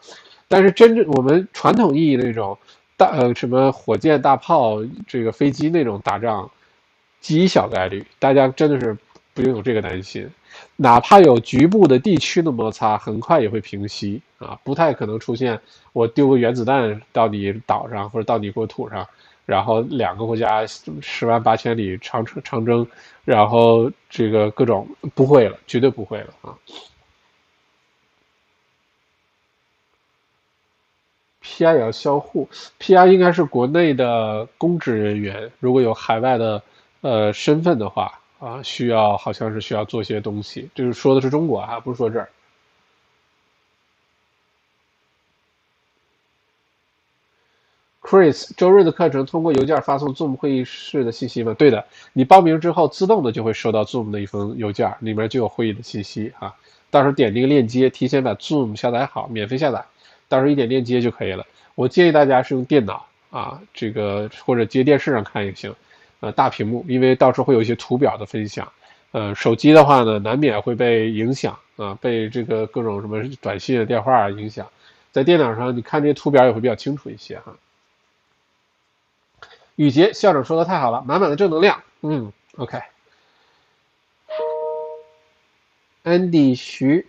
[0.48, 2.56] 但是真正我们传统意义那种。
[2.96, 6.48] 大呃什么火箭大炮这个飞机那种打仗，
[7.20, 8.96] 极小概率，大家真的是
[9.34, 10.30] 不用有这个担心，
[10.76, 15.60] 哪怕有局部的地区的摩擦，很快也会平息啊，不太可能出现
[15.92, 19.04] 我丢个原子弹到你岛上或者到你国土上，
[19.46, 20.66] 然后两个国家
[21.00, 22.86] 十万八千里长征长征，
[23.24, 26.56] 然后这个各种不会了，绝对不会了啊。
[31.40, 31.74] P.I.
[31.74, 32.48] 也要销户
[32.78, 33.06] ，P.I.
[33.08, 36.62] 应该是国内的公职人员，如果有海外的
[37.02, 42.28] 呃身份的话啊，需要好像是需要做些东西，就是说的是中国啊，不是说这儿。
[48.04, 51.54] Chris，周日的课程通过邮件发送 Zoom 会议室的信息吗？
[51.54, 51.82] 对的，
[52.12, 56.54] 你报名之后自动的就会收到 Zoom 的一封邮件，里面就有会议的信息啊，
[56.90, 59.82] 到时候点这个链接，提前把 Zoom 下载好，免费下载。
[60.28, 61.46] 到时候一点链接就可以了。
[61.74, 65.74] 我建议大家是用电脑啊，这个或者接电视上看也行，
[66.20, 68.70] 呃，大屏幕，因为到时候会有一些图表的分享。
[69.12, 74.66] 呃，手机的话呢，难免会被影响啊，被这个各种什么短信、电话影响。
[75.10, 77.54] 在电脑上，你看这些图表也会比较清楚一些哈。
[79.76, 81.82] 雨杰校长说的太好了，满满的正能量。
[82.02, 82.80] 嗯，OK。
[86.04, 87.06] Andy 徐。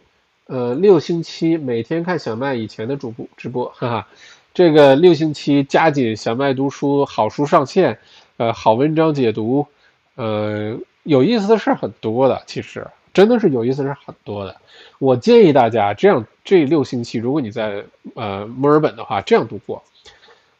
[0.48, 4.08] 呃，六星期每天看小麦以前的主播直播，哈哈，
[4.54, 7.98] 这个六星期加紧小麦读书，好书上线，
[8.38, 9.66] 呃，好文章解读，
[10.14, 14.56] 呃，有意思的事很多的，其实真的是有意思的事很多的。
[15.00, 17.84] 我建议大家这样，这六星期，如果你在
[18.14, 19.84] 呃墨尔本的话，这样度过，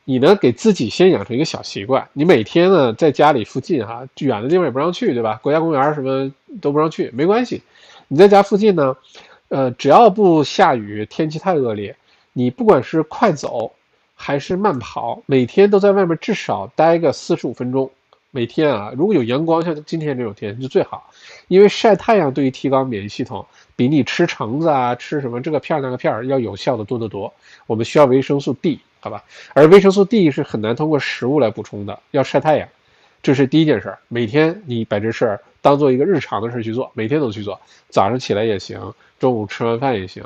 [0.06, 5.40] 你呢给自己先养成一个小习惯，你每天呢在家里附近哈，远的地方也不让去，对吧？
[5.44, 7.62] 国家公园什么都不让去，没关系，
[8.08, 8.96] 你在家附近呢。
[9.48, 11.96] 呃，只要不下雨，天气太恶劣，
[12.34, 13.72] 你不管是快走
[14.16, 17.90] 还是慢跑，每天都在外面至少待个四十五分钟。
[18.32, 21.12] 每天啊，如果有阳光，像今天这种天就最好，
[21.48, 23.46] 因为晒太阳对于提高免疫系统，
[23.76, 27.32] 比你吃橙子啊、吃什么这个片儿那个片儿要有效的多得多。
[27.68, 29.24] 我们需要维生素 D，好吧？
[29.54, 32.68] 而维生素 D 是很难通过食物来补充的，要晒太阳。
[33.22, 38.96] 这是第一件事儿，每天你把这事儿当做一个日常的事去做，每天都去做，早上起来也行。
[39.20, 40.24] 中午吃完饭也行，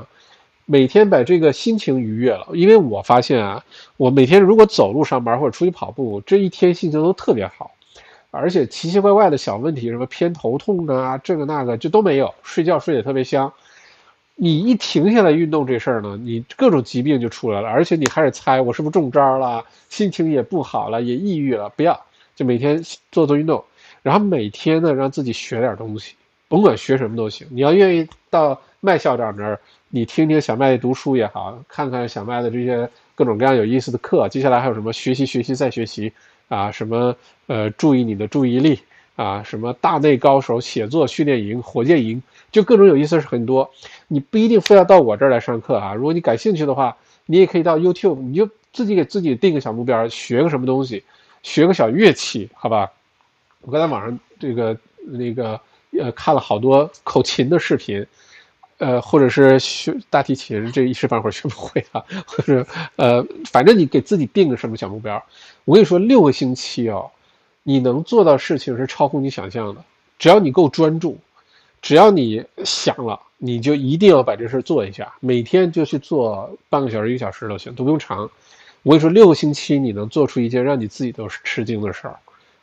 [0.65, 3.61] 每天把这个心情愉悦了，因为我发现啊，
[3.97, 7.71] 我每天如果走路上班或者出去跑步，这一天心情都特别好，
[8.31, 13.51] 而且奇奇怪怪的小问题，什么偏头痛啊，这个那个就都没有，睡觉睡得特别香。
[14.41, 21.99] 你一停下来运动这事儿呢，你各种疾病就出来了，而且你开始猜我是不是中招了，心情也不好了，也抑郁了，不要，
[22.35, 23.61] 就每天做做运动，
[24.01, 26.15] 然后每天呢让自己学点东西，
[26.47, 28.59] 甭管学什么都行，你要愿意到。
[28.81, 29.59] 麦校长那儿，
[29.89, 34.29] 你听听小麦读书也好，看看小麦的这些各种各样有意思的课。
[34.29, 36.09] 接下来还有什么学习、学习再学习
[36.47, 36.71] 啊？
[36.71, 37.13] 什么
[37.47, 38.79] 呃，注意你的注意力
[39.23, 39.43] 啊？
[39.43, 43.69] 什么大内高手写作训练营、火箭营，就各种有意思是很多。
[44.07, 45.93] 你不一定非要到我这儿来上课啊。
[45.93, 51.03] 如果你感兴趣的话，你也可以到 YouTube，你就自己给自己定个小目标，学个什么东西，
[51.43, 52.89] 学个小乐器，好吧？
[53.61, 55.59] 我刚才网上这个那个
[55.99, 58.05] 呃看了好多口琴的视频。
[58.79, 62.01] 呃，或者是学大提琴，这一时半会儿学不会啊。
[62.25, 62.65] 或者
[62.95, 63.21] 呃，
[63.51, 65.21] 反正你给自己定个什么小目标。
[65.65, 67.11] 我跟你说，六个星期哦，
[67.69, 69.83] 你能做到事情是超乎你想象的。
[70.17, 71.15] 只要你够专注，
[71.83, 75.13] 只要你想了，你就一定要把这事做一下。
[75.19, 78.27] 每天就去做半个小时、一个小时都行，都不用长。
[78.81, 82.17] 我跟你说，六个星期你能做出一件让你自己都吃惊的事儿，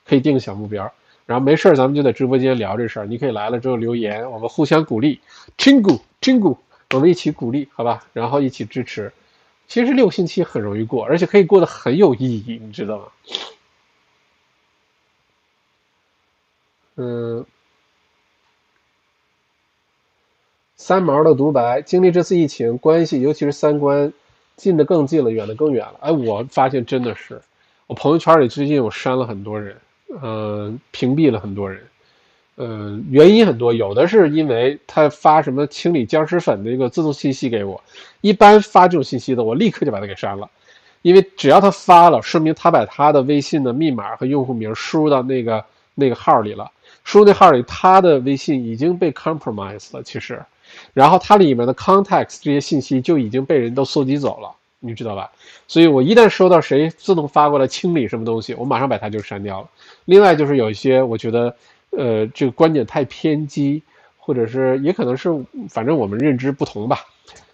[0.05, 0.93] 可以定个小目标。
[1.25, 3.07] 然后没事儿，咱们就在直播间聊这事儿。
[3.07, 5.21] 你可以来了之后留言，我们互相鼓励，
[5.57, 6.59] 亲鼓亲鼓，
[6.93, 8.05] 我们一起鼓励，好吧？
[8.13, 9.13] 然后一起支持。
[9.69, 13.05] 其实六星期很容易过，而且可以过得很有意义，你知道吗？
[16.97, 17.45] 嗯，
[20.77, 24.13] 三毛的独白，经历这次疫情，关系尤其是三观
[24.57, 25.95] 近的更近了，远的更远了。
[26.01, 27.41] 哎，我发现真的是，
[27.87, 29.77] 我朋友圈里最近我删了很多人，
[30.23, 31.83] 嗯，屏蔽了很多人。
[32.59, 37.79] 嗯，原因很多，有的是因为他发什么清理僵尸粉的一个自动信息给我，
[38.23, 40.49] 一般发这种信息的，我立刻就把他给删了，
[41.03, 45.63] 因为只要他发了，说明他把他的微信的密码和用户名输入到那个
[45.95, 46.73] 那个号里了，
[47.07, 50.45] 输入那号里，他的微信已经被 compromise 了，其实，
[50.93, 54.51] 然后它里面的 contacts 这些信息就已经被人都搜集走了，
[54.81, 55.31] 你知道吧？
[55.69, 59.69] 所以我一旦收到谁自动发过来清理什么东西，我马上把它就删掉了。
[60.05, 61.57] 另外就是有一些我觉得。
[61.91, 63.83] 呃，这个观点太偏激，
[64.19, 65.31] 或者是也可能是，
[65.71, 66.99] 反正我们认知不同吧。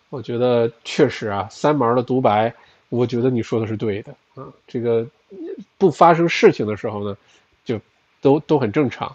[0.08, 2.52] 我觉得确实啊，三毛的独白，
[2.88, 4.42] 我觉得你说的是对的啊。
[4.66, 5.06] 这个
[5.78, 7.16] 不发生事情的时候呢，
[7.64, 7.80] 就
[8.20, 9.14] 都都很正常。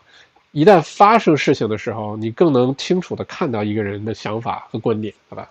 [0.52, 5.50] 一旦发生事情的时候，你更能清楚的看到一个人的想法和观点，好吧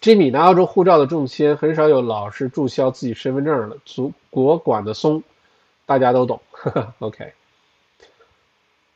[0.00, 5.22] ？Jimmy 拿澳洲护照的中签，很少有老是注销自己身份证的，祖国管的松，
[5.84, 6.40] 大家都懂。
[6.98, 7.32] OK。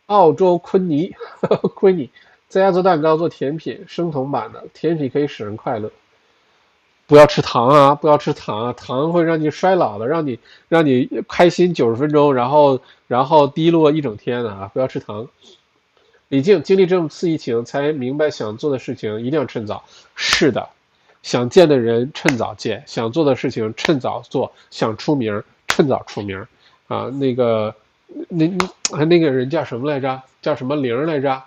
[0.07, 1.15] 澳洲昆尼，
[1.77, 2.11] 昆尼
[2.49, 5.93] 在家做蛋糕、做甜品，生酮版的甜品可以使人快乐。
[7.11, 10.39] 不要吃糖啊，不要吃糖啊，糖会让你衰老的，让你
[10.69, 14.71] 让你开心九十分钟，然后然后低落一整天的啊！
[14.73, 15.27] 不要吃糖。
[16.29, 19.83] 李静经历这次疫情，才明白想做的事情一定要趁早。
[20.15, 20.69] 是的，
[21.25, 26.47] 想见的人趁早见，想做的事情趁早做，想出名趁早出名
[26.87, 27.07] 啊！
[27.07, 27.75] 那个。
[28.29, 28.47] 那
[28.93, 30.23] 那那个人叫什么来着？
[30.43, 31.43] 叫什么玲来着？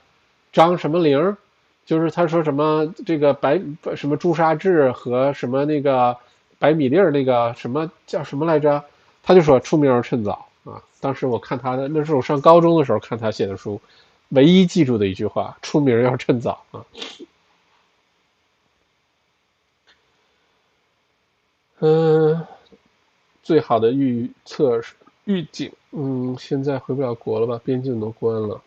[0.52, 1.38] 张什么玲？
[1.86, 3.62] 就是他说什么这个白
[3.96, 6.18] 什么朱砂痣和什么那个
[6.60, 8.84] 白米粒儿那个什么叫什么来着？
[9.24, 10.84] 他就说出名要趁早啊！
[11.00, 13.80] 当时我看他的，那是我上高中的时候看他写的书，
[14.30, 16.86] 唯一记住的一句话：出名要趁早啊！
[21.80, 22.46] 嗯，
[23.42, 24.94] 最好的预测是。
[25.26, 27.62] 预警，嗯，现在回不了国了吧？
[27.64, 28.62] 边境都关了。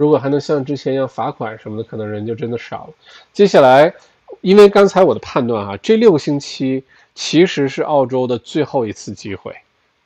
[0.00, 2.94] 如果还能像之前一样罚款什么的，可能人就真的少了。
[3.34, 3.92] 接下来，
[4.40, 6.82] 因为刚才我的判断啊，这六个星期
[7.14, 9.54] 其实是澳洲的最后一次机会，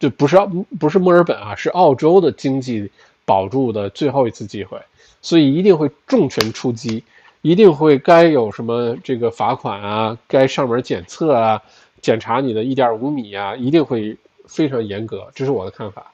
[0.01, 0.37] 就不是
[0.81, 2.91] 不是墨尔本啊，是澳洲的经济
[3.25, 4.77] 保住的最后一次机会，
[5.23, 7.05] 所以一定会重拳出击，
[7.43, 11.63] 一定会该有什么这个罚款啊，该上门检测啊。
[12.03, 14.17] 检查你的一点五米啊，一定会
[14.47, 16.11] 非常严格，这是我的看法。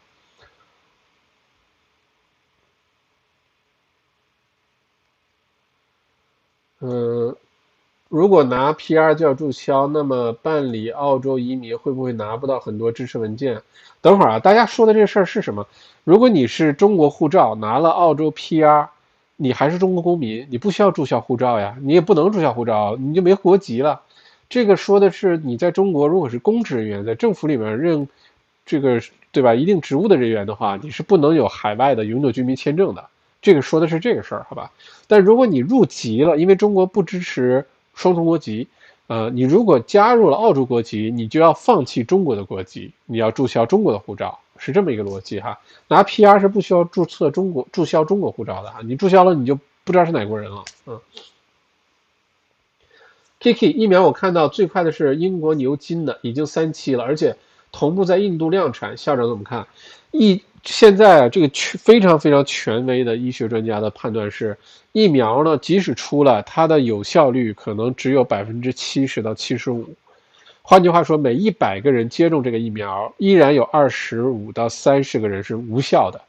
[6.81, 7.35] 嗯，
[8.09, 13.63] 如果拿 PR 就要注销，那么办理澳洲移民会不会拿不到很多支持文件？
[14.01, 15.67] 等会儿啊，大家说的这事儿是什么？
[16.05, 18.89] 如果你是中国护照拿了澳洲 PR，
[19.37, 24.01] 你还是中国公民，你不需要注销护照呀，你也不能注销护照，你就没国籍了。
[24.49, 28.09] 这个说的是你在中国，如果是公职人员，在政府里面任
[28.65, 29.01] 这个
[29.33, 33.07] 对吧一定职务的人员的话，你是不能有海外的永久居民签证的。
[33.43, 34.71] 这个说的是这个事儿，好吧？
[35.07, 38.69] 但如果你入籍了，因为中国不支持双重国籍，
[39.07, 45.59] 呃，你如果加入了澳洲国籍，你就要放弃中国的国籍，你要注销中国的护照，是这么一个逻辑哈。
[45.89, 49.55] 拿 PR 是不需要注册中国注销中国护照的哈，你注销了你就
[49.85, 51.01] 不知道是哪国人了，嗯。
[53.41, 57.39] Kiki 疫苗我看到最快的是英国牛津的，已经三期了，而且
[57.73, 58.99] 同步在印度量产。
[58.99, 59.67] 校长怎么看？
[60.11, 64.57] 疫现在啊，这个全非常非常权威的医学专家的判断是，
[64.93, 69.89] 疫苗呢，即使出了，它的有效率可能只有百分之七十到七十五。
[70.63, 76.21] 换句话说，每一百个人接种这个疫苗，依然有二十五到三十个人是无效的，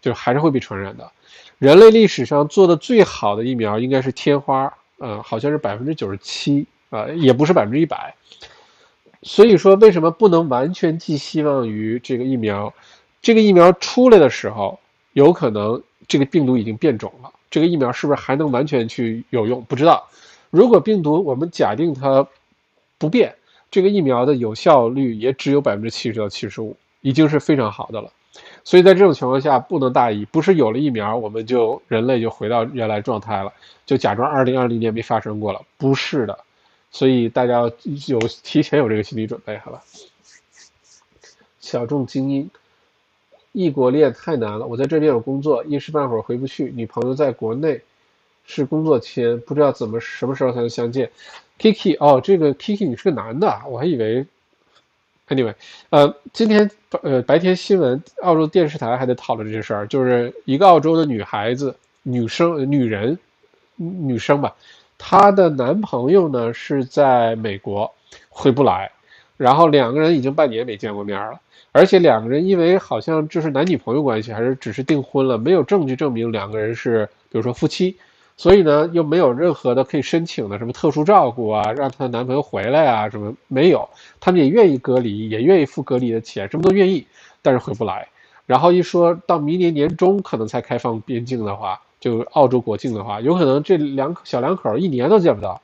[0.00, 1.10] 就是还是会被传染的。
[1.58, 4.72] 人类历史上做的最好的疫苗应该是天花。
[5.00, 8.12] 呃，好像是百分之九十七啊，也不是百分之一百。
[9.22, 12.74] 所以说，为什么不能完全寄希望于这个疫苗？
[13.20, 14.78] 这个疫苗出来的时候，
[15.12, 17.30] 有可能这个病毒已经变种了。
[17.50, 19.62] 这个疫苗是不是还能完全去有用？
[19.64, 20.08] 不知道。
[20.50, 22.26] 如果病毒我们假定它
[22.96, 23.34] 不变，
[23.70, 28.10] 这个疫苗的有效率也只有百分之七十到七十五，已经是非常好的了。
[28.64, 33.52] 所以在这种情况下，不能大意，不是有了疫苗，我们就人类就回到原来状态了，
[33.84, 36.38] 就假装二零二零年没发生过了，不是的。
[36.90, 37.70] 所以大家
[38.06, 39.82] 有提前有这个心理准备，好吧？
[41.60, 42.50] 小众精英，
[43.52, 47.80] 异国恋太难了，我在这边有工作，一时半会儿回不去，女朋友在国内，
[48.44, 51.10] 是工作签，不知道怎么什么时候才能相见。
[51.58, 54.26] Kiki，哦，这个 Kiki 你是个男的，我还以为。
[55.28, 55.54] Anyway，
[55.90, 56.70] 呃，今天
[57.02, 63.18] 呃白天新闻，澳洲电视台还在讨论这事儿，就是一个澳洲的女孩子、女生、女人、
[63.76, 64.56] 女生吧，
[64.96, 67.92] 她的男朋友呢是在美国，
[68.30, 68.90] 回不来，
[69.36, 71.38] 然后两个人已经半年没见过面了，
[71.72, 77.96] 而且两个人因为好像就是男女朋友关系，还是只是订婚了，没有证据证明两个人是，比如说夫妻。
[78.40, 83.88] 所以呢，又没有任何的可以申请的什么特殊照顾啊，让她男朋友回来啊，什么没有。
[84.20, 87.04] 他们也愿意隔离，也愿意付隔离的钱，什么都愿意，
[87.42, 88.06] 但是回不来。
[88.46, 95.60] 然后一说到明年年中可能才开放边境的话，就澳洲国境的话，有可能这两小两口一年都见不到，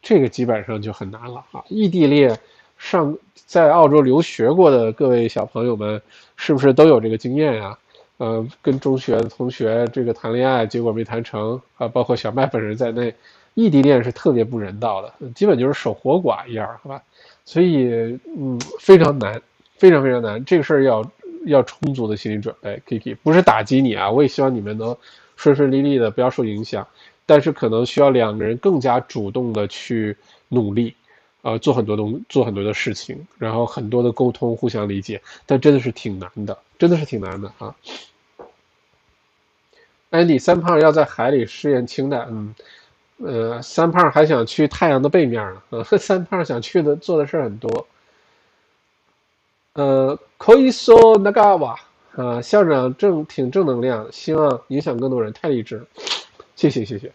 [0.00, 1.64] 这个基本上就很难了啊。
[1.68, 2.38] 异地恋，
[2.82, 6.02] 上在澳洲留学过的各位小朋友们，
[6.36, 7.78] 是不是都有这个经验呀？
[8.16, 13.14] 呃，跟中学的同学这个谈恋爱，结果没谈成啊，包括小麦本人在内，
[13.54, 17.00] 异地恋是特别不人道的，基本就是守活寡一样，好吧？
[17.44, 19.40] 所以，嗯，非常难，
[19.76, 21.04] 非常非常难，这个事儿要
[21.46, 22.82] 要充足的心理准备。
[22.86, 24.96] Kiki 不是打击你啊，我也希望你们能
[25.36, 26.86] 顺顺利利的，不要受影响，
[27.26, 30.16] 但是可能需要两个人更加主动的去
[30.48, 30.94] 努力，
[31.42, 37.74] 呃，做很多东，做很多的事情，然后很多的沟通，互相理解，但真的是挺难的，真的是挺难的啊。
[40.10, 42.54] 安迪三胖要在海里试验氢弹，嗯，
[43.18, 47.86] 呃，三胖还想去太阳的背面呢，呃， 三胖想去的做的事儿很多，
[49.72, 51.74] 呃，可以说那个哇，
[52.14, 55.86] 啊，校长正挺正能量，希望影响更多人，太励志了，
[56.56, 57.10] 谢谢谢谢，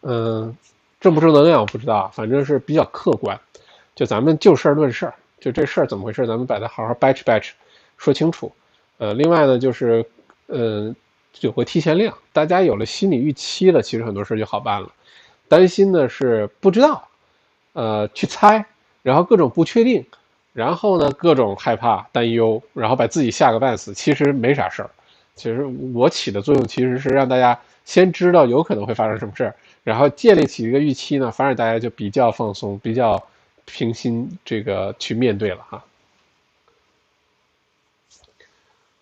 [0.00, 0.56] 嗯，
[1.04, 3.38] 正不正能量我不知道，反正是比较客观，
[3.94, 7.54] 就咱们就事论事，就这事儿怎么回事，咱们把它好好掰扯掰扯，
[7.98, 8.50] 说清楚，
[8.98, 10.04] 呃，另外呢就是，
[10.48, 10.96] 嗯。
[11.40, 14.88] 有个提前量，大家有了心理预期了，其实很多事就好办了。
[15.48, 17.08] 担心的是不知道，
[17.72, 18.64] 呃，去猜，
[19.02, 20.06] 然后各种不确定，
[20.52, 23.92] 然后呢各种害怕、担忧，然后把自己吓个半死。
[23.92, 24.90] 其实没啥事儿。
[25.34, 33.22] 其实我起的作用其实是让大家先知道有可能会发生什么事儿，然后建立起一个预期呢，反而大家就比较放松，比较
[33.66, 35.84] 平心这个去面对了哈。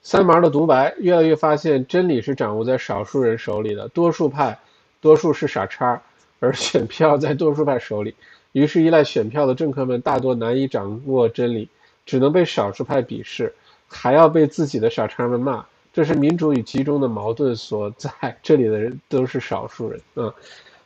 [0.02, 4.58] 三毛的独白越来越发现，真理是掌握在少数人手里的，多数派，
[5.00, 6.02] 多数是傻叉，
[6.40, 8.14] 而选票在多数派手里。
[8.50, 11.68] 于是依赖选票的政客们大多难以掌握真理，
[12.04, 13.54] 只能被少数派鄙视，
[13.86, 15.64] 还要被自己的傻叉们骂。
[15.92, 18.10] 这是民主与集中的矛盾所在。
[18.42, 20.00] 这里的人都是少数人。
[20.16, 20.32] 嗯，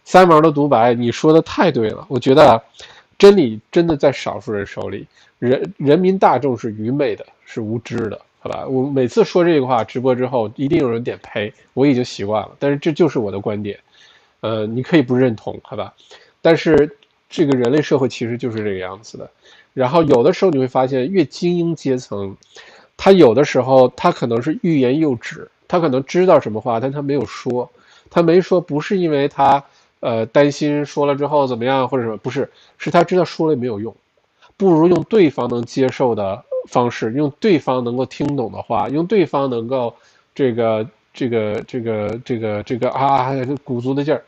[0.07, 2.07] 三毛的独白，你说的太对了。
[2.09, 2.63] 我觉得，
[3.19, 5.05] 真理真的在少数人手里，
[5.41, 8.19] 人人民大众是愚昧的，是无知的。
[8.39, 12.53] 好吧，我每次说这个话，直播之后一定有人点呸，我已经习惯了。
[12.61, 13.77] 但是这就是我的观点，
[14.43, 15.93] 呃，你可以不认同，好吧？
[16.41, 16.97] 但是
[17.29, 19.29] 这个人类社会其实就是这个样子的。
[19.75, 22.37] 然后有的时候你会发现，越精英阶层，
[22.97, 27.69] 他有的时候他可能是欲言又止，他可能知道什么话，但他没有说，
[28.09, 29.65] 他没说不是因为他
[30.01, 33.95] 呃担心说了之后怎么样或者什么，不是，是他知道说了也没有用，
[34.57, 36.45] 不如用对方能接受的。
[36.69, 39.95] 方式用对方能够听懂的话，用对方能够
[40.35, 43.33] 这个这个这个这个这个啊
[43.63, 44.25] 鼓足的劲儿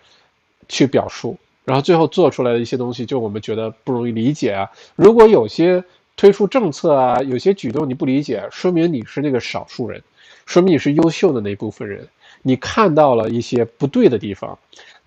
[0.68, 4.70] 去表述，然后最后做出来的一些东西，就我们觉得不容易理解啊。
[4.94, 5.82] 如果有些
[6.16, 10.00] 推出政策啊，有些举动你不理解，说明你是那个少数人，
[10.46, 12.06] 说明你是优秀的那部分人，
[12.42, 14.56] 你看到了一些不对的地方。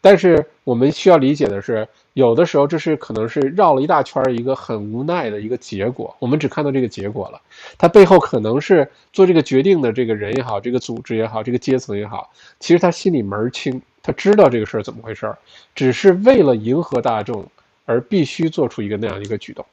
[0.01, 1.87] 但是我们需要理解的是。
[2.13, 6.13] 有的时候，这是可能是绕了一大圈，一个很无奈的一个结果。
[6.19, 7.41] 我们只看到这个结果了，
[7.77, 12.29] 它背后可能是做这个决定的这个人也好，这个组织也好，这个阶层也好，
[12.59, 15.37] 其实他心里门儿清，他知道这个事儿怎么回事儿，
[15.73, 17.49] 只是为了迎合大众
[17.85, 19.65] 而必须做出一个那样一个举动。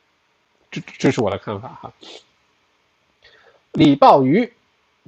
[0.70, 1.92] 这这是我的看法哈。
[3.72, 4.52] 李鲍鱼，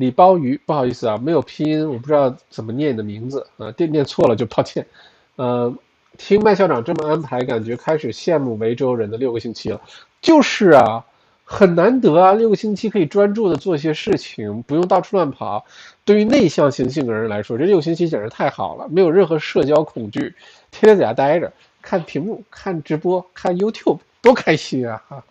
[0.01, 4.85] 李包鱼，不好意思啊，没有拼音，我不知道怎么念你的名字啊，念念错了就抱歉，
[5.37, 5.73] 呃。
[6.19, 9.81] 听麦校长这么安排，感觉开始羡慕维州人的六个星期了。
[10.21, 11.03] 就是啊，
[11.45, 15.65] 很难得啊，六个星期可以专注的做一些事情，不用到处乱跑。
[16.05, 20.35] 对于内向型性格人来说，这六个星期简直太好了，没有任何社交恐惧，
[20.71, 21.51] 天天在家待着，
[21.81, 25.03] 看屏幕、看直播、看 YouTube，多开心啊！
[25.09, 25.25] 哈。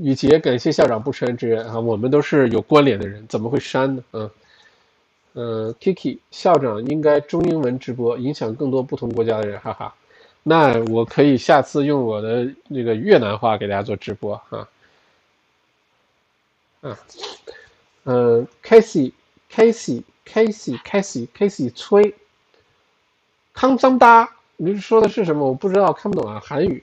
[0.00, 4.02] 雨杰，感谢校长不删之恩啊，我们都是有关联的人，怎么会删呢？
[4.12, 4.30] 嗯。
[5.32, 9.94] 呃，Kiki 校长应该中英文直播，影响更多不同国家的人，哈哈。
[10.42, 14.68] 那我可以下次用我的那个越南话给大家做直播，哈。
[16.82, 16.96] 嗯，
[18.04, 19.12] 呃 k a s e y
[19.48, 22.14] k a s e y Casey，Casey，Casey，崔，
[23.52, 25.46] 康张达，你说的是什么？
[25.46, 26.82] 我不知道，看不懂啊，韩语。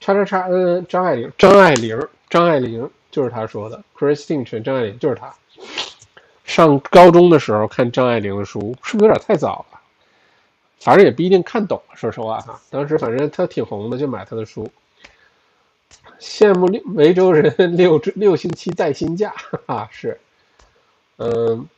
[0.00, 3.82] 叉叉叉，嗯，张爱玲，张爱玲，张爱玲，就是他说的。
[3.96, 5.34] Christine 陈张爱玲就是他。
[6.44, 9.80] 上高中的时候看张爱玲的书，是不是有点太早了？
[10.78, 12.60] 反正也不一定看懂，说实话哈。
[12.70, 14.70] 当时反正他挺红的，就买他的书。
[16.20, 20.20] 羡慕六梅州人六六星期带薪假，哈哈，是，
[21.16, 21.68] 嗯，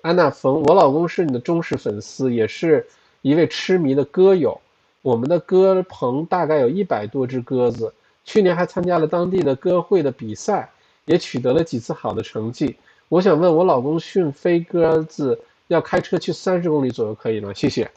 [0.00, 2.86] 安娜冯，我老公是你的忠实粉丝，也是
[3.20, 4.58] 一位痴迷的歌友。
[5.04, 7.92] 我们的鸽棚大概有一百多只鸽子，
[8.24, 10.66] 去年还参加了当地的鸽会的比赛，
[11.04, 12.74] 也取得了几次好的成绩。
[13.10, 17.52] 我想问我老公训飞鸽子要开车去三十公里左右可以吗？
[17.52, 17.90] 谢谢。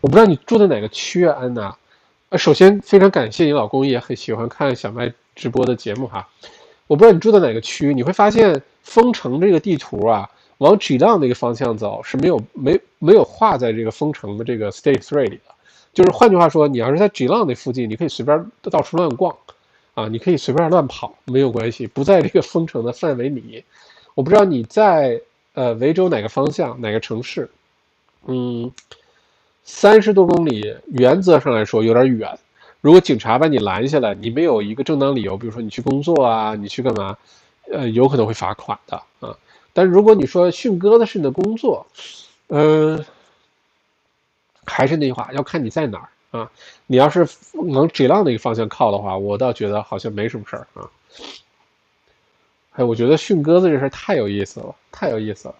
[0.00, 1.76] 我不知道你住在哪个区啊，安娜。
[2.28, 6.28] 呃，首先非常感谢你老公也很喜欢看小麦直播的节目哈。
[6.86, 15.57] 我不知道你住在哪个区，你会发现丰城这个地图啊，往 G 浪那个方向走是没有没没有画在这个丰城的这个 State Three 里的。
[15.98, 19.34] 就是换句话说，你要是在 G 浪那附近，你可以随便到处乱逛，
[19.94, 23.64] 啊，你可以随便乱跑，没有关系，不在这个封城的范围里。
[24.14, 25.20] 我不知道你在
[25.54, 27.50] 呃维州哪个方向，哪个城市，
[28.26, 28.70] 嗯，
[29.64, 32.38] 三十多公里，原则上来说有点远。
[32.80, 37.18] 如果警察把你拦下来，你没有一个正当理由，比如说你去工作啊，你去干嘛，
[37.72, 39.36] 呃，有可能会罚款的啊。
[39.72, 41.84] 但如果你说训鸽子是你的工作，
[42.50, 43.04] 嗯。
[44.68, 46.50] 还是那句话，要看你在哪儿啊。
[46.86, 50.88] 你要是往 G 浪那个方向靠的话，我倒觉得好像没什么事儿啊。
[52.72, 55.54] 哎，我觉得训鸽子这事儿太有意思了，太有意思了。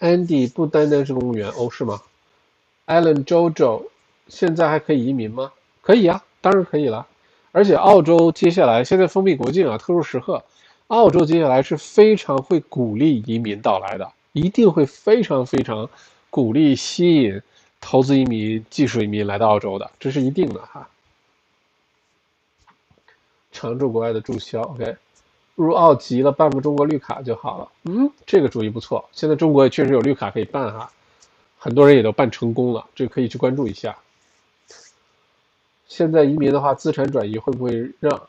[0.00, 2.00] Andy 不单单是公务员哦，是吗
[2.86, 3.88] ？Alan Jojo
[4.28, 5.52] 现在还可以移民吗？
[5.82, 7.06] 可以啊，当然可以了。
[7.50, 10.44] 而且澳洲接下来现在封闭国境啊，特殊时刻，
[10.88, 14.12] 澳洲接下来是非常会鼓励移民到来的。
[14.32, 15.88] 一定会非常非常
[16.30, 17.40] 鼓励吸引
[17.80, 20.88] 投资移民、技术移民来到澳洲的，这是一定的哈。
[23.52, 24.96] 常驻国外的注销，OK，
[25.54, 27.68] 入澳急了办个中国绿卡就好了。
[27.84, 29.08] 嗯，这个主意不错。
[29.12, 30.92] 现在中国也确实有绿卡可以办哈，
[31.58, 33.96] 很多人也都办成功了，这个可以去关注一下。
[35.88, 38.28] 现在移民的话，资产转移会不会让？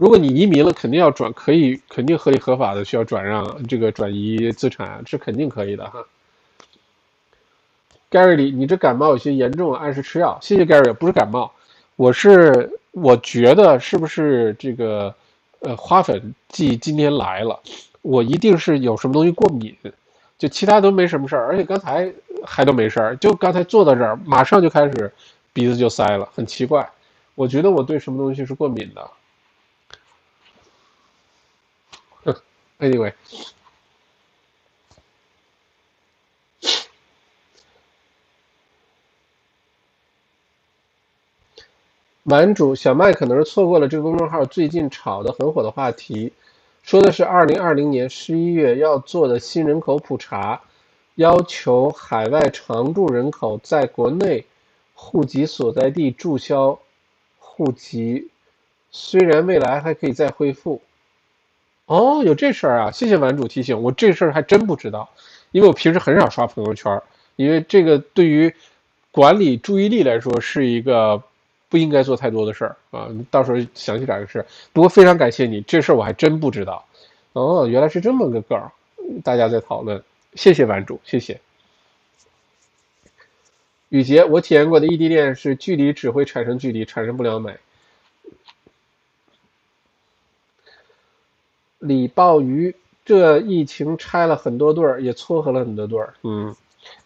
[0.00, 6.02] 如果你移民了，肯定要转，可以肯定合理合法的需要转让这个转移资产，是肯定可以的哈。
[8.10, 10.38] Gary 你，你这感冒有些严重，按时吃药。
[10.40, 11.52] 谢谢 Gary，不是感冒，
[11.96, 15.14] 我是我觉得是不是这个
[15.58, 17.60] 呃花粉季今天来了，
[18.00, 19.76] 我一定是有什么东西过敏，
[20.38, 22.10] 就其他都没什么事儿，而且刚才
[22.42, 25.12] 还都没事儿，就刚才坐到这儿，马上就开始
[25.52, 26.88] 鼻子就塞了，很奇怪，
[27.34, 29.10] 我觉得我对什么东西是过敏的。
[32.78, 33.12] Anyway，
[42.24, 46.32] 版主小麦可能是错过了这个公众号最近炒的很火的话题，
[46.82, 50.62] 说的是二零二零年十一月要做的新人口普查，
[51.16, 54.46] 要求海外常住人口在国内
[54.94, 56.78] 户籍所在地注销
[57.38, 58.30] 户籍，
[58.90, 60.80] 虽然未来还可以再恢复。
[61.90, 62.90] 哦，有这事儿啊！
[62.92, 65.10] 谢谢玩主提醒，我这事儿还真不知道，
[65.50, 67.02] 因为我平时很少刷朋友圈，
[67.34, 68.54] 因为这个对于
[69.10, 71.20] 管理注意力来说是一个
[71.68, 73.08] 不应该做太多的事儿啊。
[73.28, 74.46] 到时候详细讲个事。
[74.72, 76.84] 不过非常感谢你，这事儿我还真不知道。
[77.32, 78.70] 哦，原来是这么个梗儿，
[79.24, 80.00] 大家在讨论，
[80.34, 81.40] 谢谢玩主，谢谢。
[83.88, 87.52] 雨杰，我体验过的异地恋是距离只会产生距离，产生不了美。
[91.80, 92.74] 李鲍鱼，
[93.04, 96.14] 这疫情拆了很多对儿，也撮合了很多对儿。
[96.22, 96.54] 嗯，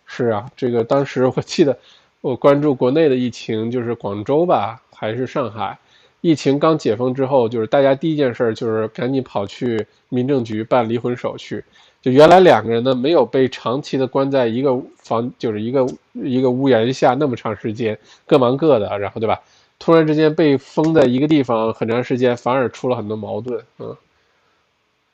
[0.05, 1.77] 是啊，这个当时我记得
[2.21, 5.79] 我关注国内的疫情，就是广州吧，还是上海？
[6.21, 11.63] 疫情刚解封之后，就是大家第一件事就是赶紧跑去民政局办离婚手续。
[12.01, 19.41] 就原来两个人呢，没有被长期的关在一个房，就是一个一个屋檐下那么长时间，各忙各的，然后对吧？
[19.79, 23.63] 突然之间被封在一个地方很长时间，反而出了很多矛盾。
[23.79, 23.97] 嗯。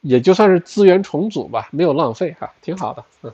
[0.00, 3.04] 也就算是资源重组吧，没有浪费哈，挺好的。
[3.22, 3.32] 嗯。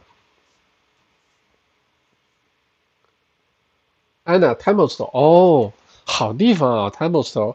[4.24, 5.72] Anna Templestowe，哦，
[6.04, 7.54] 好地方啊，Templestowe，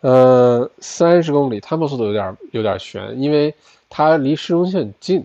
[0.00, 3.54] 呃，三十公里，Templestowe 有点有点悬，因为
[3.88, 5.24] 它离市中心很近，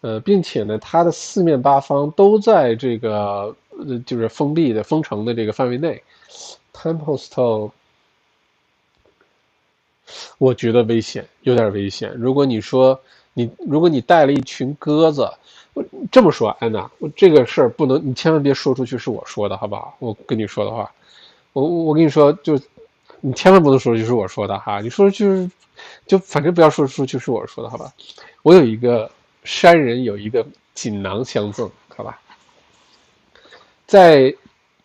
[0.00, 6.02] 呃，并且呢，它的四面八方都在这个呃就是封闭的封城的这个范围内
[6.72, 7.70] ，Templestowe。
[10.38, 12.12] 我觉得危险，有点危险。
[12.16, 12.98] 如果你说
[13.32, 15.28] 你，如果你带了一群鸽子，
[16.12, 19.96] 这么说，安娜，我这个事儿不能，你千万别说出去是我说的，好不好？
[19.98, 20.90] 我跟你说的话，
[21.52, 22.60] 我我跟你说，就
[23.20, 24.80] 你千万不能说出去是我说的哈。
[24.80, 25.50] 你说就是，
[26.06, 27.92] 就反正不要说出去是我说的，好吧？
[28.42, 29.10] 我有一个
[29.42, 32.20] 山人有一个锦囊相赠，好吧？
[33.86, 34.34] 在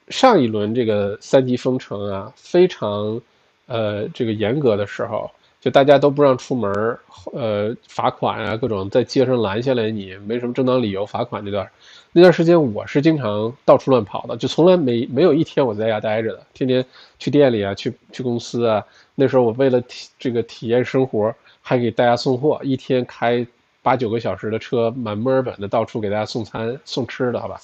[0.07, 3.21] 上一轮这个三级封城啊，非常。
[3.69, 5.31] 呃，这个严格的时候，
[5.61, 6.97] 就大家都不让出门
[7.33, 11.69] 呃，罚款啊，各种在街上拦下来你，没什么正当理由罚款那段，
[12.11, 16.83] 那段时间我是经常到处乱跑的，就从来没没有一天我在家待着的，天天
[17.19, 18.83] 去店里啊，去去公司啊。
[19.15, 23.45] 那时候我为了体这个体验生活，还给大家送货，一天开
[23.83, 27.59] 八九个小时的车，满墨尔本的到处给大家送餐送吃的，好吧？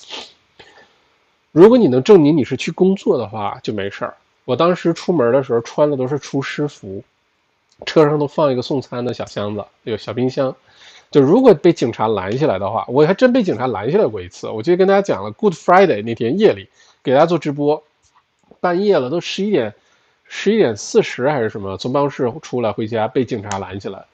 [1.52, 4.14] 如果你能证明你是去工作的话，就没事儿。
[4.46, 7.04] 我当时出门的时候穿的都是厨师服，
[7.86, 10.56] 车上都放一个送餐的小箱子，有小冰箱。
[11.12, 14.48] 就如果被警察拦下来的话，我还真被警察拦下来过一次。
[14.48, 16.70] 我记得跟大家讲了，Good Friday 那天夜里
[17.04, 17.82] 给大家做直播，
[18.60, 19.74] 半夜了，都十一点，
[20.26, 24.06] 十一点四十还是什么，从办公室出来回家被警察拦下来，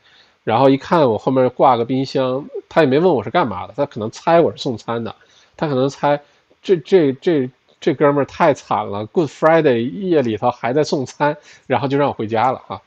[0.43, 5.13] 然后一看我后面挂个冰箱，他也没问我是干嘛的，他可能猜我是送餐的，
[5.57, 6.21] 他可能猜
[6.63, 7.49] 这这这。
[7.81, 11.35] 这哥们儿太惨了，Good Friday 夜里头还在送餐，
[11.65, 12.81] 然后就让我回家了啊！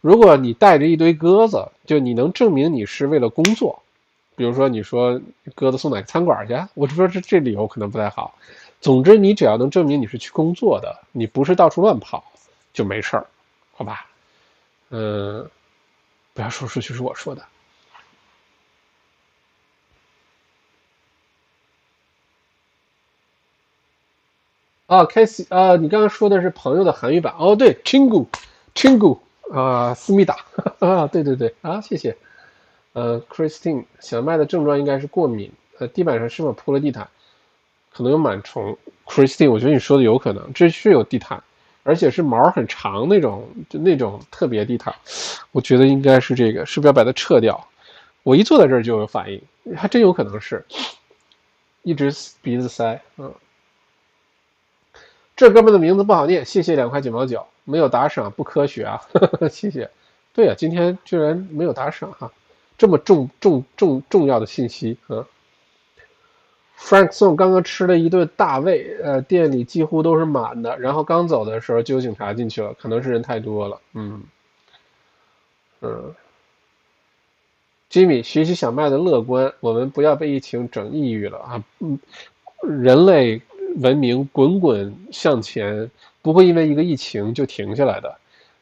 [0.00, 3.80] 如果你带着一堆鸽子，就你能证明你是为了工作，
[4.34, 5.20] 比如说你说
[5.54, 8.36] 鸽子送哪个餐馆去，我就说这这理由可能不太好。
[8.80, 12.22] 总之，你只要能证明你是去工作的，你不是到处乱跑，
[12.72, 13.26] 就没事儿，
[13.72, 14.04] 好吧？
[14.90, 15.48] 嗯，
[16.34, 17.42] 不要说出去是我说的。
[24.86, 25.76] 啊，开始啊！
[25.76, 29.18] 你刚刚说的是朋友的韩语版哦，对，Chingu，Chingu
[29.50, 30.36] 啊，思密达
[30.78, 32.14] 啊，对对对啊，谢谢。
[32.92, 35.50] 呃，Christine，小麦的症状应该是过敏。
[35.78, 37.08] 呃，地板上是否铺了地毯？
[37.90, 38.76] 可能有螨虫。
[39.06, 41.42] Christine，我觉得你说的有可能，这是有地毯，
[41.82, 44.94] 而且是毛很长那种，就那种特别地毯。
[45.52, 47.66] 我觉得应该是这个，是不是要把它撤掉？
[48.22, 49.42] 我一坐在这儿就有反应，
[49.74, 50.62] 还真有可能是，
[51.82, 53.32] 一直鼻子塞，嗯。
[55.36, 59.00] 这哥们的名字不好念，谢谢两块九毛九，没有打赏不科学啊，
[59.50, 59.90] 谢谢。
[60.32, 62.30] 对呀，今天居然没有打赏哈，
[62.78, 65.26] 这么重重重重要的信息啊。
[66.78, 74.22] Frank Song 刚刚吃了一顿大胃，呃，店里几乎都是满的，然后刚走的时候就有警察进去了，可能是人太多了，嗯
[75.80, 76.14] 嗯。
[77.90, 81.98] Jimmy 学习小麦的乐观，我们不要被疫情整抑郁了啊，嗯，
[82.62, 83.40] 人类。
[83.76, 85.90] 文明滚滚向前，
[86.22, 88.16] 不会因为一个疫情就停下来的。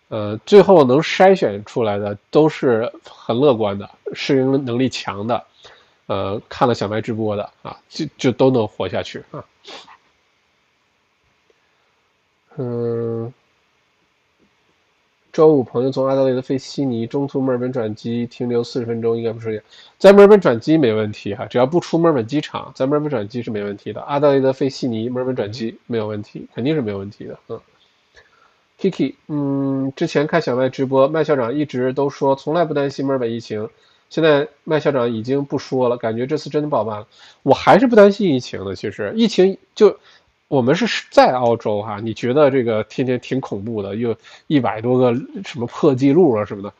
[0.08, 5.44] 呃，最后能筛选出来的都是很乐观的、适应能力强的。
[6.06, 9.44] 呃，看了小麦直播的啊，就就都能活下去啊。
[12.56, 13.32] 嗯。
[15.32, 19.64] 周五，朋友从阿德雷德飞悉尼，中途墨尔本转机，停留四十分钟，应该不是
[19.96, 24.02] 在墨尔本转机没问题哈，只要不出墨尔本机场，在墨尔本转机是没问题的。
[24.02, 27.38] 阿德雷德飞悉尼，墨尔本转机没有问题，肯定是没有问题的。
[27.48, 27.58] 嗯
[28.78, 33.66] ，Kiki，嗯，之前看小麦直播，麦校长一直都说从来不担心墨尔本疫情，
[34.10, 37.06] 现在麦校长已经不说了，感觉这次真的爆发了。
[37.42, 39.96] 我还是不担心疫情的，其实疫情就。
[40.52, 44.14] 我们是在澳洲哈，你觉得这个天天挺恐怖的，又
[44.48, 45.14] 一百多个
[45.46, 46.70] 什么破记录啊什么的，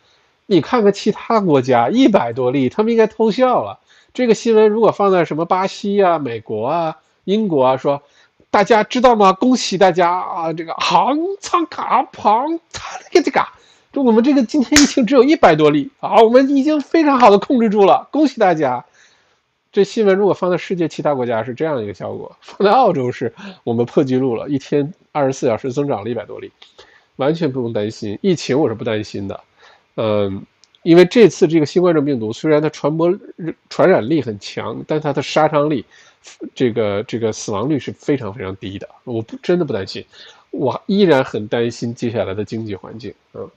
[0.44, 3.78] 你看看其他国家一百多例，他们应该偷笑了。
[4.12, 8.02] 这个新闻如果放在什么巴西啊、美国啊、英国啊，说
[8.50, 9.32] 大家知道吗？
[9.32, 13.42] 恭喜大家啊，这个航仓卡庞他那个这个，
[13.90, 18.84] 就我们这个今天疫情只有一百多例啊，我们已经非常好的控制住了，恭喜大家。
[19.72, 23.32] 这新闻如果放在世界其他国家是这样一个效果，放在澳洲是
[23.64, 26.52] 我们破纪录了，一天二十四小时增长了一百多例，
[27.16, 29.40] 完全不用担心疫情，我是不担心的，
[29.96, 30.44] 嗯，
[30.82, 33.18] 因为这次这个新冠状病毒虽然它传播
[33.70, 35.82] 传染力很强，但它的杀伤力，
[36.54, 40.04] 这个这个死亡率是非常非常低的，我不真的不担心，
[40.50, 43.48] 我依然很担心接下来的经济环境，嗯。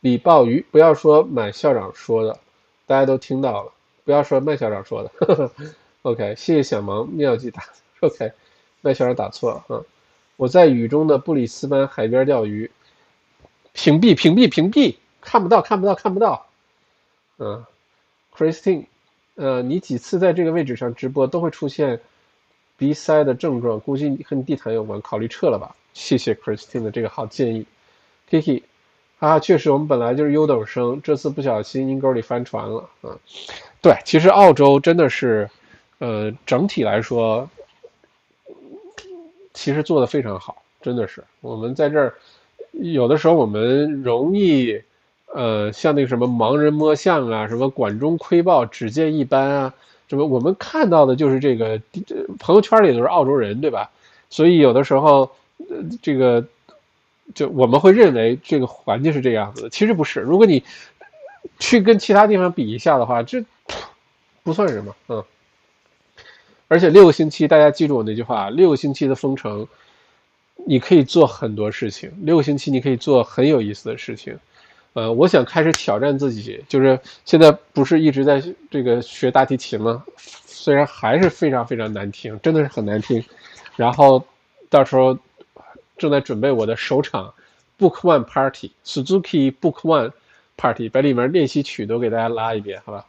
[0.00, 2.38] 李鲍鱼，不要说麦校长说的，
[2.86, 3.72] 大家都听到了。
[4.04, 5.10] 不要说麦校长说的。
[5.18, 5.52] 呵 呵
[6.02, 7.62] OK，谢谢小芒妙计打。
[8.00, 8.32] OK，
[8.80, 9.64] 麦校长打错了。
[9.68, 9.84] 嗯，
[10.36, 12.70] 我在雨中的布里斯班海边钓鱼。
[13.72, 16.46] 屏蔽，屏蔽，屏蔽，看不到，看不到，看不到。
[17.38, 17.64] 嗯
[18.36, 18.86] ，Christine，
[19.36, 22.00] 呃，你几次在这个位置上直播都会出现
[22.76, 25.76] 鼻塞的症状，估计和你地毯有关，考虑撤了吧。
[25.92, 27.64] 谢谢 Christine 的这个好建议
[28.28, 28.62] ，Kiki，
[29.20, 33.16] 啊，确实我们本来就是优等生，这次不小心阴沟里翻船了啊。
[33.82, 35.48] 对，其实澳洲真的是，
[35.98, 37.48] 呃，整体来说，
[39.52, 41.22] 其实做的非常好，真的是。
[41.42, 42.14] 我们在这儿
[42.72, 44.80] 有的时候我们容易，
[45.34, 49.74] 呃，像那个什么盲人摸象啊，什么管中窥豹，只见一斑啊，
[50.08, 51.78] 什么我们看到的就是这个
[52.38, 53.90] 朋友圈里都是澳洲人，对吧？
[54.30, 55.30] 所以有的时候，
[55.68, 56.42] 呃，这个
[57.34, 60.20] 就我们会认为这个环境是这样子的，其实不是。
[60.20, 60.62] 如果你
[61.58, 63.44] 去跟其他地方比一下的话，这。
[64.42, 65.22] 不算什么，嗯。
[66.66, 69.68] 而且六个星期，大家记住我那句话：六个星期的封城，
[70.66, 72.10] 你可以做很多事情。
[72.22, 74.34] 六个星期，你可以做很有意思的事情。
[74.94, 80.02] 呃，我想开始挑战自己，就是现在不是一直在这个学大提琴吗？
[80.16, 83.22] 虽然还是非常非常难听，真的是很难听。
[83.76, 84.24] 然后
[84.70, 85.16] 到时候
[86.00, 87.32] 正在准备我的首场
[87.78, 90.10] Book One Party，Suzuki Book One
[90.56, 93.04] Party，把里面练习曲都给大家拉一遍，好吧？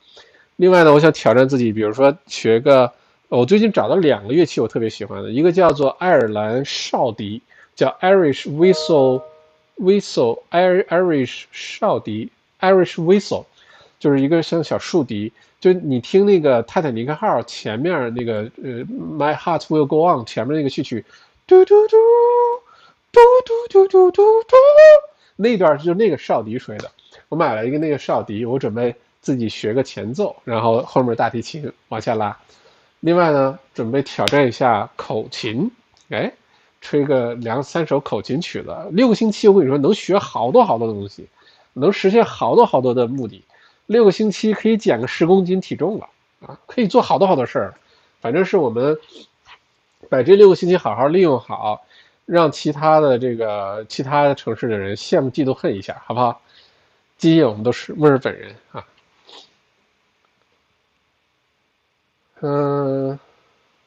[0.58, 2.92] 另外呢，我想挑战自己，比如说学个，
[3.30, 7.42] 我最近找到两个乐器我特别喜欢的，一个叫做爱尔兰哨笛，
[7.76, 13.46] 叫 Irish Whistle，Whistle，Irish 哨笛，Irish Whistle，
[14.00, 18.86] 就是一个像小竖笛，就你听那个泰坦尼克号前面那个呃
[19.18, 21.04] My Heart Will Go On 前面那个序曲，
[21.48, 21.98] 嘟嘟嘟
[23.12, 24.56] 嘟嘟嘟嘟嘟嘟，
[25.36, 26.90] 那段就是那个哨笛吹的，
[27.30, 28.96] 我买了一个那个哨笛，我准备。
[29.24, 32.36] 自己学个前奏，然后后面大提琴往下拉。
[33.02, 35.70] 另外呢，准备挑战一下口琴，
[36.10, 36.34] 哎，
[36.82, 38.76] 吹个两三首口琴曲子。
[38.90, 41.28] 六个星期，我跟你说，能学好多好多东西，
[41.74, 43.44] 能实现好多好多的目的。
[43.86, 46.10] 六个星期可以减个十公斤体重了
[46.44, 47.76] 啊，可以做好多好多事儿。
[48.22, 48.98] 反正是我们
[50.10, 51.86] 把这六个星期好好利用好，
[52.26, 56.42] 让其他的这个其他城市的人羡慕嫉妒恨一下，好不好？
[57.18, 58.86] 今夜我们都是墨尔本人啊。
[62.42, 63.20] 嗯，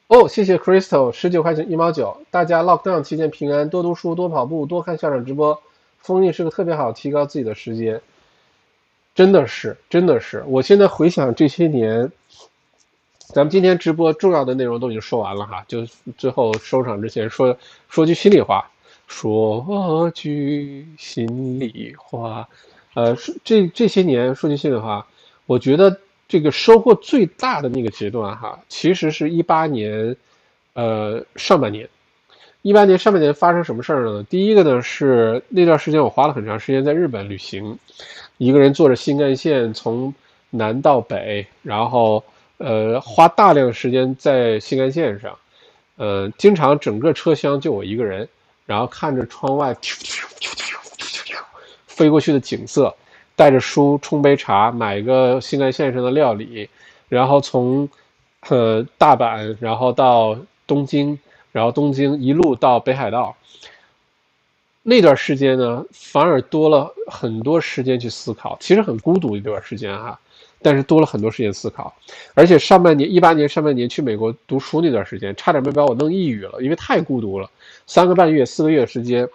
[0.07, 2.17] 哦，谢谢 Crystal，十九块钱一毛九。
[2.31, 5.61] 大家 Lockdown 期间平安，多读书，多跑步，多看校长直播。
[5.99, 8.01] 封印是个特别好提高自己的时间，
[9.15, 10.45] 真的是，真的是。
[10.47, 12.13] 我现在回想这些年，
[13.29, 15.87] 咱们今天直播重要的内容都已经说完了哈，就
[16.17, 17.57] 最后收场之前说
[17.89, 18.69] 说句心里话，
[19.07, 22.49] 说句心里话。
[22.95, 25.07] 呃，这这些年说句心里话，
[25.47, 25.99] 我觉得。
[26.27, 30.17] 这个收获最大的那个阶段，哈，其实是一八年，
[30.73, 31.87] 呃，上半年，
[32.63, 34.23] 一八年上半年发生什么事儿呢？
[34.25, 37.79] 第一个呢是那段时间我花了很长时间在日本旅行，
[38.39, 40.13] 一个人坐着新干线从
[40.49, 42.25] 南到北，然后
[42.65, 45.39] 呃花大量时间在新干线上，
[45.97, 48.29] 呃，经常整个车厢就我一个人，
[48.67, 49.77] 然后看着窗外
[51.87, 52.95] 飞过去的景色。
[53.37, 56.71] 带着书冲杯茶，买个新干线上的料理，
[57.09, 57.89] 然后从，
[58.49, 60.39] 呃大阪，然后到
[60.69, 61.19] 东京，
[61.51, 63.37] 然后东京一路到北海道。
[64.85, 70.21] 那段时间呢，反而多了很多时间去思考，其实很孤独一段时间哈，
[70.65, 71.95] 但是多了很多时间思考。
[72.33, 77.51] 而且上半年一八年上半年去美国读书那段时间，差点没把我弄抑郁了，因为太孤独了，
[77.87, 79.29] 三个半月四个月时间。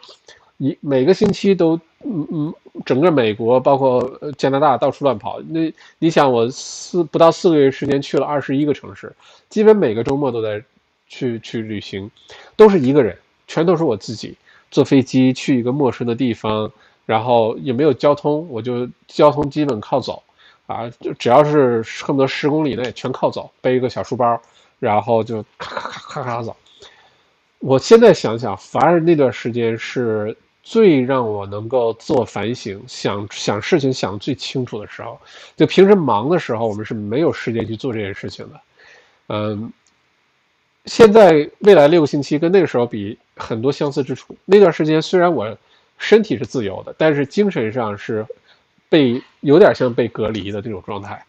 [0.62, 2.54] 你每个星期都，嗯嗯，
[2.84, 5.40] 整个美国包括加拿大到处乱跑。
[5.48, 9.10] 那你想，我四不到四个月时间去了二十一个城市，
[9.48, 10.62] 基本每个周末都在
[11.08, 12.12] 去去旅行，
[12.58, 14.36] 都是一个人，全都是我自己
[14.70, 16.70] 坐飞机去一个陌生的地方，
[17.06, 20.22] 然后也没有交通，我就交通基本靠走，
[20.70, 24.40] 啊，就只要是恨不得十公里内全靠走，背一个小书包，
[24.78, 26.56] 然后就咔咔咔咔咔走。
[27.58, 30.38] 我现在想想，反而那段时间是。
[30.62, 35.20] 最让我能够自我反省、想想事情想最清楚的时候，
[35.56, 38.62] 就平时忙的时候，我们是没有时间去做这件事情的。
[39.30, 39.74] 嗯，
[40.86, 44.38] 现在未来六个星期跟那个时候比，很多相似之处。
[44.46, 45.58] 那段时间虽然我
[45.98, 48.24] 身体是自由的，但是精神上是
[48.90, 51.24] 被有点像被隔离的这种状态。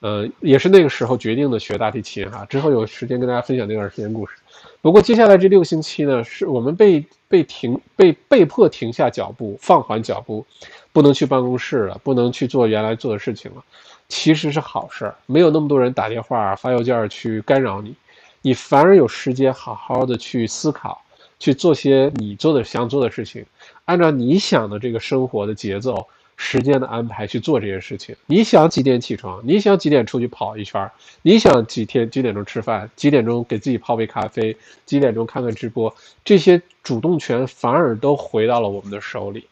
[0.00, 2.44] 呃，也是那个时候决定的学大提琴哈。
[2.46, 4.34] 之后有时间跟大家分享那段时间故事。
[4.80, 10.44] 不过接下来这六星期呢，是我们被被停被被迫停下脚步，放缓脚步，
[10.92, 13.62] 不能去办公室了，不能去做原来做的事情了。
[14.08, 17.94] 其实是好事儿，没有那么多人打电话发邮件去干扰你，
[18.40, 21.00] 你反而有时间好好的去思考，
[21.38, 23.46] 去做些你做的想做的事情，
[23.84, 26.08] 按照你想的这个生活的节奏。
[26.44, 28.16] 时间的安排去做这些事情。
[28.26, 29.40] 你想几点起床？
[29.44, 30.90] 你想几点出去跑一圈？
[31.22, 32.90] 你想几天几点钟吃饭？
[32.96, 34.56] 几点钟给自己泡杯咖啡？
[34.84, 35.94] 几点钟看看直播？
[36.24, 39.46] 这些主动权反而都回到了我们的手里。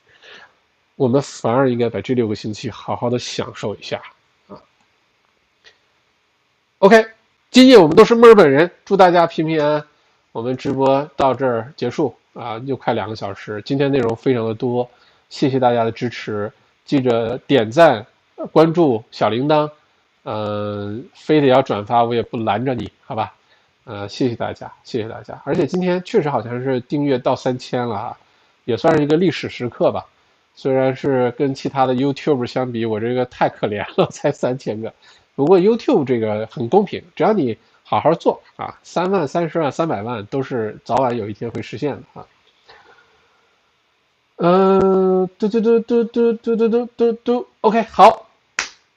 [0.97, 4.03] 我们反而应该把这六个星期好好的享受一下
[4.49, 4.61] 啊。
[6.81, 7.07] OK，
[7.53, 9.85] 今夜我们都是墨尔本人，祝大家平平安安。
[10.33, 13.63] 我们直播到这儿结束啊，又快两个小时。
[13.65, 14.91] 今天内容非常的多，
[15.29, 16.53] 谢谢大家的支持，
[16.85, 18.07] 记着点赞、
[18.53, 19.71] 关注、小铃铛，
[20.25, 23.35] 嗯，非得要转发我也不拦着你，好吧？
[23.85, 25.41] 呃，谢谢大家，谢谢大家。
[25.45, 28.19] 而且今天确实好像是订阅到三千了啊，
[28.65, 30.05] 也算是一个历史时刻吧。
[30.55, 34.93] 虽然是跟其他的 YouTube 相比，我这个太可怜了，才三千个。
[35.35, 42.27] 不过 YouTube 这个很公平，只要你好好做啊，三万、三十万、三百万都是早晚有一天会实现的啊。
[44.43, 48.27] 嗯，嘟嘟嘟嘟嘟嘟嘟嘟嘟嘟，OK，好，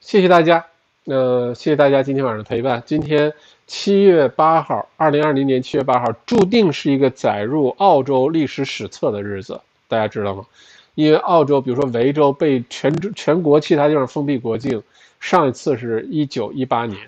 [0.00, 0.64] 谢谢大家，
[1.04, 2.82] 呃，谢谢大家今天晚上的陪伴。
[2.86, 3.30] 今天
[3.66, 10.46] 七月八号，二零二零年七月八号，注定是一个载入澳洲历史史册的日子，大家知道吗？
[10.94, 14.82] 因为澳洲，比如说维州被全全国其他地方封闭国境，
[15.20, 16.98] 上一次是一九一八年，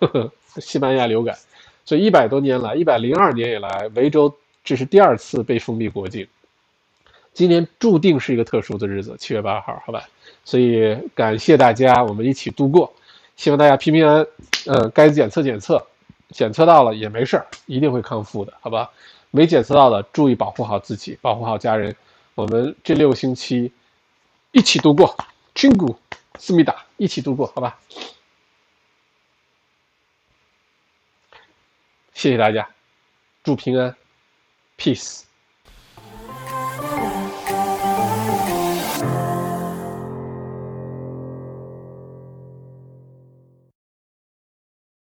[0.00, 1.36] 呵呵，西班牙流感，
[1.84, 4.34] 所以一百多年来，一百零二年以来，维州
[4.64, 6.26] 这是第二次被封闭国境。
[7.34, 10.08] 今年注定是一个特殊的日子，七月八号，好吧？
[10.44, 12.94] 所以感谢大家，我们一起度过，
[13.36, 14.26] 希望大家平平安安。
[14.66, 15.84] 嗯，该检测检测，
[16.30, 18.88] 检测到了也没事儿，一定会康复的，好吧？
[19.32, 21.94] 没检测到的，注意保护好自己，保护好家人。
[22.36, 23.72] 我们这六个星期
[24.52, 25.16] 一起度过，
[25.56, 25.98] 亲骨
[26.38, 27.76] 思密达一起度过，好吧？
[32.12, 32.68] 谢谢大家，
[33.42, 33.96] 祝平安
[34.78, 35.24] ，peace。